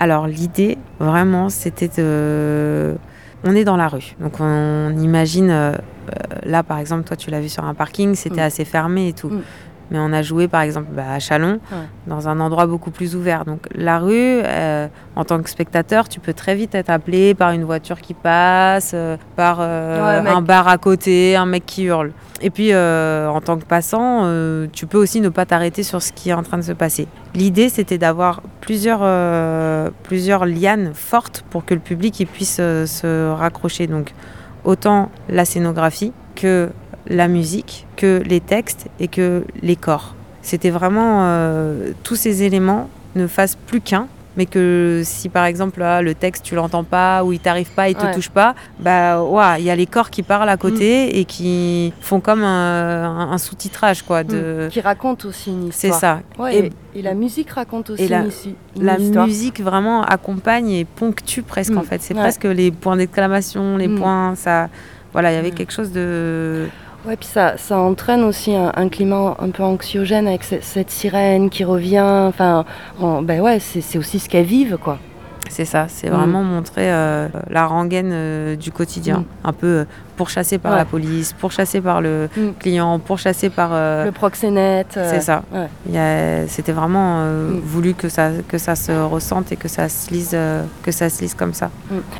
Alors 0.00 0.26
l'idée, 0.26 0.78
vraiment, 0.98 1.48
c'était 1.48 1.90
de... 1.96 2.96
On 3.44 3.54
est 3.54 3.64
dans 3.64 3.76
la 3.76 3.88
rue, 3.88 4.14
donc 4.20 4.40
on 4.40 4.96
imagine, 4.98 5.76
là 6.44 6.62
par 6.62 6.78
exemple, 6.78 7.04
toi 7.04 7.16
tu 7.16 7.30
l'as 7.30 7.40
vu 7.40 7.48
sur 7.48 7.64
un 7.64 7.74
parking, 7.74 8.14
c'était 8.14 8.36
Mm. 8.42 8.46
assez 8.46 8.64
fermé 8.64 9.08
et 9.08 9.12
tout. 9.12 9.28
Mm. 9.28 9.42
Mais 9.90 9.98
on 9.98 10.10
a 10.14 10.22
joué 10.22 10.48
par 10.48 10.62
exemple 10.62 10.86
bah, 10.92 11.02
à 11.12 11.18
Chalon, 11.18 11.58
Ouais. 11.70 11.76
dans 12.06 12.26
un 12.26 12.40
endroit 12.40 12.64
beaucoup 12.66 12.90
plus 12.90 13.14
ouvert. 13.14 13.44
Donc 13.44 13.66
la 13.74 13.98
rue, 13.98 14.14
euh, 14.42 14.86
en 15.16 15.24
tant 15.24 15.42
que 15.42 15.50
spectateur, 15.50 16.08
tu 16.08 16.18
peux 16.18 16.32
très 16.32 16.54
vite 16.54 16.74
être 16.74 16.88
appelé 16.88 17.34
par 17.34 17.50
une 17.50 17.64
voiture 17.64 18.00
qui 18.00 18.14
passe, 18.14 18.92
euh, 18.94 19.18
par 19.36 19.58
euh, 19.60 20.22
Ouais, 20.22 20.30
un 20.30 20.40
bar 20.40 20.66
à 20.66 20.78
côté, 20.78 21.36
un 21.36 21.44
mec 21.44 21.66
qui 21.66 21.82
hurle. 21.84 22.12
Et 22.40 22.48
puis 22.48 22.72
euh, 22.72 23.28
en 23.28 23.42
tant 23.42 23.58
que 23.58 23.66
passant, 23.66 24.22
euh, 24.24 24.66
tu 24.72 24.86
peux 24.86 24.96
aussi 24.96 25.20
ne 25.20 25.28
pas 25.28 25.44
t'arrêter 25.44 25.82
sur 25.82 26.00
ce 26.00 26.12
qui 26.12 26.30
est 26.30 26.34
en 26.34 26.42
train 26.42 26.56
de 26.56 26.62
se 26.62 26.72
passer. 26.72 27.06
L'idée, 27.34 27.68
c'était 27.68 27.98
d'avoir 27.98 28.40
plusieurs, 28.62 29.00
euh, 29.02 29.90
plusieurs 30.04 30.46
lianes 30.46 30.92
fortes 30.94 31.44
pour 31.50 31.66
que 31.66 31.74
le 31.74 31.80
public 31.80 32.18
il 32.18 32.26
puisse 32.28 32.56
euh, 32.60 32.86
se 32.86 33.30
raccrocher. 33.30 33.88
Donc 33.88 34.14
autant 34.64 35.10
la 35.28 35.44
scénographie 35.44 36.12
que 36.34 36.70
la 37.06 37.28
musique, 37.28 37.86
que 37.96 38.22
les 38.24 38.40
textes 38.40 38.88
et 39.00 39.08
que 39.08 39.44
les 39.62 39.76
corps. 39.76 40.14
C'était 40.42 40.70
vraiment 40.70 41.20
euh, 41.22 41.92
tous 42.02 42.16
ces 42.16 42.42
éléments 42.42 42.88
ne 43.14 43.26
fassent 43.26 43.56
plus 43.66 43.80
qu'un. 43.80 44.08
Mais 44.36 44.46
que 44.46 45.02
si 45.04 45.28
par 45.28 45.44
exemple 45.44 45.80
là, 45.80 46.00
le 46.00 46.14
texte 46.14 46.42
tu 46.44 46.54
l'entends 46.54 46.84
pas 46.84 47.22
ou 47.22 47.32
il 47.32 47.38
t'arrive 47.38 47.70
pas, 47.72 47.90
il 47.90 47.94
te 47.94 48.04
Ouais. 48.06 48.14
touche 48.14 48.30
pas, 48.30 48.54
bah 48.80 49.22
ouais, 49.22 49.58
il 49.58 49.64
y 49.64 49.70
a 49.70 49.76
les 49.76 49.84
corps 49.86 50.08
qui 50.08 50.22
parlent 50.22 50.48
à 50.48 50.56
côté 50.56 51.18
et 51.18 51.24
qui 51.26 51.92
font 52.00 52.20
comme 52.20 52.42
un, 52.42 53.36
sous-titrage 53.38 54.02
quoi. 54.02 54.24
De... 54.24 54.68
Qui 54.70 54.80
raconte 54.80 55.26
aussi 55.26 55.50
une 55.50 55.70
C'est 55.70 55.88
histoire. 55.88 56.20
ça. 56.36 56.42
Ouais, 56.42 56.70
Et- 56.94 57.02
la 57.02 57.12
musique 57.14 57.50
raconte 57.50 57.90
aussi 57.90 58.04
et 58.04 58.08
la- 58.08 58.22
une, 58.22 58.84
la 58.84 58.98
histoire. 58.98 59.26
musique 59.26 59.60
vraiment 59.60 60.02
accompagne 60.02 60.70
et 60.70 60.84
ponctue 60.86 61.42
presque 61.42 61.72
Mm. 61.72 61.78
en 61.78 61.82
fait. 61.82 62.00
C'est 62.00 62.14
Ouais. 62.14 62.20
presque 62.20 62.44
les 62.44 62.70
points 62.70 62.96
d'exclamation, 62.96 63.76
les 63.76 63.88
Mm. 63.88 63.98
points, 63.98 64.34
ça. 64.36 64.68
Voilà, 65.12 65.30
il 65.32 65.34
y 65.34 65.38
avait 65.38 65.50
Mm. 65.50 65.54
quelque 65.54 65.72
chose 65.72 65.92
de. 65.92 66.68
Ouais, 67.04 67.16
puis 67.16 67.26
ça, 67.28 67.56
ça 67.56 67.78
entraîne 67.78 68.22
aussi 68.22 68.54
un, 68.54 68.88
climat 68.88 69.34
un 69.40 69.50
peu 69.50 69.64
anxiogène 69.64 70.28
avec 70.28 70.44
ce- 70.44 70.60
cette 70.60 70.90
sirène 70.90 71.50
qui 71.50 71.64
revient. 71.64 72.00
Enfin, 72.28 72.64
en- 73.00 73.22
ben 73.22 73.40
ouais, 73.40 73.58
c'est 73.58 73.80
c'est 73.80 73.98
aussi 73.98 74.20
ce 74.20 74.28
qu'elles 74.28 74.44
vivent, 74.46 74.78
quoi. 74.78 74.98
C'est 75.48 75.64
ça, 75.66 75.86
c'est 75.88 76.08
Mm. 76.08 76.14
vraiment 76.14 76.42
montrer 76.42 76.90
euh, 76.92 77.28
la 77.50 77.66
rengaine 77.66 78.10
euh, 78.12 78.56
du 78.56 78.70
quotidien. 78.72 79.18
Mm. 79.20 79.24
Un 79.44 79.52
peu 79.52 79.66
euh, 79.66 79.84
pourchassé 80.16 80.58
par 80.58 80.72
Ouais. 80.72 80.78
la 80.78 80.84
police, 80.84 81.32
pourchassé 81.34 81.80
par 81.80 82.00
le 82.00 82.28
Mm. 82.36 82.40
client, 82.58 82.98
pourchassé 82.98 83.50
par. 83.50 83.70
Le 83.72 84.10
proxénète. 84.12 84.92
C'est 85.10 85.20
ça. 85.20 85.42
ouais. 85.52 86.46
C'était 86.48 86.72
vraiment 86.72 87.24
voulu 87.62 87.94
que 87.94 88.08
ça, 88.08 88.30
que 88.48 88.58
ça 88.58 88.74
se 88.76 88.92
ressente 88.92 89.52
et 89.52 89.56
que 89.56 89.68
ça 89.68 89.88
se 89.88 90.10
lise, 90.10 90.36
que 90.82 90.90
ça 90.92 91.08
se 91.10 91.20
lise 91.22 91.34
comme 91.34 91.54
ça. 91.54 91.70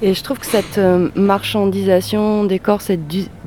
Et 0.02 0.14
je 0.14 0.22
trouve 0.22 0.38
que 0.38 0.46
cette 0.46 0.80
marchandisation 1.14 2.44
des 2.44 2.58
corps, 2.58 2.82
cette 2.82 3.00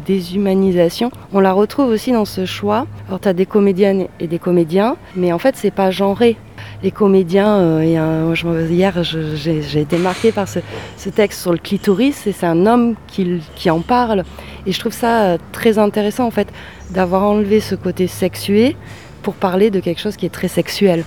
déshumanisation, 0.06 1.12
on 1.34 1.40
la 1.40 1.54
retrouve 1.54 1.90
aussi 1.90 2.12
dans 2.12 2.26
ce 2.26 2.46
choix. 2.46 2.86
Alors, 3.08 3.20
tu 3.20 3.28
as 3.28 3.34
des 3.34 3.46
comédiennes 3.46 4.08
et 4.20 4.28
des 4.28 4.40
comédiens, 4.40 4.96
mais 5.16 5.32
en 5.34 5.40
fait, 5.40 5.56
c'est 5.58 5.72
pas 5.72 5.92
genré. 5.92 6.38
Les 6.84 6.92
comédiens, 6.92 7.56
euh, 7.58 8.30
un- 8.30 8.34
je 8.36 8.48
hier, 8.70 9.04
j'ai 9.04 9.80
été 9.82 9.98
marquée 9.98 10.32
par 10.32 10.48
ce, 10.48 10.60
ce 10.98 11.10
texte 11.10 11.42
sur 11.42 11.52
le 11.52 11.58
clitoris, 11.58 12.28
et 12.28 12.32
c'est 12.32 12.46
un 12.46 12.66
homme 12.66 12.96
qui, 13.08 13.42
qui 13.56 13.70
en 13.70 13.82
parle. 13.82 14.24
Et 14.68 14.72
je 14.72 14.80
trouve 14.80 14.94
ça 14.94 15.24
euh, 15.24 15.38
très 15.52 15.78
intéressant, 15.80 16.26
en 16.26 16.32
fait, 16.32 16.48
d'avoir 16.92 17.24
enlevé 17.24 17.60
ce 17.60 17.76
côté 17.76 18.08
sexué 18.08 18.76
pour 19.24 19.34
parler 19.34 19.72
de 19.72 19.80
quelque 19.80 20.00
chose 20.00 20.16
qui 20.18 20.26
est 20.26 20.30
très 20.34 20.48
sexuel. 20.48 21.04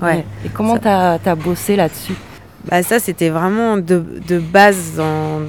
Ouais. 0.00 0.24
Et 0.44 0.48
comment 0.48 0.78
tu 0.78 0.88
as, 0.88 1.34
bossé 1.36 1.76
là-dessus? 1.76 2.14
Bah 2.70 2.82
ça, 2.82 3.00
c'était 3.00 3.28
vraiment 3.28 3.76
de, 3.76 4.04
de 4.28 4.38
base 4.38 4.92
dans, 4.96 5.40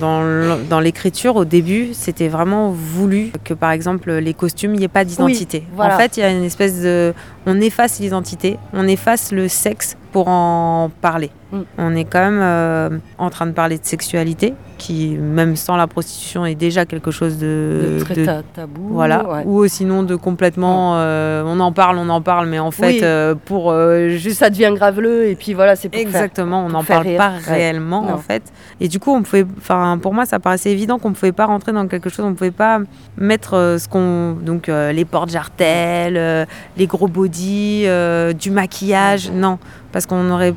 dans 0.70 0.80
l'écriture. 0.80 1.36
Au 1.36 1.46
début, 1.46 1.94
c'était 1.94 2.28
vraiment 2.28 2.72
voulu 2.72 3.32
que, 3.44 3.54
par 3.54 3.72
exemple, 3.72 4.12
les 4.12 4.34
costumes, 4.34 4.74
il 4.74 4.80
n'y 4.80 4.86
ait 4.86 4.88
pas 4.88 5.06
d'identité. 5.06 5.64
voilà. 5.76 5.96
En 5.96 5.98
fait, 6.00 6.18
il 6.18 6.22
y 6.22 6.24
a 6.24 6.32
une 6.32 6.44
espèce 6.44 6.82
de... 6.82 7.14
On 7.46 7.62
efface 7.62 8.00
l'identité, 8.00 8.58
on 8.74 8.88
efface 8.88 9.32
le 9.32 9.48
sexe 9.48 9.96
pour 10.14 10.28
en 10.30 10.90
parler. 11.02 11.32
Mm. 11.52 11.58
On 11.78 11.96
est 11.96 12.06
quand 12.06 12.20
même 12.22 12.40
euh, 12.42 12.90
en 13.18 13.30
train 13.30 13.46
de 13.48 13.52
parler 13.52 13.78
de 13.78 13.84
sexualité, 13.86 14.54
qui, 14.78 15.10
même 15.18 15.56
sans 15.56 15.76
la 15.76 15.88
prostitution, 15.88 16.46
est 16.46 16.56
déjà 16.56 16.86
quelque 16.86 17.12
chose 17.12 17.38
de... 17.38 17.98
De 18.00 18.04
très 18.04 18.16
de- 18.16 18.26
tabou. 18.54 18.90
voilà, 18.92 19.28
ouais. 19.28 19.44
ou 19.46 19.68
sinon 19.68 20.04
de 20.04 20.16
complètement, 20.16 20.94
euh, 20.98 21.44
on 21.46 21.60
en 21.60 21.72
parle, 21.72 21.98
on 21.98 22.10
en 22.10 22.22
parle, 22.22 22.48
mais 22.48 22.60
en 22.60 22.72
fait, 22.72 22.88
Oui. 22.88 23.00
euh, 23.04 23.36
pour 23.36 23.74
juste 24.10 24.40
ça 24.40 24.50
devient 24.50 24.72
graveleux 24.76 25.28
et 25.28 25.36
puis 25.36 25.54
voilà, 25.54 25.76
c'est 25.76 25.90
faire- 25.90 26.02
Exactement, 26.02 26.66
on 26.66 26.70
n'en 26.70 26.84
parle 26.84 27.08
rire. 27.08 27.18
pas 27.18 27.32
Ouais. 27.48 27.54
réellement 27.56 28.02
Non. 28.04 28.14
en 28.14 28.18
fait. 28.18 28.44
Et 28.80 28.88
du 28.88 29.00
coup, 29.00 29.12
on 29.14 29.22
pouvait, 29.24 29.46
enfin, 29.58 29.98
pour 30.02 30.14
moi, 30.14 30.26
ça 30.26 30.40
paraissait 30.40 30.72
évident 30.72 31.00
qu'on 31.00 31.10
ne 31.10 31.16
pouvait 31.16 31.32
pas 31.32 31.46
rentrer 31.46 31.72
dans 31.72 31.88
quelque 31.88 32.10
chose, 32.10 32.26
on 32.26 32.30
ne 32.32 32.36
pouvait 32.36 32.52
pas 32.52 32.80
mettre 33.18 33.78
ce 33.80 33.88
qu'on, 33.88 34.34
donc 34.34 34.68
les 34.68 35.06
portes 35.06 35.30
jartelles, 35.30 36.48
les 36.78 36.88
gros 36.88 37.08
bodys, 37.08 37.84
euh, 37.86 38.34
du 38.34 38.52
maquillage, 38.52 39.32
non, 39.32 39.58
parce 39.94 40.06
qu'on 40.06 40.30
aurait, 40.30 40.54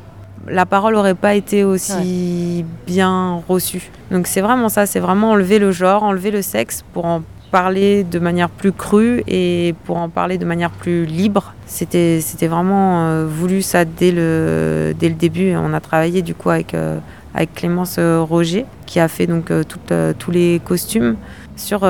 la 0.49 0.67
parole 0.67 0.97
aurait 0.97 1.15
pas 1.15 1.37
été 1.37 1.63
aussi 1.63 2.65
bien 2.87 3.41
reçue. 3.49 3.93
Donc 4.11 4.27
c'est 4.27 4.41
vraiment 4.41 4.69
ça, 4.69 4.87
c'est 4.87 4.99
vraiment 4.99 5.31
enlever 5.31 5.61
le 5.61 5.71
genre, 5.71 6.03
enlever 6.03 6.33
le 6.33 6.43
sexe 6.43 6.85
pour 6.93 7.05
en 7.05 7.23
parler 7.53 8.03
de 8.03 8.19
manière 8.19 8.51
plus 8.51 8.73
crue 8.73 9.23
et 9.29 9.77
pour 9.85 9.99
en 9.99 10.09
parler 10.09 10.37
de 10.39 10.45
manière 10.45 10.71
plus 10.71 11.07
libre. 11.07 11.55
C'était, 11.67 12.21
c'était 12.21 12.49
vraiment 12.49 13.07
euh, 13.07 13.27
voulu 13.29 13.63
ça 13.63 13.85
dès 13.85 14.11
le, 14.11 14.95
dès 14.99 15.09
le 15.09 15.15
début. 15.15 15.51
Et 15.51 15.57
on 15.57 15.73
a 15.73 15.81
travaillé 15.81 16.23
du 16.23 16.35
coup 16.35 16.51
avec, 16.51 16.75
euh, 16.75 16.99
avec 17.37 17.55
Clémence 17.55 17.97
euh, 17.99 18.23
Roger 18.23 18.65
qui 18.87 18.99
a 18.99 19.09
fait 19.09 19.27
donc 19.27 19.51
euh, 19.51 19.63
euh, 19.93 20.13
tous 20.19 20.31
les 20.31 20.61
costumes 20.65 21.17
sur, 21.57 21.89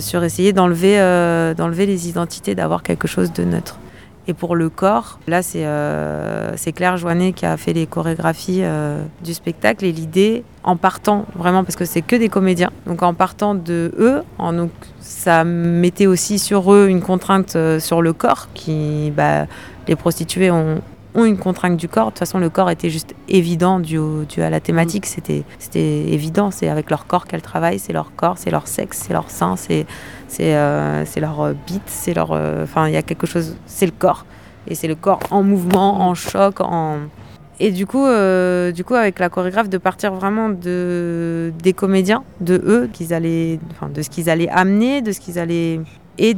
sur 0.00 0.24
essayer 0.24 0.52
d'enlever, 0.52 0.96
d'enlever 1.56 1.86
les 1.86 2.08
identités, 2.08 2.54
d'avoir 2.54 2.84
quelque 2.84 3.08
chose 3.08 3.32
de 3.32 3.42
neutre. 3.42 3.76
Et 4.30 4.34
pour 4.34 4.56
le 4.56 4.68
corps, 4.68 5.18
là 5.26 5.40
c'est 5.42 5.64
euh, 5.64 6.52
c'est 6.56 6.72
Claire 6.72 6.98
Joannet 6.98 7.32
qui 7.32 7.46
a 7.46 7.56
fait 7.56 7.72
les 7.72 7.86
chorégraphies 7.86 8.60
euh, 8.62 9.02
du 9.24 9.32
spectacle 9.32 9.86
et 9.86 9.90
l'idée 9.92 10.44
en 10.64 10.76
partant 10.76 11.24
vraiment 11.34 11.64
parce 11.64 11.76
que 11.76 11.86
c'est 11.86 12.02
que 12.02 12.14
des 12.14 12.28
comédiens, 12.28 12.70
donc 12.86 13.02
en 13.02 13.14
partant 13.14 13.54
de 13.54 13.90
eux, 13.98 14.20
en, 14.36 14.52
donc 14.52 14.70
ça 15.00 15.44
mettait 15.44 16.06
aussi 16.06 16.38
sur 16.38 16.74
eux 16.74 16.88
une 16.90 17.00
contrainte 17.00 17.56
euh, 17.56 17.80
sur 17.80 18.02
le 18.02 18.12
corps 18.12 18.48
qui 18.52 19.10
bah, 19.16 19.46
les 19.86 19.96
prostituées 19.96 20.50
ont, 20.50 20.82
ont 21.14 21.24
une 21.24 21.38
contrainte 21.38 21.78
du 21.78 21.88
corps. 21.88 22.08
De 22.08 22.10
toute 22.10 22.18
façon, 22.18 22.38
le 22.38 22.50
corps 22.50 22.68
était 22.70 22.90
juste 22.90 23.14
évident 23.30 23.80
dû, 23.80 23.96
au- 23.96 24.24
dû 24.24 24.42
à 24.42 24.50
la 24.50 24.60
thématique. 24.60 25.06
C'était 25.06 25.42
c'était 25.58 25.80
évident. 26.12 26.50
C'est 26.50 26.68
avec 26.68 26.90
leur 26.90 27.06
corps 27.06 27.26
qu'elles 27.26 27.40
travaillent. 27.40 27.78
C'est 27.78 27.94
leur 27.94 28.14
corps, 28.14 28.36
c'est 28.36 28.50
leur 28.50 28.68
sexe, 28.68 29.04
c'est 29.06 29.14
leur 29.14 29.30
sein, 29.30 29.56
c'est 29.56 29.86
c'est 30.28 30.54
euh, 30.54 31.04
c'est 31.04 31.20
leur 31.20 31.40
euh, 31.40 31.54
bite, 31.66 31.82
c'est 31.86 32.14
leur. 32.14 32.32
euh, 32.32 32.62
Enfin, 32.64 32.86
il 32.86 32.94
y 32.94 32.96
a 32.96 33.02
quelque 33.02 33.26
chose. 33.26 33.56
C'est 33.66 33.86
le 33.86 33.92
corps. 33.92 34.24
Et 34.66 34.74
c'est 34.74 34.88
le 34.88 34.94
corps 34.94 35.20
en 35.30 35.42
mouvement, 35.42 36.00
en 36.08 36.14
choc, 36.14 36.60
en. 36.60 36.98
Et 37.60 37.72
du 37.72 37.86
coup, 37.86 38.06
du 38.06 38.84
coup, 38.84 38.94
avec 38.94 39.18
la 39.18 39.28
chorégraphe, 39.30 39.68
de 39.68 39.78
partir 39.78 40.12
vraiment 40.12 40.48
de, 40.48 41.52
des 41.60 41.72
comédiens, 41.72 42.22
de 42.40 42.54
eux, 42.64 42.88
allaient, 43.10 43.58
de 43.92 44.02
ce 44.02 44.10
qu'ils 44.10 44.30
allaient 44.30 44.48
amener, 44.48 45.02
de 45.02 45.10
ce 45.10 45.18
qu'ils 45.18 45.40
allaient. 45.40 45.80
et 46.18 46.36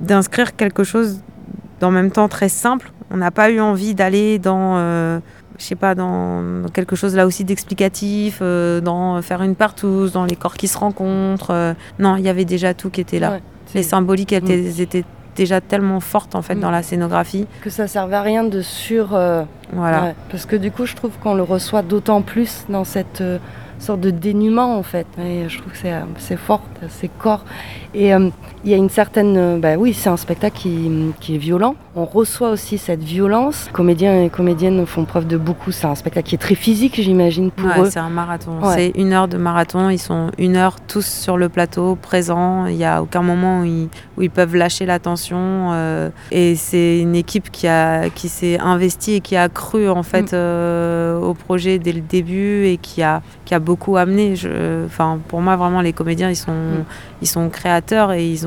d'inscrire 0.00 0.54
quelque 0.56 0.84
chose 0.84 1.22
d'en 1.80 1.90
même 1.90 2.10
temps 2.10 2.28
très 2.28 2.50
simple. 2.50 2.92
On 3.10 3.16
n'a 3.16 3.30
pas 3.30 3.50
eu 3.50 3.60
envie 3.60 3.94
d'aller 3.94 4.38
dans, 4.38 4.76
je 5.58 5.64
sais 5.64 5.74
pas, 5.76 5.94
dans, 5.94 6.42
quelque 6.72 6.96
chose 6.96 7.14
là 7.16 7.26
aussi 7.26 7.44
d'explicatif, 7.44 8.38
euh, 8.42 8.80
dans 8.80 9.20
faire 9.22 9.42
une 9.42 9.54
partouze, 9.54 10.12
dans 10.12 10.24
les 10.24 10.36
corps 10.36 10.54
qui 10.54 10.68
se 10.68 10.78
rencontrent. 10.78 11.50
euh. 11.52 11.74
non, 11.98 12.16
il 12.16 12.24
y 12.24 12.28
avait 12.28 12.44
déjà 12.44 12.74
tout 12.74 12.90
qui 12.90 13.00
était 13.00 13.18
là. 13.18 13.30
Ouais, 13.32 13.42
les 13.74 13.82
symboliques 13.82 14.32
Mm. 14.32 14.36
étaient, 14.36 14.82
étaient 14.82 15.04
déjà 15.36 15.60
tellement 15.60 16.00
fortes 16.00 16.34
en 16.36 16.42
fait 16.42 16.54
Mm. 16.54 16.60
dans 16.60 16.70
la 16.70 16.82
scénographie. 16.82 17.46
que 17.60 17.70
ça 17.70 17.86
servait 17.88 18.16
à 18.16 18.22
rien 18.22 18.44
de 18.44 18.62
sur. 18.62 19.14
euh, 19.14 19.42
Voilà. 19.72 20.02
ouais, 20.02 20.14
parce 20.30 20.46
que 20.46 20.56
du 20.56 20.70
coup, 20.70 20.86
je 20.86 20.94
trouve 20.94 21.12
qu'on 21.22 21.34
le 21.34 21.42
reçoit 21.42 21.82
d'autant 21.82 22.22
plus 22.22 22.64
dans 22.68 22.84
cette 22.84 23.22
sorte 23.80 24.00
de 24.00 24.10
dénuement 24.10 24.78
en 24.78 24.82
fait. 24.82 25.06
Et 25.20 25.48
je 25.48 25.58
trouve 25.58 25.72
que 25.72 25.78
c'est, 25.78 25.92
c'est 26.18 26.36
fort, 26.36 26.62
c'est 26.88 27.08
corps. 27.18 27.44
Et 27.94 28.12
euh, 28.12 28.28
il 28.64 28.70
y 28.70 28.74
a 28.74 28.76
une 28.76 28.88
certaine. 28.90 29.36
euh, 29.36 29.58
bah 29.58 29.76
oui, 29.78 29.94
c'est 29.94 30.08
un 30.08 30.16
spectacle 30.16 30.56
qui, 30.58 30.90
qui 31.20 31.34
est 31.36 31.38
violent. 31.38 31.76
On 31.96 32.04
reçoit 32.04 32.50
aussi 32.50 32.76
cette 32.76 33.02
violence. 33.04 33.68
Comédiens 33.72 34.24
et 34.24 34.28
comédiennes 34.30 34.84
font 34.84 35.04
preuve 35.04 35.28
de 35.28 35.36
beaucoup. 35.36 35.70
C'est 35.70 35.86
un 35.86 35.94
spectacle 35.94 36.28
qui 36.28 36.34
est 36.34 36.38
très 36.38 36.56
physique, 36.56 37.00
j'imagine, 37.00 37.52
pour 37.52 37.66
Ouais, 37.66 37.82
eux. 37.82 37.90
c'est 37.90 38.00
un 38.00 38.08
marathon. 38.10 38.58
Ouais. 38.60 38.74
C'est 38.74 39.00
une 39.00 39.12
heure 39.12 39.28
de 39.28 39.36
marathon. 39.36 39.90
Ils 39.90 39.98
sont 40.00 40.32
une 40.38 40.56
heure 40.56 40.76
tous 40.88 41.06
sur 41.06 41.36
le 41.36 41.48
plateau, 41.48 41.94
présents. 41.94 42.66
Il 42.66 42.74
n'y 42.76 42.84
a 42.84 43.00
aucun 43.00 43.22
moment 43.22 43.60
où 43.60 43.64
ils, 43.64 43.88
où 44.16 44.22
ils 44.22 44.30
peuvent 44.30 44.56
lâcher 44.56 44.86
l'attention. 44.86 45.70
euh, 45.72 46.10
et 46.32 46.56
c'est 46.56 46.98
une 46.98 47.14
équipe 47.14 47.52
qui, 47.52 47.68
a, 47.68 48.10
qui 48.10 48.28
s'est 48.28 48.58
investie 48.58 49.14
et 49.14 49.20
qui 49.20 49.36
a 49.36 49.48
cru 49.48 49.88
en 49.88 50.02
fait 50.02 50.32
Mm. 50.32 50.34
euh, 50.34 51.20
au 51.20 51.34
projet 51.34 51.78
dès 51.78 51.92
le 51.92 52.00
début 52.00 52.64
et 52.66 52.76
qui 52.78 53.02
a, 53.04 53.22
qui 53.44 53.54
a 53.54 53.60
beaucoup 53.60 53.96
amené. 53.96 54.34
Enfin, 54.86 55.20
pour 55.28 55.40
moi, 55.42 55.54
vraiment, 55.54 55.80
les 55.80 55.92
comédiens, 55.92 56.28
ils 56.30 56.34
sont, 56.36 56.50
Mm. 56.50 56.84
ils 57.22 57.28
sont 57.28 57.48
créateurs 57.50 57.83
et 57.92 58.26
ils 58.26 58.46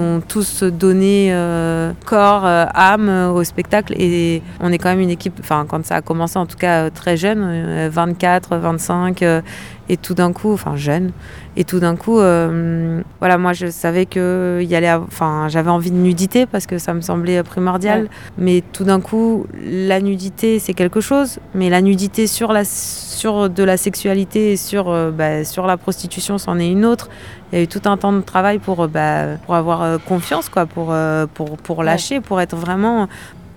ont, 0.00 0.20
tous 0.26 0.62
donné 0.62 1.28
euh, 1.32 1.92
corps, 2.06 2.46
euh, 2.46 2.64
âme 2.74 3.08
euh, 3.08 3.30
au 3.30 3.44
spectacle. 3.44 3.94
Et 3.98 4.42
on 4.60 4.72
est 4.72 4.78
quand 4.78 4.88
même 4.90 5.00
une 5.00 5.10
équipe, 5.10 5.34
enfin, 5.40 5.66
quand 5.68 5.84
ça 5.84 5.96
a 5.96 6.02
commencé, 6.02 6.38
en 6.38 6.46
tout 6.46 6.56
cas, 6.56 6.90
très 6.90 7.16
jeune, 7.16 7.42
euh, 7.42 7.88
24, 7.92 8.56
25, 8.56 9.22
euh, 9.22 9.40
et 9.88 9.96
tout 9.96 10.14
d'un 10.14 10.32
coup, 10.32 10.52
enfin, 10.52 10.76
jeune, 10.76 11.12
et 11.60 11.64
tout 11.64 11.78
d'un 11.78 11.94
coup, 11.94 12.18
euh, 12.18 13.02
voilà, 13.18 13.36
moi, 13.36 13.52
je 13.52 13.66
savais 13.66 14.06
que 14.06 14.64
y 14.66 14.74
allait, 14.74 14.90
enfin, 14.92 15.48
j'avais 15.50 15.68
envie 15.68 15.90
de 15.90 15.96
nudité 15.96 16.46
parce 16.46 16.64
que 16.64 16.78
ça 16.78 16.94
me 16.94 17.02
semblait 17.02 17.42
primordial. 17.42 18.04
Ouais. 18.04 18.08
Mais 18.38 18.64
tout 18.72 18.84
d'un 18.84 18.98
coup, 19.02 19.44
la 19.62 20.00
nudité, 20.00 20.58
c'est 20.58 20.72
quelque 20.72 21.02
chose, 21.02 21.38
mais 21.54 21.68
la 21.68 21.82
nudité 21.82 22.26
sur, 22.26 22.54
la, 22.54 22.64
sur 22.64 23.50
de 23.50 23.62
la 23.62 23.76
sexualité 23.76 24.52
et 24.52 24.56
sur, 24.56 24.88
euh, 24.88 25.10
bah, 25.10 25.44
sur 25.44 25.66
la 25.66 25.76
prostitution, 25.76 26.38
c'en 26.38 26.58
est 26.58 26.70
une 26.70 26.86
autre. 26.86 27.10
Il 27.52 27.58
y 27.58 27.60
a 27.60 27.64
eu 27.64 27.68
tout 27.68 27.82
un 27.84 27.98
temps 27.98 28.14
de 28.14 28.22
travail 28.22 28.58
pour, 28.58 28.84
euh, 28.84 28.86
bah, 28.86 29.36
pour 29.44 29.54
avoir 29.54 30.02
confiance, 30.04 30.48
quoi, 30.48 30.64
pour, 30.64 30.94
pour, 31.34 31.58
pour 31.58 31.82
lâcher, 31.82 32.22
pour 32.22 32.40
être 32.40 32.56
vraiment. 32.56 33.06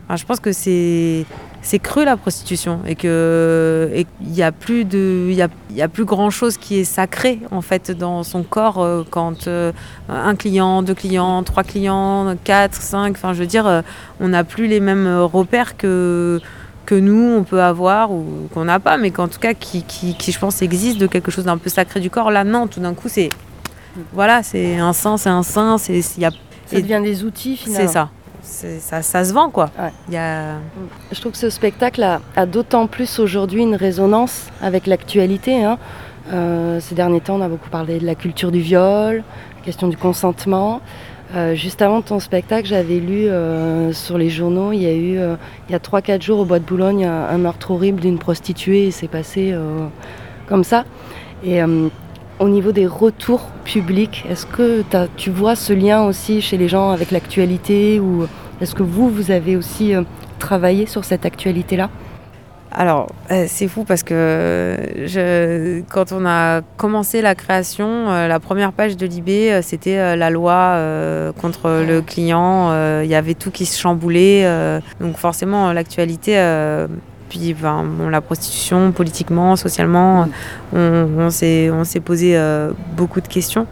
Enfin, 0.07 0.17
je 0.17 0.25
pense 0.25 0.41
que 0.41 0.51
c'est 0.51 1.25
c'est 1.63 1.79
cru 1.79 2.03
la 2.03 2.17
prostitution 2.17 2.81
et 2.85 2.95
que 2.95 3.89
qu'il 4.19 4.35
y 4.35 4.43
a 4.43 4.51
plus 4.51 4.83
de 4.83 5.27
il 5.29 5.33
y 5.35 5.41
a, 5.41 5.47
il 5.69 5.77
y 5.77 5.81
a 5.81 5.87
plus 5.87 6.03
grand 6.03 6.29
chose 6.29 6.57
qui 6.57 6.79
est 6.79 6.83
sacré 6.83 7.39
en 7.51 7.61
fait 7.61 7.89
dans 7.89 8.23
son 8.23 8.43
corps 8.43 8.81
euh, 8.81 9.03
quand 9.09 9.47
euh, 9.47 9.71
un 10.09 10.35
client, 10.35 10.83
deux 10.83 10.93
clients, 10.93 11.41
trois 11.43 11.63
clients, 11.63 12.35
quatre, 12.43 12.75
cinq. 12.75 13.15
Enfin, 13.15 13.33
je 13.33 13.39
veux 13.39 13.47
dire, 13.47 13.65
euh, 13.65 13.81
on 14.19 14.27
n'a 14.27 14.43
plus 14.43 14.67
les 14.67 14.81
mêmes 14.81 15.07
repères 15.07 15.77
que 15.77 16.41
que 16.85 16.95
nous 16.95 17.33
on 17.37 17.43
peut 17.43 17.63
avoir 17.63 18.11
ou 18.11 18.49
qu'on 18.53 18.65
n'a 18.65 18.81
pas, 18.81 18.97
mais 18.97 19.11
qu'en 19.11 19.29
tout 19.29 19.39
cas 19.39 19.53
qui, 19.53 19.83
qui, 19.83 20.15
qui, 20.15 20.33
je 20.33 20.39
pense 20.39 20.61
existe 20.61 20.97
de 20.97 21.07
quelque 21.07 21.31
chose 21.31 21.45
d'un 21.45 21.57
peu 21.57 21.69
sacré 21.69 22.01
du 22.01 22.09
corps. 22.09 22.29
Là, 22.29 22.43
non, 22.43 22.67
tout 22.67 22.81
d'un 22.81 22.93
coup, 22.93 23.07
c'est 23.07 23.29
voilà, 24.11 24.43
c'est 24.43 24.77
un 24.77 24.91
sein, 24.91 25.15
c'est 25.15 25.29
un 25.29 25.43
sein, 25.43 25.77
c'est 25.77 25.99
il 26.17 26.21
y 26.21 26.25
a 26.25 26.31
Ça 26.65 26.81
devient 26.81 26.99
des 27.01 27.23
outils 27.23 27.55
finalement. 27.55 27.87
c'est 27.87 27.93
ça. 27.93 28.09
Ça, 28.43 29.01
ça 29.01 29.23
se 29.23 29.33
vend 29.33 29.49
quoi. 29.49 29.69
Ouais. 29.79 29.91
Il 30.09 30.13
y 30.13 30.17
a... 30.17 30.55
Je 31.11 31.19
trouve 31.19 31.31
que 31.31 31.37
ce 31.37 31.49
spectacle 31.49 32.03
a, 32.03 32.21
a 32.35 32.45
d'autant 32.45 32.87
plus 32.87 33.19
aujourd'hui 33.19 33.61
une 33.61 33.75
résonance 33.75 34.47
avec 34.61 34.85
l'actualité. 34.85 35.63
hein. 35.63 35.77
Euh, 36.31 36.79
ces 36.79 36.93
derniers 36.95 37.21
temps, 37.21 37.35
on 37.35 37.41
a 37.41 37.47
beaucoup 37.49 37.69
parlé 37.69 37.99
de 37.99 38.05
la 38.05 38.15
culture 38.15 38.51
du 38.51 38.59
viol, 38.59 39.23
la 39.57 39.65
question 39.65 39.87
du 39.87 39.97
consentement. 39.97 40.81
Euh, 41.35 41.55
juste 41.55 41.81
avant 41.81 42.01
ton 42.01 42.19
spectacle, 42.19 42.67
j'avais 42.67 42.99
lu 42.99 43.27
euh, 43.27 43.91
sur 43.91 44.17
les 44.17 44.29
journaux, 44.29 44.71
il 44.71 44.81
y 44.83 44.87
a 44.87 44.93
eu, 44.93 45.19
il 45.67 45.71
y 45.71 45.75
a 45.75 45.79
3-4 45.79 46.21
jours 46.21 46.39
au 46.39 46.45
Bois 46.45 46.59
de 46.59 46.65
Boulogne, 46.65 47.05
un, 47.05 47.27
un 47.29 47.37
meurtre 47.37 47.71
horrible 47.71 48.01
d'une 48.01 48.19
prostituée 48.19 48.87
et 48.87 48.91
c'est 48.91 49.07
passé 49.07 49.55
comme 50.47 50.63
ça. 50.63 50.83
Et 51.43 51.59
au 52.43 52.49
niveau 52.49 52.73
des 52.73 52.87
retours 52.87 53.47
publics, 53.63 54.25
est-ce 54.29 54.45
que 54.45 54.83
tu 55.15 55.29
vois 55.29 55.55
ce 55.55 55.71
lien 55.71 56.03
aussi 56.03 56.41
chez 56.41 56.57
les 56.57 56.67
gens 56.67 56.91
avec 56.91 57.11
l'actualité 57.11 58.01
ou 58.01 58.27
est-ce 58.59 58.75
que 58.75 58.83
vous, 58.83 59.09
vous 59.09 59.31
avez 59.31 59.55
aussi 59.55 59.95
euh, 59.95 60.03
travaillé 60.39 60.85
sur 60.85 61.05
cette 61.05 61.25
actualité-là? 61.25 61.89
Alors, 62.75 63.07
euh, 63.29 63.45
c'est 63.47 63.67
fou 63.67 63.83
parce 63.83 64.01
que 64.01 65.83
quand 65.91 66.11
on 66.11 66.25
a 66.25 66.61
commencé 66.75 67.21
la 67.21 67.35
création, 67.35 68.09
euh, 68.09 68.27
la 68.27 68.39
première 68.39 68.73
page 68.73 68.97
de 68.97 69.07
euh, 69.07 69.61
c'était 69.61 70.15
la 70.15 70.29
loi 70.31 70.75
contre 71.39 71.83
le 71.87 72.01
client. 72.01 72.73
Il 73.01 73.09
y 73.09 73.15
avait 73.15 73.35
tout 73.35 73.51
qui 73.51 73.65
se 73.65 73.79
chamboulait. 73.79 74.43
donc 74.99 75.17
forcément, 75.17 75.71
l'actualité, 75.71 76.35
puis 77.33 77.55
ben, 77.55 77.83
bon, 77.83 78.09
la 78.09 78.21
prostitution, 78.21 78.91
politiquement, 78.91 79.55
socialement, 79.55 80.27
on, 80.71 81.07
on 81.17 81.29
s'est 81.31 81.99
posé 82.05 82.37
euh, 82.37 82.71
beaucoup 82.95 83.21
de 83.21 83.27
questions. 83.27 83.65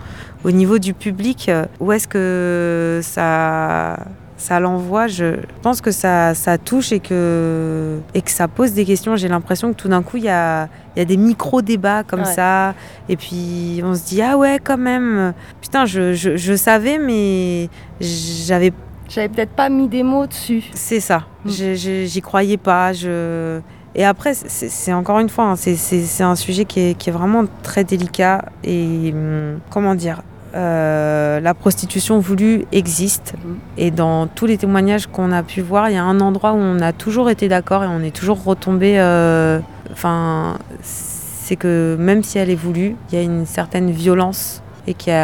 Au 0.44 0.50
niveau 0.50 0.80
du 0.80 0.96
public, 0.96 1.46
euh, 1.48 1.66
où 1.80 1.92
est-ce 1.92 2.08
que 2.08 3.02
ça 3.04 4.00
ça 4.38 4.60
l'envoie, 4.60 5.06
je 5.06 5.36
pense 5.62 5.82
que 5.82 5.92
ça, 5.92 6.34
ça 6.34 6.58
touche 6.58 6.92
et 6.92 7.00
que, 7.00 8.00
et 8.16 8.24
que 8.24 8.32
ça 8.32 8.48
pose 8.48 8.74
des 8.74 8.86
questions. 8.86 9.16
J'ai 9.16 9.28
l'impression 9.28 9.72
que 9.72 9.78
tout 9.78 9.88
d'un 9.88 10.02
coup, 10.02 10.18
il 10.18 10.24
y 10.24 10.30
a, 10.30 10.68
il 10.96 11.00
y 11.00 11.02
a 11.04 11.06
des 11.06 11.18
micro-débats 11.18 12.02
comme 12.02 12.22
Ouais. 12.22 12.26
ça. 12.34 12.74
Et 13.08 13.16
puis, 13.18 13.82
on 13.84 13.94
se 13.94 14.04
dit, 14.04 14.20
ah 14.24 14.40
ouais, 14.40 14.58
quand 14.64 14.80
même. 14.80 15.34
Putain, 15.62 15.86
je, 15.86 16.14
je, 16.14 16.38
je 16.38 16.56
savais, 16.56 16.98
mais 16.98 17.70
j'avais. 18.00 18.74
J'avais 19.14 19.30
peut-être 19.30 19.52
pas 19.52 19.70
mis 19.70 19.88
des 19.88 20.04
mots 20.04 20.26
dessus. 20.26 20.64
C'est 20.74 21.00
ça. 21.02 21.24
Mm. 21.46 21.50
Je- 21.50 22.06
J'y 22.06 22.22
croyais 22.22 22.58
pas. 22.58 22.94
Je... 22.94 23.60
Et 23.94 24.06
après, 24.06 24.34
c'est 24.34 24.94
encore 24.94 25.20
une 25.20 25.28
fois, 25.28 25.44
hein, 25.46 25.56
c'est- 25.58 26.24
un 26.24 26.36
sujet 26.36 26.64
qui 26.66 26.80
est, 26.80 26.94
qui 26.98 27.10
est 27.10 27.14
vraiment 27.14 27.44
très 27.62 27.84
délicat. 27.84 28.46
Et 28.64 29.12
hum, 29.14 29.60
comment 29.70 29.96
dire 29.96 30.22
euh, 30.54 31.40
la 31.40 31.54
prostitution 31.54 32.20
voulue 32.20 32.66
existe 32.74 33.36
Mhm. 33.42 33.58
et 33.78 33.90
dans 33.90 34.28
tous 34.28 34.46
les 34.46 34.58
témoignages 34.58 35.08
qu'on 35.08 35.32
a 35.32 35.44
pu 35.44 35.62
voir, 35.62 35.90
il 35.90 35.94
y 35.94 35.98
a 35.98 36.04
un 36.04 36.20
endroit 36.20 36.52
où 36.52 36.58
on 36.58 36.82
a 36.82 36.92
toujours 36.92 37.30
été 37.30 37.48
d'accord 37.48 37.86
et 37.86 37.88
on 37.88 38.02
est 38.04 38.14
toujours 38.16 38.44
retombé. 38.44 39.00
euh, 39.00 39.60
Enfin, 39.94 40.58
c'est 40.82 41.56
que 41.58 41.96
même 42.00 42.22
si 42.24 42.38
elle 42.38 42.50
est 42.50 42.56
voulue, 42.56 42.96
il 43.12 43.16
y 43.18 43.22
a 43.22 43.24
une 43.24 43.46
certaine 43.46 43.92
violence 43.92 44.62
et 44.88 44.94
qu'il 44.94 45.12
y 45.14 45.16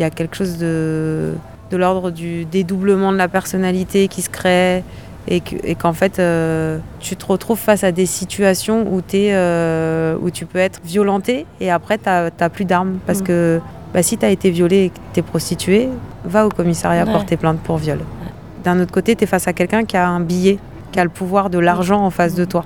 y 0.00 0.02
a 0.04 0.10
quelque 0.10 0.34
chose 0.36 0.58
de, 0.58 1.34
de 1.72 1.76
l'ordre 1.78 2.10
du 2.10 2.44
dédoublement 2.44 3.12
de 3.12 3.16
la 3.16 3.28
personnalité 3.28 4.06
qui 4.08 4.20
se 4.22 4.28
crée 4.30 4.84
et 5.26 5.40
que- 5.40 5.56
et 5.64 5.74
qu'en 5.74 5.92
fait 5.94 6.18
euh, 6.18 6.78
tu 7.00 7.16
te 7.16 7.24
retrouves 7.24 7.58
face 7.58 7.82
à 7.82 7.92
des 7.92 8.06
situations 8.06 8.84
où, 8.92 9.00
euh, 9.14 10.16
où 10.20 10.30
tu 10.30 10.44
peux 10.46 10.58
être 10.58 10.80
violenté 10.84 11.46
et 11.60 11.70
après 11.70 11.96
tu 11.98 12.04
n'as 12.08 12.48
plus 12.50 12.64
d'armes 12.66 12.98
parce 13.06 13.20
Mm. 13.20 13.24
que 13.24 13.60
bah, 13.94 14.02
si 14.02 14.18
tu 14.18 14.24
as 14.26 14.30
été 14.30 14.50
violé 14.50 14.76
et 14.84 14.88
que 14.90 14.98
tu 15.14 15.20
es 15.20 15.22
prostituée, 15.22 15.88
va 16.24 16.46
au 16.46 16.48
commissariat 16.50 17.04
Ouais. 17.04 17.12
porter 17.12 17.36
plainte 17.36 17.60
pour 17.60 17.76
viol. 17.78 17.98
D'un 18.64 18.80
autre 18.80 18.92
côté, 18.92 19.16
tu 19.16 19.24
es 19.24 19.26
face 19.26 19.46
à 19.48 19.52
quelqu'un 19.52 19.84
qui 19.84 19.96
a 19.96 20.08
un 20.08 20.20
billet, 20.20 20.58
qui 20.92 21.00
a 21.00 21.04
le 21.04 21.10
pouvoir 21.10 21.50
de 21.50 21.58
l'argent 21.58 22.04
en 22.04 22.10
face 22.10 22.34
de 22.34 22.44
toi. 22.44 22.64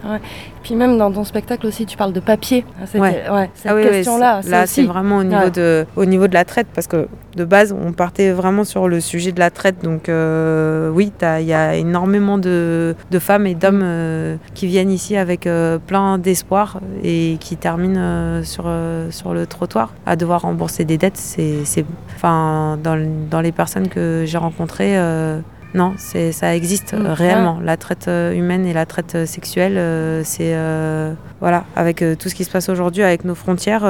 Puis 0.62 0.74
même 0.74 0.99
dans 0.99 1.11
ton 1.12 1.24
spectacle 1.24 1.66
aussi, 1.66 1.87
tu 1.87 1.97
parles 1.97 2.12
de 2.12 2.20
papier. 2.20 2.64
Ah, 2.79 2.87
c'était- 2.87 2.99
Ouais. 3.01 3.22
ouais, 3.33 3.51
cette 3.55 3.70
Ah 3.70 3.74
oui, 3.77 3.83
oui, 3.85 3.91
question-là. 3.91 4.41
c'est- 4.43 4.51
là, 4.51 4.66
c'est 4.66 4.83
vraiment 4.83 5.18
au 5.18 5.24
niveau, 5.24 5.43
Ouais. 5.45 5.51
de, 5.51 5.87
au 5.95 6.05
niveau 6.05 6.27
de 6.27 6.35
la 6.35 6.45
traite, 6.45 6.66
parce 6.74 6.89
que 6.89 7.07
de 7.37 7.45
base, 7.45 7.72
on 7.79 7.93
partait 7.93 8.33
vraiment 8.33 8.64
sur 8.64 8.89
le 8.89 8.99
sujet 9.01 9.31
de 9.31 9.39
la 9.39 9.51
traite. 9.51 9.83
Donc, 9.85 10.09
euh, 10.09 10.91
oui, 10.91 11.12
il 11.41 11.45
y 11.47 11.53
a 11.53 11.77
énormément 11.77 12.37
de, 12.39 12.97
de 13.11 13.18
femmes 13.20 13.47
et 13.47 13.55
d'hommes 13.55 13.83
euh, 13.85 14.37
qui 14.55 14.66
viennent 14.66 14.91
ici 14.91 15.16
avec 15.16 15.47
euh, 15.47 15.79
plein 15.79 16.18
d'espoir 16.18 16.81
et 17.05 17.37
qui 17.39 17.57
terminent 17.57 18.43
sur, 18.43 18.68
sur 19.11 19.35
le 19.35 19.47
trottoir 19.47 19.93
à 20.05 20.16
devoir 20.16 20.43
rembourser 20.43 20.85
des 20.85 20.99
dettes. 20.99 21.16
C'est, 21.16 21.85
enfin, 22.16 22.77
dans, 22.83 22.99
dans 23.31 23.41
les 23.41 23.53
personnes 23.53 23.89
que 23.89 24.24
j'ai 24.27 24.39
rencontrées, 24.39 24.97
non, 25.77 25.93
c'est, 25.99 26.33
ça 26.33 26.57
existe 26.57 26.95
euh, 26.95 27.12
réellement. 27.12 27.59
La 27.62 27.77
traite 27.77 28.09
euh, 28.09 28.33
humaine 28.33 28.64
et 28.66 28.72
la 28.72 28.87
traite 28.87 29.14
euh, 29.14 29.27
sexuelle, 29.27 29.79
c'est 30.24 30.57
voilà, 31.41 31.64
avec 31.77 32.03
tout 32.18 32.31
ce 32.31 32.35
qui 32.35 32.45
se 32.45 32.51
passe 32.51 32.70
aujourd'hui, 32.70 33.03
avec 33.03 33.24
nos 33.27 33.35
frontières, 33.35 33.83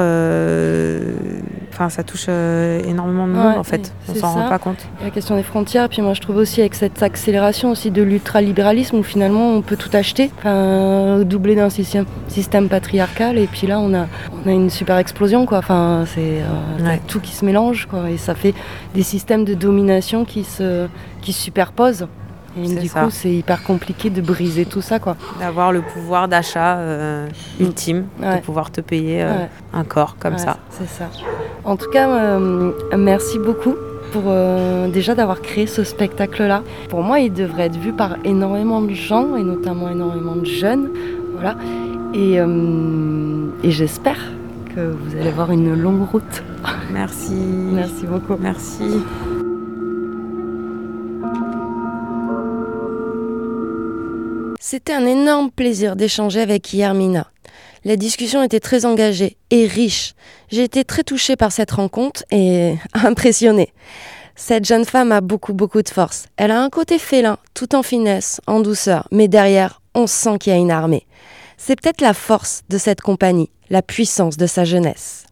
enfin, 1.73 1.89
ça 1.89 2.03
touche 2.03 2.27
énormément 2.27 3.25
de 3.27 3.31
monde 3.31 3.51
Ouais, 3.53 3.57
en 3.57 3.63
fait. 3.63 3.93
On 4.09 4.15
s'en 4.15 4.33
rend 4.33 4.49
pas 4.49 4.59
compte. 4.59 4.79
La 5.01 5.09
question 5.11 5.37
des 5.37 5.43
frontières, 5.43 5.87
puis 5.87 6.01
moi 6.01 6.13
je 6.13 6.19
trouve 6.21 6.35
aussi 6.37 6.59
avec 6.59 6.75
cette 6.75 7.01
accélération 7.01 7.71
aussi 7.71 7.89
de 7.89 8.01
l'ultralibéralisme 8.01 8.97
où 8.97 9.03
finalement 9.03 9.51
on 9.53 9.61
peut 9.61 9.77
tout 9.77 9.89
acheter, 9.93 10.29
enfin, 10.39 11.19
doublé 11.23 11.55
d'un 11.55 11.69
système, 11.69 12.05
système 12.27 12.67
patriarcal, 12.67 13.37
et 13.37 13.47
puis 13.47 13.65
là 13.67 13.79
on 13.79 13.93
a, 13.93 14.07
on 14.45 14.49
a 14.49 14.51
une 14.51 14.69
super 14.69 14.97
explosion 14.97 15.45
quoi. 15.45 15.59
Enfin, 15.59 16.03
c'est 16.13 16.41
euh, 16.41 16.83
Ouais. 16.85 17.01
tout 17.07 17.19
qui 17.21 17.33
se 17.33 17.45
mélange 17.45 17.85
quoi, 17.89 18.09
et 18.09 18.17
ça 18.17 18.35
fait 18.35 18.53
des 18.93 19.03
systèmes 19.03 19.45
de 19.45 19.53
domination 19.53 20.25
qui 20.25 20.43
se, 20.43 20.87
qui 21.27 21.33
se 21.33 21.41
superposent. 21.43 22.07
Et 22.57 22.73
du 22.75 22.87
ça. 22.87 23.01
coup, 23.03 23.09
c'est 23.11 23.29
hyper 23.31 23.61
compliqué 23.63 24.09
de 24.09 24.21
briser 24.21 24.65
tout 24.65 24.81
ça 24.81 24.97
quoi. 24.97 25.15
D'avoir 25.41 25.71
le 25.73 25.81
pouvoir 25.81 26.27
d'achat 26.29 26.77
euh, 26.77 27.27
ultime, 27.59 28.05
Ouais. 28.21 28.37
de 28.37 28.41
pouvoir 28.41 28.71
te 28.71 28.79
payer 28.81 29.23
euh, 29.23 29.31
Ouais. 29.41 29.49
un 29.73 29.83
corps 29.83 30.15
comme 30.17 30.33
Ouais, 30.35 30.39
ça. 30.39 30.57
C'est 30.71 30.87
ça. 30.87 31.07
En 31.65 31.75
tout 31.75 31.89
cas, 31.89 32.07
euh, 32.09 32.71
merci 32.97 33.37
beaucoup 33.39 33.75
pour 34.13 34.23
euh, 34.27 34.87
déjà 34.87 35.13
d'avoir 35.15 35.41
créé 35.41 35.67
ce 35.67 35.83
spectacle-là. 35.83 36.63
Pour 36.89 37.03
moi, 37.03 37.19
il 37.19 37.33
devrait 37.33 37.65
être 37.65 37.75
vu 37.77 37.91
par 37.91 38.15
énormément 38.23 38.81
de 38.81 38.93
gens 38.93 39.35
et 39.35 39.43
notamment 39.43 39.89
énormément 39.89 40.35
de 40.37 40.45
jeunes. 40.45 40.89
Voilà. 41.35 41.57
Et, 42.15 42.35
et 43.67 43.71
j'espère 43.71 44.17
que 44.73 44.79
vous 44.99 45.15
allez 45.15 45.27
avoir 45.29 45.51
une 45.51 45.75
longue 45.79 46.07
route. 46.09 46.41
Merci. 46.91 47.33
Merci 47.81 48.05
beaucoup. 48.07 48.37
Merci. 48.41 49.03
C'était 54.69 54.91
un 54.91 55.05
énorme 55.05 55.49
plaisir 55.49 55.95
d'échanger 55.95 56.41
avec 56.41 56.73
Yermina. 56.73 57.31
La 57.85 57.95
discussion 57.95 58.43
était 58.43 58.59
très 58.59 58.83
engagée 58.83 59.37
et 59.49 59.65
riche. 59.65 60.13
J'ai 60.49 60.65
été 60.65 60.83
très 60.83 61.05
touchée 61.05 61.37
par 61.37 61.53
cette 61.53 61.71
rencontre 61.71 62.25
et 62.31 62.75
impressionnée. 62.93 63.71
Cette 64.35 64.65
jeune 64.65 64.83
femme 64.83 65.13
a 65.13 65.21
beaucoup 65.21 65.53
beaucoup 65.53 65.81
de 65.81 65.87
force. 65.87 66.25
Elle 66.35 66.51
a 66.51 66.61
un 66.61 66.69
côté 66.69 66.99
félin, 66.99 67.37
tout 67.53 67.75
en 67.75 67.81
finesse, 67.81 68.41
en 68.45 68.59
douceur, 68.59 69.07
mais 69.09 69.29
derrière, 69.29 69.81
on 69.95 70.05
sent 70.05 70.37
qu'il 70.37 70.51
y 70.51 70.55
a 70.57 70.59
une 70.59 70.69
armée. 70.69 71.07
C'est 71.55 71.79
peut-être 71.79 72.01
la 72.01 72.13
force 72.13 72.63
de 72.67 72.77
cette 72.77 72.99
compagnie, 72.99 73.49
la 73.69 73.81
puissance 73.81 74.35
de 74.35 74.47
sa 74.47 74.65
jeunesse. 74.65 75.26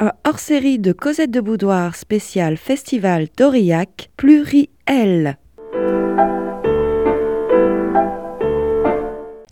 Un 0.00 0.10
hors-série 0.24 0.80
de 0.80 0.90
Cosette 0.90 1.30
de 1.30 1.40
Boudoir 1.40 1.94
spécial 1.94 2.56
Festival 2.56 3.28
d'Aurillac, 3.36 4.10
pluriel. 4.16 5.38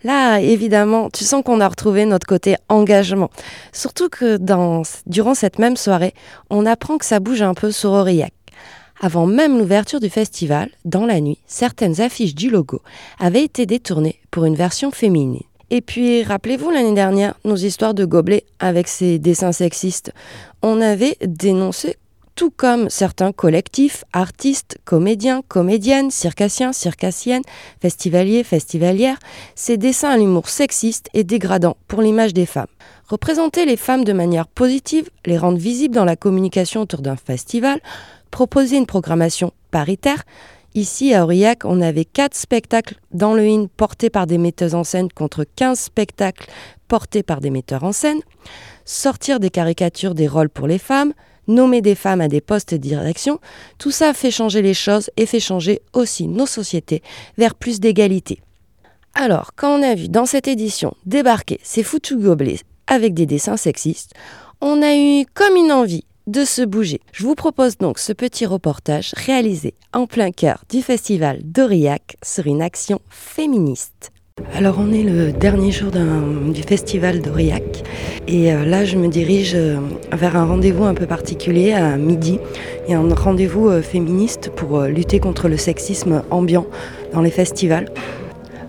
Là, 0.02 0.40
évidemment, 0.40 1.10
tu 1.10 1.22
sens 1.22 1.44
qu'on 1.44 1.60
a 1.60 1.68
retrouvé 1.68 2.06
notre 2.06 2.26
côté 2.26 2.56
engagement. 2.68 3.30
Surtout 3.72 4.08
que 4.08 4.36
dans, 4.36 4.82
durant 5.06 5.34
cette 5.34 5.60
même 5.60 5.76
soirée, 5.76 6.12
on 6.50 6.66
apprend 6.66 6.98
que 6.98 7.04
ça 7.04 7.20
bouge 7.20 7.42
un 7.42 7.54
peu 7.54 7.70
sur 7.70 7.92
Aurillac. 7.92 8.34
Avant 9.00 9.26
même 9.26 9.58
l'ouverture 9.58 10.00
du 10.00 10.10
festival, 10.10 10.70
dans 10.84 11.06
la 11.06 11.20
nuit, 11.20 11.38
certaines 11.46 12.00
affiches 12.00 12.34
du 12.34 12.50
logo 12.50 12.82
avaient 13.20 13.44
été 13.44 13.64
détournées 13.64 14.18
pour 14.32 14.44
une 14.44 14.56
version 14.56 14.90
féminine. 14.90 15.42
Et 15.74 15.80
puis, 15.80 16.22
rappelez-vous 16.22 16.70
l'année 16.70 16.92
dernière, 16.92 17.32
nos 17.46 17.56
histoires 17.56 17.94
de 17.94 18.04
gobelets 18.04 18.44
avec 18.58 18.88
ces 18.88 19.18
dessins 19.18 19.52
sexistes. 19.52 20.12
On 20.60 20.82
avait 20.82 21.16
dénoncé 21.24 21.96
tout 22.34 22.50
comme 22.50 22.90
certains 22.90 23.32
collectifs, 23.32 24.04
artistes, 24.12 24.76
comédiens, 24.84 25.40
comédiennes, 25.48 26.10
circassiens, 26.10 26.74
circassiennes, 26.74 27.42
festivaliers, 27.80 28.44
festivalières, 28.44 29.16
ces 29.54 29.78
dessins 29.78 30.10
à 30.10 30.18
l'humour 30.18 30.50
sexiste 30.50 31.08
et 31.14 31.24
dégradant 31.24 31.78
pour 31.88 32.02
l'image 32.02 32.34
des 32.34 32.44
femmes. 32.44 32.66
Représenter 33.08 33.64
les 33.64 33.78
femmes 33.78 34.04
de 34.04 34.12
manière 34.12 34.48
positive, 34.48 35.08
les 35.24 35.38
rendre 35.38 35.56
visibles 35.56 35.94
dans 35.94 36.04
la 36.04 36.16
communication 36.16 36.82
autour 36.82 37.00
d'un 37.00 37.16
festival, 37.16 37.80
proposer 38.30 38.76
une 38.76 38.84
programmation 38.84 39.54
paritaire. 39.70 40.24
Ici, 40.74 41.12
à 41.12 41.24
Aurillac, 41.24 41.66
on 41.66 41.82
avait 41.82 42.06
quatre 42.06 42.34
spectacles 42.34 42.94
dans 43.12 43.34
le 43.34 43.46
IN 43.46 43.66
portés 43.76 44.08
par 44.08 44.26
des 44.26 44.38
metteuses 44.38 44.74
en 44.74 44.84
scène 44.84 45.12
contre 45.12 45.44
15 45.44 45.78
spectacles 45.78 46.48
portés 46.88 47.22
par 47.22 47.42
des 47.42 47.50
metteurs 47.50 47.84
en 47.84 47.92
scène. 47.92 48.20
Sortir 48.86 49.38
des 49.38 49.50
caricatures 49.50 50.14
des 50.14 50.26
rôles 50.26 50.48
pour 50.48 50.66
les 50.66 50.78
femmes, 50.78 51.12
nommer 51.46 51.82
des 51.82 51.94
femmes 51.94 52.22
à 52.22 52.28
des 52.28 52.40
postes 52.40 52.72
de 52.72 52.78
direction, 52.78 53.38
tout 53.76 53.90
ça 53.90 54.14
fait 54.14 54.30
changer 54.30 54.62
les 54.62 54.72
choses 54.72 55.10
et 55.18 55.26
fait 55.26 55.40
changer 55.40 55.82
aussi 55.92 56.26
nos 56.26 56.46
sociétés 56.46 57.02
vers 57.36 57.54
plus 57.54 57.78
d'égalité. 57.78 58.40
Alors, 59.14 59.50
quand 59.54 59.78
on 59.78 59.82
a 59.82 59.94
vu 59.94 60.08
dans 60.08 60.24
cette 60.24 60.48
édition 60.48 60.94
débarquer 61.04 61.60
ces 61.62 61.82
foutus 61.82 62.18
gobelets 62.18 62.60
avec 62.86 63.12
des 63.12 63.26
dessins 63.26 63.58
sexistes, 63.58 64.14
on 64.62 64.80
a 64.80 64.96
eu 64.96 65.26
comme 65.34 65.56
une 65.56 65.72
envie 65.72 66.04
de 66.26 66.46
se 66.46 66.62
bouger. 66.62 67.00
Je 67.12 67.24
vous 67.24 67.34
propose 67.34 67.76
donc 67.76 67.98
ce 67.98 68.14
petit 68.14 68.46
reportage 68.46 69.12
réalisé 69.16 69.74
en 69.92 70.06
plein 70.06 70.30
cœur 70.30 70.64
du 70.70 70.82
festival 70.82 71.40
d'Aurillac 71.42 72.16
sur 72.22 72.46
une 72.46 72.62
action 72.62 73.00
féministe. 73.10 74.10
Alors 74.54 74.76
on 74.78 74.90
est 74.92 75.02
le 75.02 75.32
dernier 75.32 75.70
jour 75.70 75.90
du 75.90 76.62
festival 76.62 77.20
d'Aurillac 77.20 77.84
et 78.26 78.52
euh, 78.52 78.64
là 78.64 78.84
je 78.84 78.96
me 78.96 79.08
dirige 79.08 79.52
euh, 79.54 79.76
vers 80.12 80.36
un 80.36 80.46
rendez-vous 80.46 80.84
un 80.84 80.94
peu 80.94 81.06
particulier 81.06 81.72
à 81.72 81.96
midi. 81.96 82.38
A 82.88 82.94
un 82.94 83.14
rendez-vous 83.14 83.68
euh, 83.68 83.82
féministe 83.82 84.50
pour 84.56 84.80
lutter 84.82 85.20
contre 85.20 85.48
le 85.48 85.58
sexisme 85.58 86.22
ambiant 86.30 86.66
dans 87.12 87.20
les 87.20 87.30
festivals. 87.30 87.90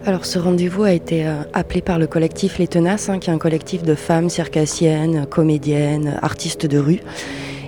Alors 0.05 0.25
ce 0.25 0.37
rendez-vous 0.37 0.83
a 0.83 0.91
été 0.91 1.25
appelé 1.53 1.81
par 1.81 1.97
le 1.97 2.07
collectif 2.07 2.57
Les 2.57 2.67
Tenaces, 2.67 3.07
hein, 3.07 3.19
qui 3.19 3.29
est 3.29 3.33
un 3.33 3.37
collectif 3.37 3.83
de 3.83 3.95
femmes 3.95 4.29
circassiennes, 4.29 5.25
comédiennes, 5.25 6.19
artistes 6.21 6.65
de 6.65 6.77
rue. 6.77 6.99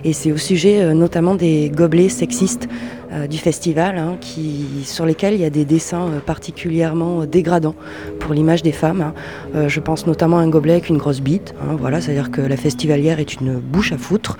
Et 0.06 0.14
c'est 0.14 0.32
au 0.32 0.38
sujet 0.38 0.94
notamment 0.94 1.36
des 1.36 1.70
gobelets 1.70 2.10
sexistes 2.10 2.70
euh, 3.16 3.28
du 3.28 3.38
festival, 3.38 3.98
hein, 3.98 4.18
qui, 4.20 4.66
sur 4.84 5.06
lesquels 5.06 5.36
il 5.36 5.40
y 5.40 5.46
a 5.46 5.50
des 5.50 5.64
dessins 5.64 6.08
euh, 6.08 6.20
particulièrement 6.20 7.22
euh, 7.22 7.26
dégradants 7.26 7.76
pour 8.20 8.34
l'image 8.34 8.62
des 8.62 8.72
femmes. 8.72 9.02
Hein. 9.02 9.68
je 9.68 9.80
pense 9.80 10.06
notamment 10.08 10.40
à 10.40 10.42
un 10.42 10.50
gobelet 10.50 10.74
avec 10.74 10.90
une 10.90 10.98
grosse 10.98 11.22
bite, 11.22 11.54
hein, 11.62 11.76
voilà, 11.80 12.02
c'est-à-dire 12.02 12.32
que 12.32 12.42
la 12.42 12.58
festivalière 12.58 13.20
est 13.20 13.36
une 13.36 13.60
bouche 13.60 13.94
à 13.94 13.98
foutre, 13.98 14.38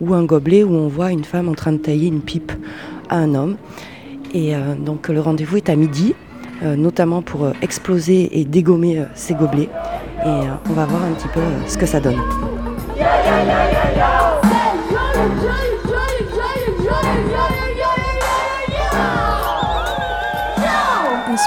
ou 0.00 0.14
un 0.14 0.24
gobelet 0.24 0.64
où 0.64 0.72
on 0.72 0.88
voit 0.88 1.12
une 1.12 1.24
femme 1.24 1.48
en 1.48 1.54
train 1.54 1.72
de 1.72 1.78
tailler 1.78 2.08
une 2.08 2.20
pipe 2.20 2.52
à 3.08 3.16
un 3.16 3.34
homme. 3.34 3.56
Et 4.34 4.52
donc 4.84 5.08
le 5.08 5.20
rendez-vous 5.20 5.56
est 5.56 5.70
à 5.70 5.76
midi, 5.76 6.14
notamment 6.62 7.22
pour 7.22 7.48
exploser 7.62 8.38
et 8.38 8.44
dégommer 8.44 9.02
ces 9.14 9.32
gobelets. 9.34 9.70
Et 10.26 10.40
on 10.68 10.72
va 10.72 10.84
voir 10.84 11.04
un 11.04 11.12
petit 11.12 11.28
peu 11.28 11.40
ce 11.66 11.78
que 11.78 11.86
ça 11.86 12.00
donne. 12.00 12.20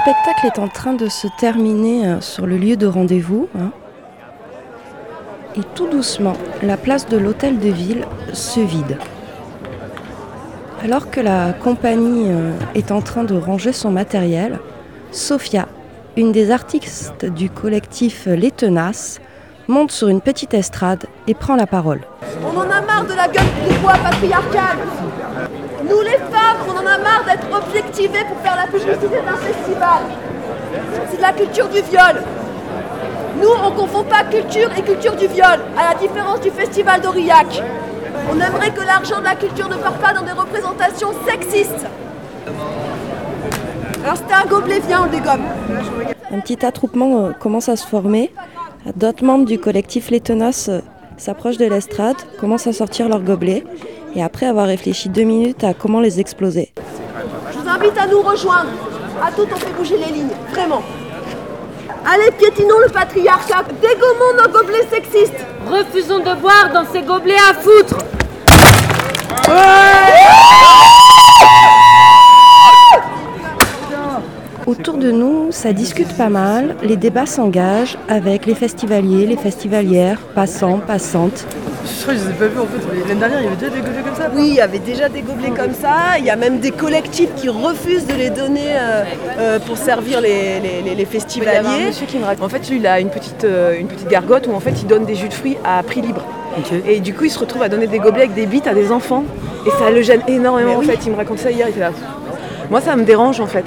Spectacle 0.00 0.46
est 0.46 0.58
en 0.58 0.68
train 0.68 0.94
de 0.94 1.08
se 1.10 1.26
terminer 1.38 2.06
euh, 2.06 2.20
sur 2.22 2.46
le 2.46 2.56
lieu 2.56 2.76
de 2.78 2.86
rendez-vous. 2.86 3.48
Hein. 3.58 3.70
Et 5.56 5.60
tout 5.74 5.88
doucement, 5.88 6.38
la 6.62 6.78
place 6.78 7.06
de 7.06 7.18
l'hôtel 7.18 7.58
de 7.58 7.68
ville 7.68 8.06
se 8.32 8.60
vide. 8.60 8.96
Alors 10.82 11.10
que 11.10 11.20
la 11.20 11.52
compagnie 11.52 12.24
euh, 12.28 12.52
est 12.74 12.92
en 12.92 13.02
train 13.02 13.24
de 13.24 13.36
ranger 13.36 13.74
son 13.74 13.90
matériel, 13.90 14.58
Sophia, 15.12 15.68
une 16.16 16.32
des 16.32 16.50
artistes 16.50 17.26
du 17.26 17.50
collectif 17.50 18.26
Les 18.26 18.50
Tenaces, 18.50 19.20
monte 19.68 19.92
sur 19.92 20.08
une 20.08 20.22
petite 20.22 20.54
estrade 20.54 21.04
et 21.26 21.34
prend 21.34 21.56
la 21.56 21.66
parole. 21.66 22.00
On 22.42 22.56
en 22.56 22.70
a 22.70 22.80
marre 22.80 23.04
de 23.04 23.12
la 23.12 23.28
gueule 23.28 23.44
du 23.68 23.78
bois 23.78 23.98
patriarcal 24.02 24.78
nous 25.90 26.00
les 26.02 26.18
femmes, 26.32 26.58
on 26.68 26.72
en 26.72 26.86
a 26.86 26.98
marre 26.98 27.24
d'être 27.26 27.46
objectivées 27.52 28.24
pour 28.28 28.38
faire 28.38 28.56
la 28.56 28.66
publicité 28.66 29.08
d'un 29.08 29.36
festival. 29.36 30.02
C'est 31.10 31.16
de 31.16 31.22
la 31.22 31.32
culture 31.32 31.68
du 31.68 31.82
viol. 31.82 32.22
Nous, 33.40 33.48
on 33.48 33.70
ne 33.70 33.76
confond 33.76 34.04
pas 34.04 34.22
culture 34.24 34.70
et 34.76 34.82
culture 34.82 35.16
du 35.16 35.26
viol, 35.26 35.58
à 35.76 35.92
la 35.92 35.98
différence 35.98 36.40
du 36.40 36.50
festival 36.50 37.00
d'Aurillac. 37.00 37.62
On 38.30 38.34
aimerait 38.34 38.70
que 38.70 38.82
l'argent 38.82 39.18
de 39.18 39.24
la 39.24 39.34
culture 39.34 39.68
ne 39.68 39.76
parte 39.76 39.98
pas 39.98 40.12
dans 40.12 40.22
des 40.22 40.32
représentations 40.32 41.10
sexistes. 41.26 41.86
Alors 44.04 44.16
c'était 44.16 44.34
un 44.34 44.46
gobelet, 44.46 44.80
viens, 44.86 45.06
on 45.06 45.10
dégomme. 45.10 45.42
Un 46.30 46.40
petit 46.40 46.64
attroupement 46.64 47.26
euh, 47.26 47.30
commence 47.32 47.68
à 47.68 47.76
se 47.76 47.86
former. 47.86 48.32
D'autres 48.96 49.24
membres 49.24 49.44
du 49.44 49.58
collectif 49.58 50.10
Les 50.10 50.22
euh, 50.30 50.80
s'approchent 51.16 51.58
de 51.58 51.66
l'estrade, 51.66 52.16
commencent 52.38 52.66
à 52.66 52.72
sortir 52.72 53.08
leurs 53.08 53.20
gobelets 53.20 53.64
et 54.14 54.22
après 54.22 54.46
avoir 54.46 54.66
réfléchi 54.66 55.08
deux 55.08 55.22
minutes 55.22 55.64
à 55.64 55.74
comment 55.74 56.00
les 56.00 56.20
exploser. 56.20 56.72
Je 57.52 57.58
vous 57.58 57.68
invite 57.68 57.98
à 57.98 58.06
nous 58.06 58.22
rejoindre. 58.22 58.70
À 59.22 59.30
toutes, 59.32 59.48
on 59.52 59.56
fait 59.56 59.72
bouger 59.76 59.98
les 59.98 60.12
lignes, 60.12 60.30
vraiment. 60.52 60.82
Allez, 62.06 62.30
piétinons 62.38 62.78
le 62.84 62.90
patriarcat, 62.90 63.64
dégommons 63.80 64.42
nos 64.42 64.50
gobelets 64.50 64.86
sexistes. 64.90 65.44
Refusons 65.70 66.20
de 66.20 66.34
boire 66.40 66.70
dans 66.72 66.84
ces 66.90 67.02
gobelets 67.02 67.34
à 67.34 67.54
foutre. 67.54 67.98
Autour 74.70 74.98
de 74.98 75.10
nous, 75.10 75.50
ça 75.50 75.72
discute 75.72 76.12
pas 76.16 76.28
mal, 76.28 76.76
les 76.84 76.94
débats 76.94 77.26
s'engagent 77.26 77.98
avec 78.08 78.46
les 78.46 78.54
festivaliers, 78.54 79.26
les 79.26 79.36
festivalières, 79.36 80.20
passants, 80.32 80.78
passantes. 80.78 81.44
Je 81.84 82.02
crois 82.02 82.14
que 82.14 82.20
je 82.20 82.24
les 82.26 82.30
ai 82.30 82.34
pas 82.34 82.46
vus 82.46 82.60
en 82.60 82.66
fait. 82.66 83.08
L'année 83.08 83.18
dernière, 83.18 83.40
il 83.40 83.46
y 83.46 83.48
avait 83.48 83.58
déjà 83.58 83.70
des 83.72 83.80
gobelets 83.80 84.02
comme 84.04 84.14
ça 84.14 84.30
Oui, 84.32 84.46
il 84.46 84.54
y 84.54 84.60
avait 84.60 84.78
déjà 84.78 85.08
des 85.08 85.22
gobelets 85.22 85.50
comme 85.50 85.74
ça. 85.74 86.18
Il 86.20 86.24
y 86.24 86.30
a 86.30 86.36
même 86.36 86.60
des 86.60 86.70
collectifs 86.70 87.34
qui 87.34 87.48
refusent 87.48 88.06
de 88.06 88.14
les 88.14 88.30
donner 88.30 88.76
euh, 88.76 89.02
euh, 89.40 89.58
pour 89.58 89.76
servir 89.76 90.20
les, 90.20 90.60
les, 90.60 91.04
festivaliers. 91.04 91.86
monsieur 91.88 92.06
qui 92.06 92.18
me 92.18 92.24
raconte. 92.24 92.44
En 92.44 92.48
fait, 92.48 92.70
lui, 92.70 92.76
il 92.76 92.86
a 92.86 93.00
une 93.00 93.10
petite, 93.10 93.42
euh, 93.42 93.76
une 93.76 93.88
petite 93.88 94.06
gargote 94.06 94.46
où 94.46 94.54
en 94.54 94.60
fait, 94.60 94.80
il 94.80 94.86
donne 94.86 95.04
des 95.04 95.16
jus 95.16 95.28
de 95.28 95.34
fruits 95.34 95.56
à 95.64 95.82
prix 95.82 96.00
libre. 96.00 96.24
Et 96.86 97.00
du 97.00 97.12
coup, 97.12 97.24
il 97.24 97.30
se 97.30 97.40
retrouve 97.40 97.62
à 97.62 97.68
donner 97.68 97.88
des 97.88 97.98
gobelets 97.98 98.22
avec 98.22 98.34
des 98.34 98.46
bites 98.46 98.68
à 98.68 98.74
des 98.74 98.92
enfants. 98.92 99.24
Et 99.66 99.70
ça 99.70 99.90
le 99.90 100.00
gêne 100.02 100.22
énormément 100.28 100.76
en 100.76 100.82
fait. 100.82 100.98
Il 101.06 101.10
me 101.10 101.16
raconte 101.16 101.40
ça 101.40 101.50
hier, 101.50 101.66
il 101.66 101.70
était 101.70 101.80
là. 101.80 101.90
Moi, 102.70 102.80
ça 102.80 102.94
me 102.96 103.04
dérange 103.04 103.40
en 103.40 103.46
fait. 103.46 103.64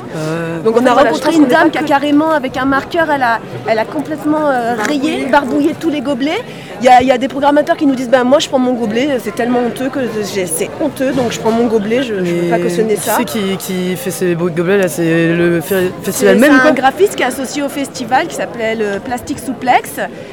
Donc 0.64 0.76
on 0.78 0.86
a 0.86 0.94
voilà, 0.94 1.10
rencontré 1.10 1.36
une 1.36 1.46
dame 1.46 1.70
qui 1.70 1.78
a 1.78 1.84
carrément, 1.84 2.32
avec 2.32 2.56
un 2.56 2.66
marqueur, 2.66 3.12
elle 3.12 3.24
a, 3.24 3.40
elle 3.68 3.80
a 3.80 3.86
complètement 3.86 4.48
euh, 4.48 4.76
rayé, 4.76 5.26
barbouillé 5.26 5.76
tous 5.78 5.90
les 5.90 6.02
gobelets. 6.02 6.42
Il 6.84 6.88
y 6.88 6.90
a, 6.90 7.02
il 7.02 7.08
y 7.08 7.12
a 7.12 7.18
des 7.18 7.30
programmateurs 7.30 7.78
qui 7.78 7.86
nous 7.86 7.96
disent 7.96 8.10
ben, 8.10 8.26
Moi, 8.26 8.40
je 8.40 8.50
prends 8.50 8.60
mon 8.60 8.74
gobelet, 8.74 9.18
c'est 9.24 9.34
tellement 9.34 9.60
honteux 9.60 9.88
que 9.88 10.02
c'est 10.22 10.70
honteux, 10.82 11.14
donc 11.14 11.32
je 11.32 11.40
prends 11.40 11.50
mon 11.52 11.68
gobelet, 11.68 12.04
je 12.04 12.16
ne 12.16 12.26
peux 12.42 12.50
pas 12.50 12.60
cautionner 12.60 12.98
ça. 12.98 13.24
Qui 13.24 13.40
c'est 13.40 13.40
qui, 13.40 13.58
qui 13.58 13.96
fait 13.96 14.12
ces 14.12 14.36
beaux 14.36 14.50
gobelets 14.50 14.80
là? 14.80 14.90
C'est 14.90 15.34
le 15.34 15.62
fe- 15.62 15.64
C'est 16.02 16.06
festival 16.08 16.36
c'est 16.36 16.42
même 16.42 16.52
un 16.52 16.60
quoi? 16.60 16.72
graphiste 16.72 17.16
qui 17.16 17.24
est 17.24 17.28
associé 17.28 17.64
au 17.64 17.70
festival 17.70 18.28
qui 18.28 18.36
s'appelait 18.36 18.76
le 18.76 19.00
Plastic 19.00 19.40
Souplex. 19.40 19.92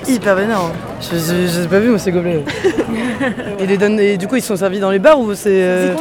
Hyper 0.08 0.34
vénère. 0.34 0.72
Je 1.00 1.16
je- 1.16 1.60
j'ai 1.62 1.68
pas 1.68 1.78
vu 1.78 1.90
moi 1.90 2.00
ces 2.00 2.10
gobelets. 2.10 2.42
et, 3.60 3.66
les 3.66 3.76
donnent, 3.78 4.00
et 4.00 4.16
du 4.16 4.26
coup 4.26 4.34
ils 4.34 4.42
sont 4.42 4.56
servis 4.56 4.80
dans 4.80 4.90
les 4.90 4.98
bars 4.98 5.20
ou 5.20 5.32
c'est. 5.36 5.50
euh, 5.62 5.94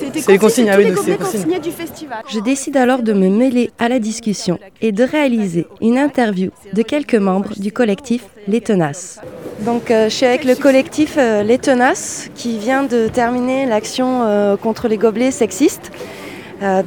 C'était 0.00 0.20
C'est 0.20 0.32
les 0.32 0.38
consignes, 0.38 0.70
ah 0.72 0.78
oui, 0.78 0.86
donc 0.90 0.98
c'est 1.04 1.16
consignes. 1.16 1.60
du 1.62 1.70
festival. 1.70 2.18
Je 2.28 2.40
décide 2.40 2.76
alors 2.76 3.02
de 3.02 3.12
me 3.12 3.28
mêler 3.28 3.70
à 3.78 3.88
la 3.88 4.00
discussion 4.00 4.58
et 4.80 4.90
de 4.90 5.04
réaliser 5.04 5.68
une 5.80 5.96
interview 5.96 6.50
de 6.72 6.82
quelques 6.82 7.14
membres 7.14 7.50
du 7.56 7.70
collectif 7.70 8.24
Les 8.48 8.60
Tenaces. 8.60 9.20
Donc 9.64 9.90
euh, 9.90 10.08
je 10.08 10.14
suis 10.14 10.26
avec 10.26 10.44
le 10.44 10.56
collectif 10.56 11.14
euh, 11.18 11.44
Les 11.44 11.58
Tenaces 11.58 12.30
qui 12.34 12.58
vient 12.58 12.82
de 12.82 13.06
terminer 13.06 13.64
l'action 13.64 14.22
euh, 14.22 14.56
contre 14.56 14.88
les 14.88 14.96
gobelets 14.96 15.30
sexistes. 15.30 15.90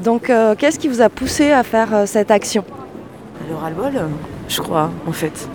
Donc 0.06 0.32
qu'est-ce 0.58 0.80
qui 0.80 0.88
vous 0.88 1.02
a 1.02 1.10
poussé 1.10 1.52
à 1.52 1.62
faire 1.64 2.04
cette 2.06 2.32
action? 2.32 2.64
Le 3.50 3.56
ras-le-bol, 3.56 3.92
je 4.48 4.62
crois, 4.62 4.90
en 5.06 5.12
fait. 5.12 5.50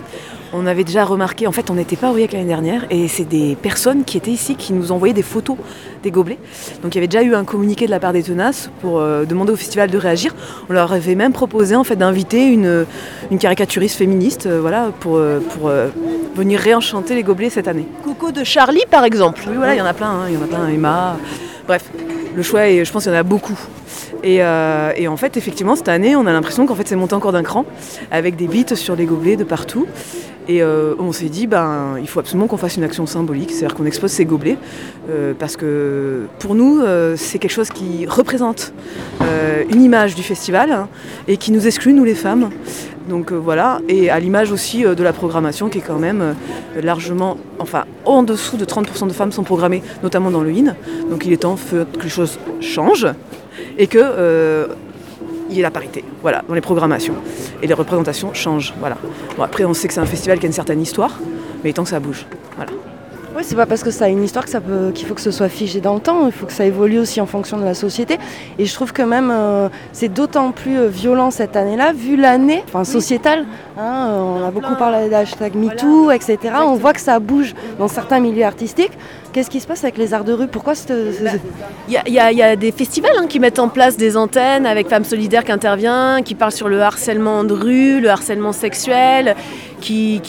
On 0.53 0.65
avait 0.65 0.83
déjà 0.83 1.05
remarqué, 1.05 1.47
en 1.47 1.51
fait, 1.51 1.69
on 1.69 1.75
n'était 1.75 1.95
pas 1.95 2.07
au 2.07 2.11
Aurillac 2.11 2.33
l'année 2.33 2.45
dernière, 2.45 2.85
et 2.89 3.07
c'est 3.07 3.23
des 3.23 3.55
personnes 3.55 4.03
qui 4.03 4.17
étaient 4.17 4.31
ici 4.31 4.55
qui 4.55 4.73
nous 4.73 4.91
envoyaient 4.91 5.13
des 5.13 5.21
photos 5.21 5.55
des 6.03 6.11
gobelets. 6.11 6.39
Donc 6.83 6.93
il 6.93 6.95
y 6.95 6.97
avait 6.97 7.07
déjà 7.07 7.23
eu 7.23 7.33
un 7.35 7.45
communiqué 7.45 7.85
de 7.85 7.91
la 7.91 7.99
part 7.99 8.11
des 8.11 8.23
tenaces 8.23 8.69
pour 8.81 8.99
euh, 8.99 9.23
demander 9.25 9.53
au 9.53 9.55
festival 9.55 9.89
de 9.89 9.97
réagir. 9.97 10.35
On 10.69 10.73
leur 10.73 10.91
avait 10.91 11.15
même 11.15 11.31
proposé 11.31 11.75
en 11.75 11.83
fait 11.83 11.95
d'inviter 11.95 12.47
une, 12.47 12.85
une 13.29 13.37
caricaturiste 13.37 13.97
féministe, 13.97 14.45
euh, 14.45 14.59
voilà, 14.59 14.91
pour, 14.99 15.17
euh, 15.17 15.39
pour 15.39 15.69
euh, 15.69 15.87
venir 16.35 16.59
réenchanter 16.59 17.15
les 17.15 17.23
gobelets 17.23 17.49
cette 17.49 17.67
année. 17.67 17.87
Coco 18.03 18.31
de 18.31 18.43
Charlie, 18.43 18.83
par 18.89 19.05
exemple. 19.05 19.43
Oui, 19.47 19.55
voilà, 19.55 19.75
il 19.75 19.77
y 19.77 19.81
en 19.81 19.85
a 19.85 19.93
plein, 19.93 20.09
hein, 20.09 20.25
il 20.27 20.35
y 20.35 20.37
en 20.37 20.43
a 20.43 20.47
plein, 20.47 20.67
Emma. 20.67 21.17
Bref, 21.67 21.89
le 22.35 22.43
choix, 22.43 22.67
est, 22.67 22.85
je 22.85 22.91
pense 22.91 23.03
qu'il 23.03 23.11
y 23.11 23.15
en 23.15 23.19
a 23.19 23.23
beaucoup. 23.23 23.59
Et, 24.23 24.37
euh, 24.41 24.91
et 24.95 25.07
en 25.07 25.17
fait, 25.17 25.37
effectivement, 25.37 25.75
cette 25.75 25.89
année, 25.89 26.15
on 26.15 26.25
a 26.25 26.33
l'impression 26.33 26.65
qu'en 26.65 26.75
fait, 26.75 26.87
c'est 26.87 26.95
monté 26.95 27.13
encore 27.13 27.31
d'un 27.31 27.43
cran, 27.43 27.65
avec 28.11 28.35
des 28.35 28.47
bits 28.47 28.65
sur 28.75 28.95
les 28.95 29.05
gobelets 29.05 29.35
de 29.35 29.43
partout. 29.43 29.87
Et 30.47 30.63
euh, 30.63 30.95
on 30.99 31.11
s'est 31.11 31.29
dit, 31.29 31.47
ben, 31.47 31.97
il 31.99 32.07
faut 32.07 32.19
absolument 32.19 32.47
qu'on 32.47 32.57
fasse 32.57 32.75
une 32.75 32.83
action 32.83 33.05
symbolique, 33.05 33.51
c'est-à-dire 33.51 33.75
qu'on 33.75 33.85
expose 33.85 34.11
ces 34.11 34.25
gobelets, 34.25 34.57
euh, 35.09 35.33
parce 35.37 35.55
que 35.55 36.23
pour 36.39 36.55
nous, 36.55 36.81
c'est 37.15 37.39
quelque 37.39 37.51
chose 37.51 37.69
qui 37.69 38.05
représente 38.07 38.73
une 39.69 39.81
image 39.81 40.15
du 40.15 40.23
festival 40.23 40.71
hein, 40.71 40.89
et 41.27 41.37
qui 41.37 41.51
nous 41.51 41.67
exclut, 41.67 41.93
nous 41.93 42.03
les 42.03 42.15
femmes. 42.15 42.49
Donc 43.07 43.31
euh, 43.31 43.35
voilà, 43.35 43.79
et 43.87 44.09
à 44.09 44.19
l'image 44.19 44.51
aussi 44.51 44.85
euh, 44.85 44.95
de 44.95 45.03
la 45.03 45.13
programmation 45.13 45.69
qui 45.69 45.79
est 45.79 45.81
quand 45.81 45.99
même 45.99 46.21
euh, 46.21 46.81
largement, 46.81 47.37
enfin 47.59 47.85
en 48.05 48.23
dessous 48.23 48.57
de 48.57 48.65
30% 48.65 49.07
de 49.07 49.13
femmes 49.13 49.31
sont 49.31 49.43
programmées, 49.43 49.81
notamment 50.03 50.31
dans 50.31 50.41
le 50.41 50.51
IN. 50.51 50.75
Donc 51.09 51.25
il 51.25 51.33
est 51.33 51.37
temps 51.37 51.55
que 51.55 51.85
les 52.03 52.09
choses 52.09 52.39
changent 52.59 53.07
et 53.77 53.87
que 53.87 54.67
il 55.49 55.57
y 55.57 55.59
ait 55.59 55.63
la 55.63 55.71
parité, 55.71 56.05
voilà, 56.21 56.43
dans 56.47 56.53
les 56.53 56.61
programmations. 56.61 57.15
Et 57.61 57.67
les 57.67 57.73
représentations 57.73 58.33
changent, 58.33 58.73
voilà. 58.79 58.95
Bon, 59.35 59.43
après, 59.43 59.65
on 59.65 59.73
sait 59.73 59.89
que 59.89 59.93
c'est 59.93 59.99
un 59.99 60.05
festival 60.05 60.39
qui 60.39 60.45
a 60.45 60.47
une 60.47 60.53
certaine 60.53 60.81
histoire, 60.81 61.19
mais 61.61 61.69
il 61.69 61.69
est 61.71 61.73
temps 61.73 61.83
que 61.83 61.89
ça 61.89 61.99
bouge. 61.99 62.25
Oui, 63.33 63.43
c'est 63.45 63.55
pas 63.55 63.65
parce 63.65 63.81
que 63.81 63.91
ça 63.91 64.05
a 64.05 64.07
une 64.09 64.23
histoire 64.23 64.43
que 64.43 64.51
ça 64.51 64.59
peut 64.59 64.91
qu'il 64.93 65.07
faut 65.07 65.13
que 65.13 65.21
ce 65.21 65.31
soit 65.31 65.47
figé 65.47 65.79
dans 65.79 65.93
le 65.93 66.01
temps. 66.01 66.25
Il 66.25 66.33
faut 66.33 66.45
que 66.45 66.51
ça 66.51 66.65
évolue 66.65 66.99
aussi 66.99 67.21
en 67.21 67.25
fonction 67.25 67.57
de 67.57 67.63
la 67.63 67.73
société. 67.73 68.17
Et 68.59 68.65
je 68.65 68.73
trouve 68.73 68.91
que 68.91 69.01
même 69.01 69.31
euh, 69.31 69.69
c'est 69.93 70.09
d'autant 70.09 70.51
plus 70.51 70.77
euh, 70.77 70.87
violent 70.87 71.31
cette 71.31 71.55
année-là, 71.55 71.93
vu 71.93 72.17
l'année, 72.17 72.61
enfin 72.67 72.83
sociétale. 72.83 73.45
hein, 73.79 74.09
on 74.11 74.45
a 74.45 74.51
beaucoup 74.51 74.75
parlé 74.75 75.07
d'hashtag 75.07 75.55
MeToo, 75.55 76.11
etc. 76.11 76.39
On 76.65 76.75
voit 76.75 76.91
que 76.91 76.99
ça 76.99 77.19
bouge 77.19 77.53
dans 77.79 77.87
certains 77.87 78.19
milieux 78.19 78.43
artistiques. 78.45 78.91
Qu'est-ce 79.31 79.49
qui 79.49 79.61
se 79.61 79.67
passe 79.67 79.85
avec 79.85 79.97
les 79.97 80.13
arts 80.13 80.25
de 80.25 80.33
rue? 80.33 80.47
Pourquoi 80.47 80.73
y, 81.87 81.93
y 81.93 81.97
il 82.05 82.13
y 82.13 82.43
a 82.43 82.55
des 82.57 82.73
festivals 82.73 83.13
hein, 83.17 83.27
qui 83.29 83.39
mettent 83.39 83.59
en 83.59 83.69
place 83.69 83.95
des 83.95 84.17
antennes 84.17 84.65
avec 84.65 84.89
Femmes 84.89 85.05
Solidaires 85.05 85.45
qui 85.45 85.53
intervient, 85.53 86.21
qui 86.21 86.35
parlent 86.35 86.51
sur 86.51 86.67
le 86.67 86.81
harcèlement 86.81 87.45
de 87.45 87.53
rue, 87.53 88.01
le 88.01 88.09
harcèlement 88.09 88.51
sexuel, 88.51 89.35
qui, 89.81 90.21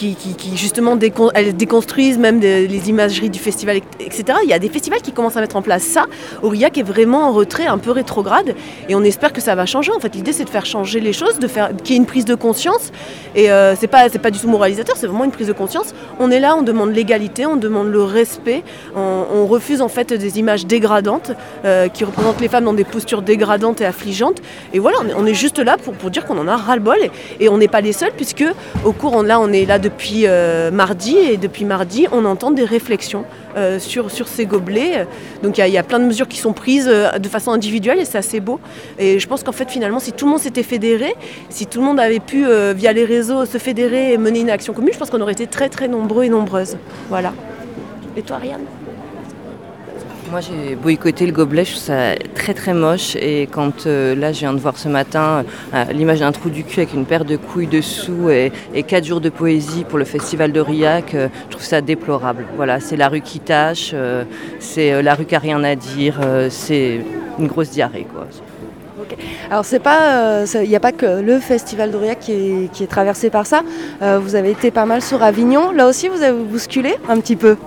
justement 0.55 0.97
décon- 0.97 1.31
elles 1.33 1.55
déconstruisent 1.55 2.17
même 2.17 2.39
les 2.41 2.89
imageries 2.89 3.29
du 3.29 3.39
festival, 3.39 3.77
etc. 3.99 4.39
Il 4.43 4.49
y 4.49 4.53
a 4.53 4.59
des 4.59 4.69
festivals 4.69 5.01
qui 5.01 5.11
commencent 5.11 5.37
à 5.37 5.41
mettre 5.41 5.55
en 5.55 5.61
place 5.61 5.83
ça. 5.83 6.05
Aurillac 6.41 6.77
est 6.77 6.83
vraiment 6.83 7.29
en 7.29 7.31
retrait, 7.31 7.67
un 7.67 7.77
peu 7.77 7.91
rétrograde, 7.91 8.55
et 8.89 8.95
on 8.95 9.03
espère 9.03 9.31
que 9.31 9.41
ça 9.41 9.55
va 9.55 9.65
changer. 9.65 9.91
En 9.91 9.99
fait, 9.99 10.15
l'idée 10.15 10.33
c'est 10.33 10.43
de 10.43 10.49
faire 10.49 10.65
changer 10.65 10.99
les 10.99 11.13
choses, 11.13 11.39
de 11.39 11.47
faire 11.47 11.71
qu'il 11.83 11.95
y 11.95 11.97
ait 11.97 12.01
une 12.01 12.05
prise 12.05 12.25
de 12.25 12.35
conscience. 12.35 12.91
Et 13.35 13.51
euh, 13.51 13.75
c'est 13.75 13.87
pas 13.87 14.09
c'est 14.09 14.19
pas 14.19 14.31
du 14.31 14.39
tout 14.39 14.49
moralisateur, 14.49 14.97
c'est 14.97 15.07
vraiment 15.07 15.25
une 15.25 15.31
prise 15.31 15.47
de 15.47 15.53
conscience. 15.53 15.93
On 16.19 16.31
est 16.31 16.39
là, 16.39 16.55
on 16.57 16.63
demande 16.63 16.93
l'égalité, 16.93 17.45
on 17.45 17.55
demande 17.55 17.87
le 17.87 18.03
respect, 18.03 18.63
on, 18.95 19.43
refuse 19.43 19.81
en 19.81 19.89
fait 19.89 20.13
des 20.13 20.39
images 20.39 20.65
dégradantes 20.65 21.31
euh, 21.65 21.89
qui 21.89 22.05
représentent 22.05 22.39
les 22.39 22.47
femmes 22.47 22.63
dans 22.63 22.73
des 22.73 22.85
postures 22.85 23.21
dégradantes 23.21 23.81
et 23.81 23.85
affligeantes. 23.85 24.41
Et 24.73 24.79
voilà, 24.79 24.97
on 25.17 25.25
est, 25.25 25.33
juste 25.33 25.59
là 25.59 25.77
pour, 25.77 25.93
pour 25.93 26.09
dire 26.09 26.25
qu'on 26.25 26.37
en 26.37 26.47
a 26.47 26.55
ras-le-bol 26.55 26.97
et, 27.01 27.11
et 27.43 27.49
on 27.49 27.57
n'est 27.57 27.67
pas 27.67 27.81
les 27.81 27.91
seuls 27.91 28.13
puisque 28.15 28.45
au 28.85 28.93
cours, 28.93 29.13
on, 29.13 29.21
là, 29.21 29.39
on 29.43 29.51
est 29.53 29.65
là 29.65 29.79
depuis 29.79 30.23
euh, 30.25 30.71
mardi 30.71 31.17
et 31.17 31.37
depuis 31.37 31.65
mardi, 31.65 32.07
on 32.11 32.25
entend 32.25 32.51
des 32.51 32.65
réflexions 32.65 33.25
euh, 33.57 33.79
sur, 33.79 34.09
sur 34.09 34.27
ces 34.27 34.45
gobelets. 34.45 35.05
Donc 35.43 35.57
il 35.57 35.67
y, 35.67 35.77
a- 35.77 35.83
plein 35.83 35.99
de 35.99 36.05
mesures 36.05 36.27
qui 36.27 36.37
sont 36.37 36.53
prises 36.53 36.89
euh, 36.91 37.11
de 37.19 37.27
façon 37.27 37.51
individuelle 37.51 37.99
et 37.99 38.05
c'est 38.05 38.17
assez 38.17 38.39
beau. 38.39 38.59
Et 38.97 39.19
je 39.19 39.27
pense 39.27 39.43
qu'en 39.43 39.51
fait, 39.51 39.69
finalement, 39.69 39.99
si 39.99 40.11
tout 40.13 40.25
le 40.25 40.31
monde 40.31 40.39
s'était 40.39 40.63
fédéré, 40.63 41.13
si 41.49 41.65
tout 41.67 41.79
le 41.79 41.85
monde 41.85 41.99
avait 41.99 42.19
pu, 42.19 42.45
via 42.75 42.93
les 42.93 43.05
réseaux, 43.05 43.45
se 43.45 43.57
fédérer 43.57 44.13
et 44.13 44.17
mener 44.17 44.39
une 44.39 44.49
action 44.49 44.73
commune, 44.73 44.93
je 44.93 44.99
pense 44.99 45.09
qu'on 45.09 45.21
aurait 45.21 45.33
été 45.33 45.47
très 45.47 45.69
très 45.69 45.87
nombreux 45.87 46.23
et 46.23 46.29
nombreuses. 46.29 46.77
Voilà. 47.09 47.33
Et 48.15 48.21
toi, 48.21 48.37
Ariane? 48.37 48.61
Moi 50.31 50.39
j'ai 50.41 50.75
boycotté 50.75 51.25
le 51.25 51.31
gobelet, 51.31 51.65
je 51.65 51.71
trouve 51.71 51.83
ça 51.83 52.15
très 52.33 52.53
très 52.53 52.73
moche 52.73 53.15
et 53.15 53.47
quand 53.51 53.85
euh, 53.85 54.15
là 54.15 54.31
je 54.31 54.39
viens 54.39 54.53
de 54.53 54.59
voir 54.59 54.77
ce 54.77 54.87
matin 54.87 55.43
euh, 55.73 55.83
l'image 55.91 56.19
d'un 56.19 56.31
trou 56.31 56.49
du 56.49 56.63
cul 56.63 56.81
avec 56.81 56.93
une 56.93 57.05
paire 57.05 57.25
de 57.25 57.35
couilles 57.35 57.67
dessous 57.67 58.29
et, 58.29 58.51
quatre 58.87 59.05
jours 59.05 59.21
de 59.21 59.29
poésie 59.29 59.83
pour 59.83 59.99
le 59.99 60.05
festival 60.05 60.51
d'Aurillac, 60.51 61.13
euh, 61.13 61.27
je 61.45 61.51
trouve 61.51 61.63
ça 61.63 61.81
déplorable. 61.81 62.45
Voilà, 62.55 62.79
c'est 62.79 62.95
la 62.95 63.09
rue 63.09 63.21
qui 63.21 63.39
tâche, 63.39 63.91
euh, 63.93 64.23
c'est 64.59 65.01
la 65.01 65.13
rue 65.13 65.25
qui 65.25 65.35
a 65.35 65.39
rien 65.39 65.63
à 65.63 65.75
dire, 65.75 66.19
c'est 66.49 67.01
une 67.37 67.47
grosse 67.47 67.69
diarrhée 67.69 68.07
quoi. 68.11 68.27
Alors 69.51 69.65
c'est 69.65 69.79
pas, 69.79 70.45
il 70.55 70.69
n'y 70.69 70.75
a 70.75 70.79
pas 70.79 70.93
que 70.93 71.21
le 71.21 71.39
festival 71.39 71.91
d'Aurillac 71.91 72.19
qui 72.19 72.31
est, 72.31 72.71
qui 72.71 72.83
est 72.83 72.87
traversé 72.87 73.29
par 73.29 73.45
ça. 73.45 73.61
Vous 74.01 74.35
avez 74.35 74.51
été 74.51 74.71
pas 74.71 74.85
mal 74.85 75.01
sur 75.01 75.21
Avignon. 75.21 75.71
Là 75.71 75.87
aussi, 75.87 76.07
vous 76.07 76.23
avez 76.23 76.37
bousculé 76.37 76.95
un 77.09 77.19
petit 77.19 77.35
peu. 77.35 77.57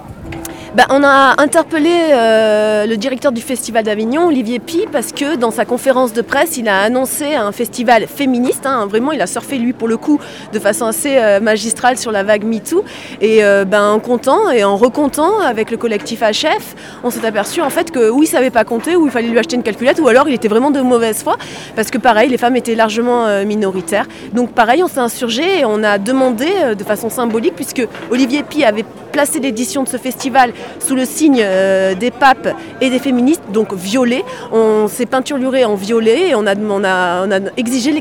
Ben, 0.77 0.85
on 0.91 1.03
a 1.05 1.41
interpellé 1.41 1.89
euh, 2.13 2.85
le 2.85 2.99
directeur 2.99 3.33
du 3.33 3.41
Festival 3.41 3.83
d'Avignon, 3.83 4.27
Olivier 4.27 4.59
Pi, 4.59 4.85
parce 4.93 5.11
que 5.11 5.35
dans 5.35 5.51
sa 5.51 5.65
conférence 5.65 6.13
de 6.13 6.21
presse, 6.21 6.59
il 6.59 6.69
a 6.69 6.83
annoncé 6.83 7.35
un 7.35 7.51
festival 7.51 8.07
féministe. 8.07 8.67
hein, 8.67 8.85
vraiment, 8.85 9.13
il 9.13 9.23
a 9.23 9.27
surfé, 9.27 9.57
lui, 9.57 9.73
pour 9.73 9.89
le 9.89 9.97
coup, 9.97 10.21
de 10.53 10.59
façon 10.59 10.85
assez 10.85 11.17
euh, 11.17 11.41
magistrale 11.41 11.97
sur 11.97 12.13
la 12.13 12.25
vague 12.25 12.45
MeToo. 12.45 12.85
Et 13.23 13.43
euh, 13.43 13.65
ben, 13.65 13.89
en 13.93 14.01
comptant 14.01 14.51
et 14.51 14.65
en 14.65 14.77
recomptant 14.77 15.41
avec 15.41 15.71
le 15.71 15.79
collectif 15.79 16.21
HF, 16.21 16.75
on 17.03 17.09
s'est 17.09 17.25
aperçu 17.25 17.63
en 17.63 17.71
fait 17.71 17.91
que 17.91 18.11
ou 18.11 18.25
il 18.25 18.27
savait 18.27 18.51
pas 18.51 18.65
compter, 18.65 18.97
ou 18.97 19.07
il 19.07 19.11
fallait 19.11 19.29
lui 19.29 19.39
acheter 19.39 19.57
une 19.57 19.63
calculette, 19.63 19.99
ou 19.99 20.09
alors 20.09 20.29
il 20.29 20.35
était 20.35 20.49
vraiment 20.49 20.71
de 20.71 20.83
mauvaise 20.83 21.23
foi, 21.23 21.39
parce 21.75 21.91
que 21.91 21.97
pareil, 21.97 22.29
les 22.29 22.37
femmes 22.37 22.57
étaient 22.57 22.75
largement 22.75 23.43
minoritaires. 23.47 24.07
Donc 24.35 24.51
pareil, 24.51 24.83
on 24.83 24.89
s'est 24.89 25.01
insurgé 25.01 25.61
et 25.61 25.65
on 25.65 25.83
a 25.83 25.97
demandé 25.97 26.49
de 26.77 26.85
façon 26.85 27.09
symbolique, 27.09 27.55
puisque 27.55 27.89
Olivier 28.11 28.43
Pi 28.43 28.63
avait 28.63 28.85
placé 29.17 29.41
l'édition 29.41 29.83
de 29.83 29.89
ce 29.89 29.97
festival 29.97 30.53
sous 30.79 30.95
le 30.95 31.07
signe 31.07 31.41
euh, 31.41 31.95
des 31.95 32.11
papes 32.11 32.49
et 32.83 32.91
des 32.91 32.99
féministes, 32.99 33.45
donc 33.51 33.73
violet. 33.73 34.23
On 34.53 34.89
s'est 34.89 35.07
peinturluré 35.07 35.65
en 35.65 35.75
violet 35.75 36.29
et 36.29 36.35
on 36.35 36.47
a, 36.47 36.55
on 36.55 36.85
a, 36.85 37.27
on 37.27 37.31
a 37.33 37.39
exigé 37.57 37.95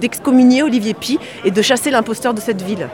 d'excommunier 0.00 0.62
Olivier 0.62 0.94
Pi 0.94 1.18
et 1.44 1.50
de 1.50 1.60
chasser 1.60 1.90
l'imposteur 1.90 2.34
de 2.34 2.40
cette 2.40 2.62
ville. 2.62 2.86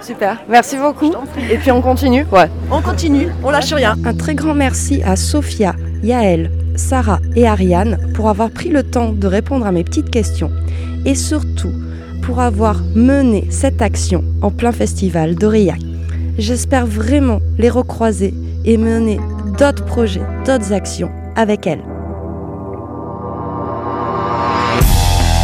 Super, 0.00 0.42
merci 0.48 0.78
beaucoup. 0.78 1.12
Et 1.50 1.58
puis 1.58 1.70
on 1.70 1.82
continue? 1.82 2.24
Ouais. 2.32 2.48
On 2.70 2.80
continue, 2.80 3.28
on 3.44 3.50
lâche 3.50 3.74
rien. 3.74 3.96
Un 4.06 4.14
très 4.14 4.34
grand 4.34 4.54
merci 4.54 5.02
à 5.02 5.14
Sophia, 5.16 5.74
Yaël, 6.02 6.50
Sarah 6.76 7.20
et 7.36 7.46
Ariane 7.46 7.98
pour 8.14 8.30
avoir 8.30 8.48
pris 8.48 8.70
le 8.70 8.82
temps 8.82 9.12
de 9.12 9.26
répondre 9.26 9.66
à 9.66 9.72
mes 9.72 9.84
petites 9.84 10.08
questions 10.08 10.50
et 11.04 11.14
surtout 11.14 11.74
pour 12.22 12.40
avoir 12.40 12.80
mené 12.94 13.46
cette 13.50 13.82
action 13.82 14.24
en 14.40 14.50
plein 14.50 14.72
festival 14.72 15.34
d'Aurillac. 15.34 15.89
J'espère 16.38 16.86
vraiment 16.86 17.40
les 17.58 17.70
recroiser 17.70 18.34
et 18.64 18.76
mener 18.76 19.20
d'autres 19.58 19.84
projets, 19.84 20.22
d'autres 20.46 20.72
actions 20.72 21.10
avec 21.36 21.66
elles. 21.66 21.82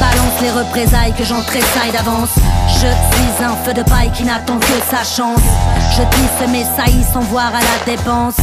Balance 0.01 0.41
les 0.43 0.51
représailles 0.51 1.15
que 1.19 1.25
j'en 1.25 1.43
tressaille 1.43 1.93
d'avance. 1.93 2.35
Je 2.69 2.87
suis 2.87 3.45
un 3.45 3.57
feu 3.65 3.75
de 3.75 3.83
paille 3.83 4.11
qui 4.15 4.25
n'attend 4.25 4.59
que 4.59 4.67
sa 4.91 5.03
chance. 5.05 5.41
Je 5.93 6.03
tisse 6.03 6.49
mes 6.51 6.65
saillies 6.65 7.05
sans 7.13 7.21
voir 7.21 7.53
à 7.55 7.61
la 7.61 7.93
dépense. 7.97 8.37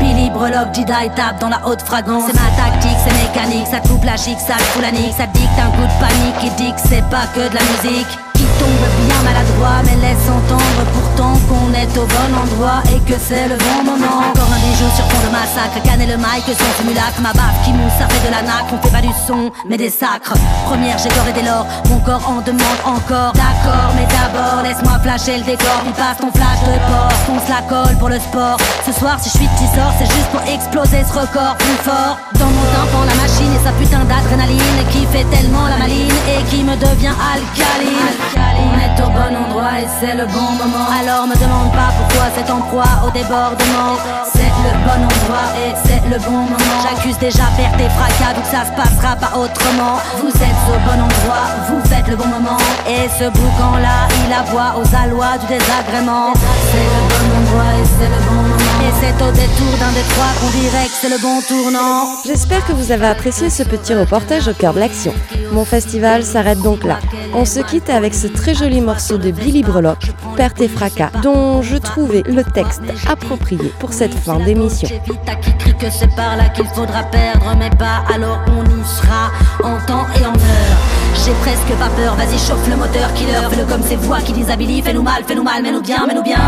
Billy 0.00 0.30
Breloque, 0.30 0.74
Jedi 0.74 1.10
tape 1.14 1.40
dans 1.40 1.48
la 1.48 1.66
haute 1.66 1.82
fragrance. 1.82 2.24
C'est 2.26 2.34
ma 2.34 2.50
tactique, 2.56 2.98
c'est 3.06 3.14
mécanique, 3.28 3.66
ça 3.68 3.80
coupe 3.80 4.04
la 4.04 4.16
chic, 4.16 4.38
ça 4.38 4.54
fout 4.58 4.82
la 4.82 4.90
nique, 4.90 5.14
ça 5.16 5.26
te 5.26 5.38
dicte 5.38 5.58
un 5.58 5.70
coup 5.70 5.82
de 5.82 6.00
panique 6.00 6.38
qui 6.40 6.50
dit 6.62 6.72
que 6.72 6.80
c'est 6.88 7.04
pas 7.10 7.26
que 7.34 7.48
de 7.48 7.54
la 7.54 7.62
musique. 7.62 8.23
Tombe 8.58 8.86
bien 9.06 9.22
maladroit, 9.22 9.82
mais 9.84 9.96
laisse 10.00 10.28
entendre 10.28 10.82
pourtant 10.92 11.34
qu'on 11.48 11.72
est 11.74 11.92
au 11.98 12.06
bon 12.06 12.30
endroit 12.42 12.82
et 12.94 13.00
que 13.08 13.18
c'est 13.18 13.48
le 13.48 13.56
bon 13.56 13.78
moment. 13.84 14.30
Encore 14.30 14.50
un 14.52 14.60
bijou 14.60 14.88
sur 14.96 15.06
fond 15.10 15.26
de 15.26 15.32
massacre, 15.32 15.82
Canne 15.84 16.06
le 16.06 16.16
mic, 16.16 16.44
son 16.46 16.70
simulacre, 16.78 17.20
ma 17.20 17.32
baffe 17.32 17.58
qui 17.64 17.72
mousse, 17.72 17.92
ça 17.98 18.06
fait 18.08 18.26
de 18.26 18.32
la 18.32 18.42
nacre, 18.42 18.72
on 18.72 18.78
fait 18.82 18.92
pas 18.92 19.00
du 19.00 19.12
son, 19.26 19.50
mais 19.68 19.76
des 19.76 19.90
sacres. 19.90 20.34
Première, 20.66 20.98
j'ai 20.98 21.08
et 21.08 21.32
dès 21.32 21.42
lors, 21.42 21.66
mon 21.88 21.98
corps 22.00 22.22
en 22.28 22.40
demande 22.40 22.80
encore. 22.84 23.32
D'accord, 23.32 23.90
mais 23.96 24.06
d'abord, 24.06 24.62
laisse-moi 24.62 24.98
flasher 25.02 25.38
le 25.38 25.44
décor, 25.44 25.80
il 25.86 25.92
passe 25.92 26.18
ton 26.20 26.30
flash 26.32 26.60
de 26.66 26.74
porc, 26.88 27.12
on 27.30 27.40
se 27.40 27.50
la 27.50 27.62
colle 27.68 27.96
pour 27.98 28.08
le 28.08 28.18
sport. 28.18 28.58
Ce 28.86 28.92
soir, 28.92 29.16
si 29.20 29.30
je 29.30 29.38
suis 29.38 29.48
petit 29.56 29.70
sort, 29.74 29.92
c'est 29.98 30.10
juste 30.10 30.30
pour 30.32 30.42
exploser 30.42 31.02
ce 31.04 31.12
record 31.12 31.56
plus 31.58 31.80
fort. 31.82 32.18
Dans 32.38 32.50
mon 32.50 32.66
tympan, 32.74 33.04
la 33.08 33.14
machine 33.14 33.52
et 33.54 33.62
sa 33.64 33.72
putain 33.72 34.04
d'adrénaline 34.04 34.80
qui 34.90 35.06
fait 35.06 35.24
tellement 35.24 35.66
la 35.68 35.78
maline 35.78 36.12
et 36.28 36.42
qui 36.50 36.62
me 36.62 36.76
devient 36.76 37.14
alcaline. 37.32 38.43
On 38.64 38.72
est 38.80 38.96
au 39.04 39.10
bon 39.10 39.32
endroit 39.36 39.80
et 39.80 39.88
c'est 40.00 40.16
le 40.16 40.26
bon 40.26 40.50
moment. 40.60 40.88
Alors 40.98 41.26
me 41.26 41.34
demande 41.34 41.72
pas 41.72 41.90
pourquoi 41.98 42.26
c'est 42.34 42.50
en 42.50 42.60
proie 42.62 42.94
au 43.06 43.10
débordement. 43.10 43.92
C'est 44.32 44.52
le 44.64 44.72
bon 44.84 45.00
endroit 45.04 45.48
et 45.60 45.72
c'est 45.84 46.02
le 46.08 46.18
bon 46.24 46.48
moment. 46.52 46.78
J'accuse 46.82 47.18
déjà 47.18 47.44
perte 47.56 47.78
et 47.80 47.90
fracas, 47.90 48.34
donc 48.34 48.46
ça 48.46 48.64
se 48.64 48.72
passera 48.72 49.16
pas 49.16 49.36
autrement. 49.36 50.00
Vous 50.20 50.28
êtes 50.28 50.62
au 50.72 50.78
bon 50.86 50.98
endroit, 51.08 51.46
vous 51.68 51.80
faites 51.88 52.08
le 52.08 52.16
bon 52.16 52.26
moment. 52.26 52.56
Et 52.88 53.08
ce 53.18 53.28
boucan 53.30 53.76
là, 53.82 54.08
il 54.24 54.32
aboie 54.32 54.80
aux 54.80 54.88
alois 54.96 55.36
du 55.38 55.46
désagrément. 55.46 56.32
C'est 56.70 56.88
le 56.94 57.02
bon 57.12 57.26
endroit 57.40 57.70
et 57.80 57.86
c'est 57.98 58.08
le 58.08 58.20
bon 58.28 58.34
moment. 58.42 58.78
Et 58.84 58.92
c'est 59.00 59.16
au 59.22 59.30
détour 59.32 59.72
d'un 59.80 59.92
des 59.92 60.06
trois 60.12 60.32
qu'on 60.40 60.50
dirait 60.58 60.86
que 60.86 60.96
c'est 61.00 61.10
le 61.10 61.18
bon 61.20 61.40
tournant. 61.48 62.08
J'espère 62.24 62.64
que 62.66 62.72
vous 62.72 62.92
avez 62.92 63.06
apprécié 63.06 63.50
ce 63.50 63.62
petit 63.62 63.94
reportage 63.94 64.48
au 64.48 64.54
cœur 64.54 64.72
de 64.74 64.80
l'action. 64.80 65.14
Mon 65.52 65.64
festival 65.64 66.24
s'arrête 66.24 66.60
donc 66.60 66.84
là. 66.84 66.98
On 67.36 67.44
se 67.44 67.58
quitte 67.58 67.90
avec 67.90 68.14
ce 68.14 68.28
très 68.28 68.54
joli 68.54 68.80
morceau 68.80 69.18
de 69.18 69.32
Billy 69.32 69.64
Breloque, 69.64 70.12
Perte 70.36 70.60
et 70.60 70.68
fracas, 70.68 71.10
dont 71.20 71.62
je 71.62 71.76
trouvais 71.76 72.22
le 72.26 72.44
texte 72.44 72.82
approprié 73.08 73.72
pour 73.80 73.92
cette 73.92 74.14
fin 74.14 74.38
d'émission. 74.38 74.88
Qui 74.88 75.56
crie 75.58 75.74
que 75.76 75.90
c'est 75.90 76.14
par 76.14 76.36
là 76.36 76.48
qu'il 76.50 76.66
faudra 76.66 77.02
perdre, 77.02 77.56
mais 77.58 77.70
pas 77.70 78.04
alors 78.14 78.38
on 78.48 78.62
y 78.64 78.84
sera 78.84 79.32
en 79.64 79.84
temps 79.84 80.06
et 80.20 80.24
en 80.24 80.32
heure. 80.32 80.78
J'ai 81.24 81.32
presque 81.42 81.76
pas 81.78 81.88
peur, 81.96 82.14
vas-y 82.14 82.38
chauffe 82.38 82.68
le 82.68 82.76
moteur, 82.76 83.12
killer, 83.14 83.32
fais-le 83.50 83.64
comme 83.64 83.82
ces 83.82 83.96
voix 83.96 84.20
qui 84.20 84.32
déshabilitent, 84.32 84.84
fais-nous 84.84 85.02
mal, 85.02 85.24
fais-nous 85.26 85.42
mal, 85.42 85.62
mets-nous 85.62 85.82
bien, 85.82 86.06
mets-nous 86.06 86.22
bien. 86.22 86.38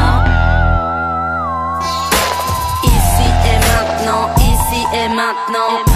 Ici 2.85 3.29
et 3.45 3.59
maintenant, 3.59 4.31
ici 4.39 4.85
et 4.95 5.09
maintenant. 5.09 5.96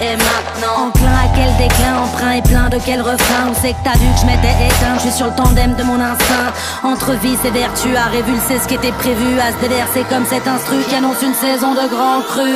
Et 0.00 0.16
maintenant. 0.16 0.88
Enclin 0.88 1.12
à 1.12 1.28
quel 1.34 1.56
déclin, 1.56 1.98
emprunt 2.02 2.32
et 2.32 2.42
plein 2.42 2.68
de 2.68 2.78
quel 2.84 3.00
refrain 3.00 3.50
Où 3.50 3.54
c'est 3.60 3.72
que 3.72 3.82
t'as 3.84 3.98
vu 3.98 4.06
que 4.14 4.20
je 4.20 4.26
m'étais 4.26 4.66
éteint, 4.66 4.98
je 5.04 5.10
sur 5.10 5.26
le 5.26 5.32
tandem 5.34 5.74
de 5.74 5.82
mon 5.82 6.00
instinct. 6.00 6.52
Entre 6.82 7.12
vice 7.12 7.44
et 7.44 7.50
vertu, 7.50 7.96
à 7.96 8.06
révulser 8.06 8.58
ce 8.62 8.68
qui 8.68 8.74
était 8.74 8.92
prévu, 8.92 9.38
à 9.40 9.52
se 9.52 9.60
déverser 9.60 10.04
comme 10.08 10.26
cet 10.26 10.46
instru 10.46 10.76
qui 10.88 10.94
annonce 10.94 11.22
une 11.22 11.34
saison 11.34 11.74
de 11.74 11.88
grand 11.88 12.22
cru. 12.22 12.52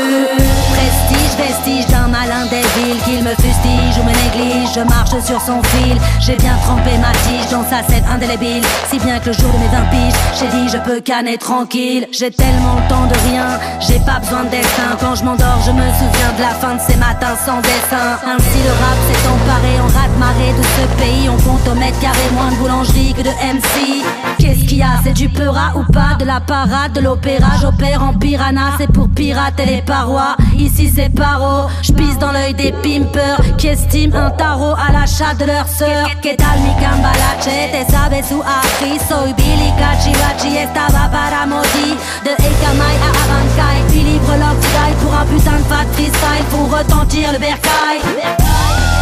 Prestige, 0.73 1.18
vestige 1.39 1.86
d'un 1.86 2.09
malin 2.09 2.44
villes 2.51 3.01
qu'il 3.05 3.23
me 3.23 3.31
fustige 3.31 3.97
ou 3.98 4.05
me 4.05 4.15
néglige. 4.23 4.74
Je 4.74 4.81
marche 4.81 5.16
sur 5.24 5.40
son 5.40 5.62
fil, 5.62 5.97
j'ai 6.20 6.36
bien 6.36 6.56
trempé 6.65 6.97
ma 6.98 7.12
tige 7.24 7.48
dans 7.51 7.65
sa 7.65 7.82
scène 7.89 8.05
indélébile. 8.12 8.62
Si 8.90 8.98
bien 8.98 9.19
que 9.19 9.27
le 9.27 9.32
jour 9.32 9.51
de 9.52 9.59
mes 9.59 9.69
20 9.69 9.90
piges, 9.90 10.19
j'ai 10.39 10.48
dit 10.48 10.69
je 10.69 10.78
peux 10.78 11.01
canner 11.01 11.39
tranquille. 11.39 12.06
J'ai 12.12 12.31
tellement 12.31 12.77
le 12.77 12.89
temps 12.89 13.06
de 13.06 13.16
rien, 13.31 13.59
j'ai 13.81 13.98
pas 14.01 14.19
besoin 14.20 14.44
de 14.44 14.51
destin. 14.51 14.97
Quand 15.01 15.15
je 15.15 15.24
m'endors, 15.24 15.60
je 15.65 15.73
me 15.73 15.86
souviens 16.01 16.32
de 16.36 16.43
la 16.43 16.55
fin 16.60 16.74
de 16.74 16.81
ces 16.81 16.97
matins 16.97 17.36
sans 17.44 17.60
dessin. 17.60 18.09
Ainsi 18.24 18.59
le 18.65 18.73
rap 18.82 18.98
s'est 19.06 19.28
emparé 19.28 19.73
en 19.81 19.89
rat-marée 19.97 20.52
de 20.59 20.65
ce 20.77 20.85
pays. 21.01 21.28
On 21.28 21.39
compte 21.48 21.66
au 21.70 21.74
mètre 21.74 21.98
carré 22.01 22.27
moins 22.35 22.51
de 22.51 22.56
boulangerie 22.56 23.15
que 23.15 23.23
de 23.23 23.31
MC. 23.31 24.05
Qu'est-ce 24.39 24.65
qu'il 24.66 24.78
y 24.78 24.82
a? 24.82 25.01
C'est 25.05 25.12
du 25.12 25.28
peura 25.28 25.73
ou 25.77 25.85
pas? 25.93 26.16
De 26.19 26.24
la 26.24 26.40
parade, 26.40 26.93
de 26.93 27.01
l'opéra. 27.01 27.52
J'opère 27.60 28.02
en 28.02 28.15
piranha, 28.15 28.73
c'est 28.78 28.93
pour 28.93 29.09
pirater 29.09 29.66
les 29.66 29.82
parois. 29.82 30.36
Ici 30.59 30.90
c'est 30.94 31.09
paro, 31.29 31.69
j'pisse 31.83 32.19
dans 32.19 32.33
l'œil 32.33 32.55
des 32.55 32.73
pimpers 32.73 33.41
qui 33.57 33.69
estiment 33.69 34.17
un 34.17 34.31
tarot 34.31 34.75
à 34.75 34.93
l'achat 34.93 35.35
de 35.39 35.45
leur 35.45 35.67
sœur. 35.67 36.09
Que 36.23 36.35
tal 36.37 36.59
mi 36.65 36.73
cambalache? 36.83 37.59
Te 37.73 37.83
sabes 37.93 38.27
su 38.29 38.41
aquí, 38.41 38.99
soy 39.09 39.33
Billy 39.35 39.71
Cachivachi, 39.79 40.59
estaba 40.59 41.09
para 41.11 41.47
modi. 41.47 41.91
De 42.25 42.33
Ekamai 42.49 42.97
à 43.07 43.11
Abankai, 43.23 43.79
puis 43.89 44.03
libre 44.09 44.35
l'oxide 44.43 44.97
pour 45.03 45.15
un 45.15 45.27
putain 45.27 45.59
de 45.63 45.67
fat 45.71 45.89
freestyle 45.93 46.45
pour 46.51 46.67
retentir 46.77 47.33
le 47.33 47.39
bercail. 47.39 48.98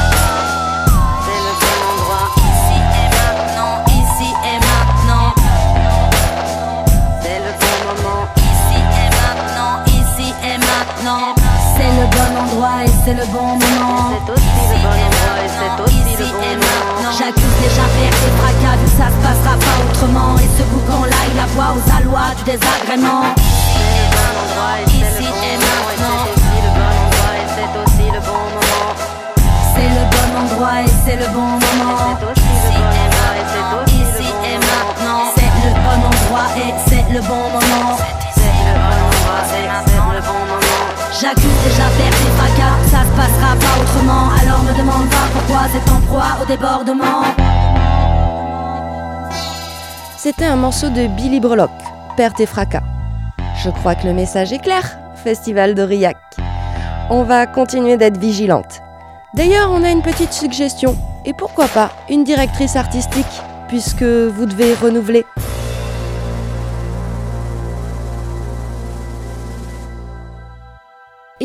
Bon 12.36 12.42
endroit 12.42 12.84
et 12.84 12.90
c'est 13.04 13.14
le 13.14 13.26
bon 13.26 13.46
moment. 13.46 14.10
C'est 14.12 14.32
aussi 14.32 14.44
le 14.68 14.76
bon 14.82 14.88
endroit 14.88 15.38
et 15.44 15.50
c'est 15.56 15.74
aussi 15.82 16.12
le 16.18 16.26
bon 16.26 16.36
moment. 16.36 17.12
J'accuse 17.18 17.56
déjà 17.62 17.86
perte 17.96 18.22
et 18.26 18.34
fracas, 18.38 18.76
vu 18.76 18.84
que 18.84 18.90
ça 18.96 19.08
se 19.08 19.18
passera 19.24 19.54
pas 19.56 19.76
autrement. 19.84 20.32
Et 20.38 20.48
ce 20.56 20.62
boucan-là, 20.64 21.20
il 21.32 21.38
aboie 21.40 21.70
aux 21.76 21.86
alois 21.96 22.30
du 22.36 22.44
désagrément. 22.44 23.24
C'est 23.34 24.02
le 24.02 24.04
bon 24.12 24.30
endroit 24.42 24.76
et 24.80 24.86
c'est 25.04 25.26
le 25.26 25.48
bon 25.48 25.80
moment. 25.96 26.24
Et 27.36 27.46
c'est 27.54 27.72
aussi 27.80 28.06
le 28.12 28.20
bon 28.20 28.44
moment. 28.54 28.92
C'est 29.74 29.90
le 29.96 30.04
bon 30.12 30.28
endroit 30.40 30.78
et 30.82 30.92
c'est 31.04 31.16
le 31.16 31.28
bon 31.32 31.50
moment. 31.64 31.98
Ici 33.86 34.28
et 34.44 34.58
maintenant. 34.58 35.22
C'est 35.36 35.52
le 35.64 35.72
bon 35.84 35.98
endroit 36.10 36.48
et 36.56 36.72
c'est 36.88 37.06
le 37.12 37.20
bon 37.20 37.44
moment. 37.54 37.96
C'est 38.34 38.56
le 38.66 38.74
bon 38.76 38.96
endroit 39.06 39.42
et 39.46 39.66
c'est 39.86 40.04
le 40.16 40.20
bon 40.22 40.40
moment. 40.50 40.76
J'accuse 41.18 41.58
déjà 41.64 41.88
perte 41.96 42.05
pas 43.58 43.80
autrement. 43.80 44.30
Alors 44.40 44.62
me 44.62 44.78
demande 44.78 45.08
pas 45.08 45.26
pourquoi 45.32 45.94
en 45.94 46.00
proie 46.02 46.42
au 46.42 46.46
débordement. 46.46 47.22
C'était 50.16 50.46
un 50.46 50.56
morceau 50.56 50.88
de 50.88 51.06
Billy 51.06 51.40
Breloque, 51.40 51.70
Perte 52.16 52.40
et 52.40 52.46
fracas. 52.46 52.82
Je 53.62 53.70
crois 53.70 53.94
que 53.94 54.06
le 54.06 54.12
message 54.12 54.52
est 54.52 54.58
clair, 54.58 54.98
Festival 55.22 55.74
d'Aurillac. 55.74 56.16
On 57.10 57.22
va 57.22 57.46
continuer 57.46 57.96
d'être 57.96 58.18
vigilante. 58.18 58.80
D'ailleurs, 59.34 59.70
on 59.70 59.84
a 59.84 59.90
une 59.90 60.02
petite 60.02 60.32
suggestion. 60.32 60.96
Et 61.24 61.32
pourquoi 61.32 61.68
pas 61.68 61.90
une 62.08 62.24
directrice 62.24 62.76
artistique, 62.76 63.24
puisque 63.68 64.02
vous 64.02 64.46
devez 64.46 64.74
renouveler. 64.74 65.24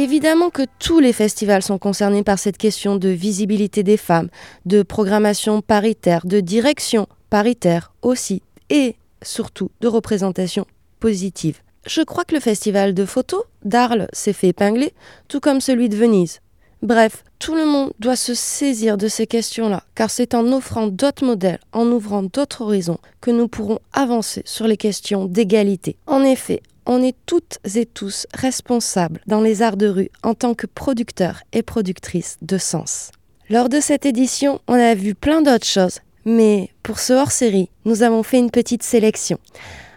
Évidemment 0.02 0.50
que 0.50 0.64
tous 0.80 1.00
les 1.00 1.14
festivals 1.14 1.62
sont 1.62 1.78
concernés 1.78 2.24
par 2.24 2.40
cette 2.40 2.58
question 2.58 2.96
de 2.96 3.10
visibilité 3.10 3.84
des 3.84 3.98
femmes, 3.98 4.30
de 4.66 4.82
programmation 4.82 5.62
paritaire, 5.62 6.26
de 6.26 6.40
direction 6.40 7.06
paritaire 7.30 7.94
aussi, 8.02 8.42
et 8.72 8.96
surtout 9.22 9.70
de 9.80 9.88
représentation 9.88 10.66
positive. 11.00 11.60
Je 11.86 12.02
crois 12.02 12.26
que 12.26 12.34
le 12.34 12.42
festival 12.42 12.96
de 12.96 13.06
photos 13.06 13.44
d'Arles 13.64 14.08
s'est 14.12 14.34
fait 14.34 14.48
épingler, 14.48 14.96
tout 15.28 15.40
comme 15.40 15.62
celui 15.62 15.88
de 15.88 15.96
Venise. 15.96 16.40
Bref, 16.82 17.24
tout 17.38 17.54
le 17.54 17.68
monde 17.68 17.94
doit 18.00 18.16
se 18.16 18.34
saisir 18.34 18.98
de 18.98 19.08
ces 19.08 19.28
questions-là, 19.28 19.84
car 19.94 20.10
c'est 20.10 20.34
en 20.34 20.52
offrant 20.52 20.88
d'autres 20.88 21.24
modèles, 21.24 21.60
en 21.74 21.86
ouvrant 21.86 22.24
d'autres 22.24 22.62
horizons, 22.64 22.98
que 23.22 23.30
nous 23.30 23.48
pourrons 23.48 23.78
avancer 23.94 24.42
sur 24.46 24.66
les 24.66 24.78
questions 24.78 25.26
d'égalité. 25.26 25.96
En 26.08 26.24
effet, 26.24 26.64
on 26.86 27.02
est 27.02 27.16
toutes 27.26 27.60
et 27.76 27.86
tous 27.86 28.28
responsables 28.34 29.22
dans 29.28 29.42
les 29.42 29.62
arts 29.62 29.78
de 29.78 29.88
rue 29.88 30.10
en 30.24 30.34
tant 30.34 30.54
que 30.54 30.68
producteurs 30.68 31.42
et 31.54 31.64
productrices 31.64 32.38
de 32.42 32.58
sens. 32.58 33.12
Lors 33.50 33.70
de 33.70 33.80
cette 33.80 34.06
édition, 34.06 34.62
on 34.68 34.76
a 34.76 34.96
vu 34.96 35.14
plein 35.14 35.42
d'autres 35.42 35.68
choses, 35.68 36.00
mais 36.26 36.70
pour 36.84 37.00
ce 37.00 37.14
hors-série, 37.14 37.70
nous 37.86 38.04
avons 38.04 38.24
fait 38.24 38.40
une 38.40 38.52
petite 38.52 38.84
sélection. 38.84 39.40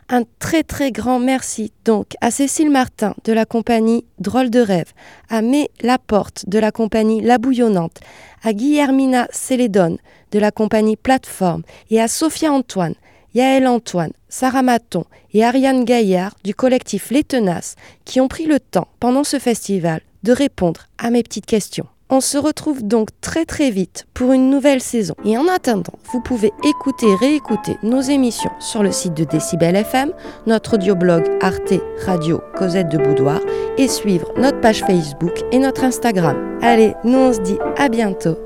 Un 0.09 0.24
très 0.39 0.62
très 0.62 0.93
grand 0.93 1.19
merci 1.19 1.73
donc 1.85 2.15
à 2.20 2.31
Cécile 2.31 2.70
Martin 2.70 3.15
de 3.24 3.32
la 3.32 3.47
compagnie 3.47 4.05
Drôle 4.19 4.51
de 4.51 4.61
rêve, 4.61 4.93
à 5.31 5.40
Mé 5.40 5.70
Laporte 5.82 6.44
de 6.47 6.59
la 6.59 6.73
compagnie 6.73 7.23
La 7.23 7.39
Bouillonnante, 7.39 8.01
à 8.43 8.52
Guillermina 8.52 9.28
Célédone 9.31 9.97
de 10.31 10.39
la 10.39 10.51
compagnie 10.51 10.97
Plateforme 10.97 11.62
et 11.90 12.01
à 12.01 12.09
Sophia 12.09 12.52
Antoine, 12.52 12.94
Yaël 13.35 13.66
Antoine, 13.66 14.12
Sarah 14.28 14.62
Maton 14.62 15.05
et 15.32 15.44
Ariane 15.44 15.85
Gaillard 15.85 16.35
du 16.44 16.55
collectif 16.55 17.11
Les 17.11 17.24
Tenaces 17.24 17.74
qui 18.05 18.20
ont 18.20 18.28
pris 18.28 18.47
le 18.47 18.61
temps 18.61 18.89
pendant 19.01 19.24
ce 19.24 19.39
festival 19.39 20.01
de 20.23 20.32
répondre 20.32 20.82
à 20.98 21.11
mes 21.11 21.23
petites 21.23 21.47
questions. 21.47 21.86
On 22.11 22.20
se 22.20 22.39
retrouve 22.39 22.86
donc 22.86 23.09
très 23.20 23.44
très 23.44 23.70
vite 23.70 24.06
pour 24.15 24.32
une 24.32 24.51
nouvelle 24.51 24.81
saison. 24.81 25.15
Et 25.24 25.39
en 25.39 25.48
attendant, 25.48 25.94
vous 26.12 26.20
pouvez 26.20 26.52
écouter, 26.62 27.06
réécouter 27.19 27.77
nos 27.82 28.02
émissions 28.02 28.52
sur 28.61 28.82
le 28.82 28.93
site 28.93 29.15
de 29.15 29.24
Décibel 29.24 29.74
FM, 29.74 30.12
notre 30.47 30.74
audioblog 30.74 31.24
Arte 31.40 31.74
Radio 32.05 32.40
Cosette 32.56 32.90
de 32.90 32.98
Boudoir 32.98 33.40
et 33.78 33.89
suivre 33.89 34.32
notre 34.36 34.61
page 34.61 34.85
Facebook 34.85 35.40
et 35.51 35.59
notre 35.59 35.82
Instagram. 35.82 36.59
Allez, 36.61 36.94
nous 37.05 37.19
on 37.19 37.32
se 37.32 37.40
dit 37.40 37.59
à 37.78 37.89
bientôt. 37.89 38.36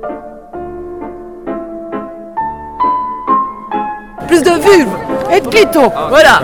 Plus 4.29 4.43
de 4.43 4.51
vulve 4.51 4.89
et 5.35 5.41
de 5.41 5.49
clito, 5.49 5.91
voilà 6.11 6.41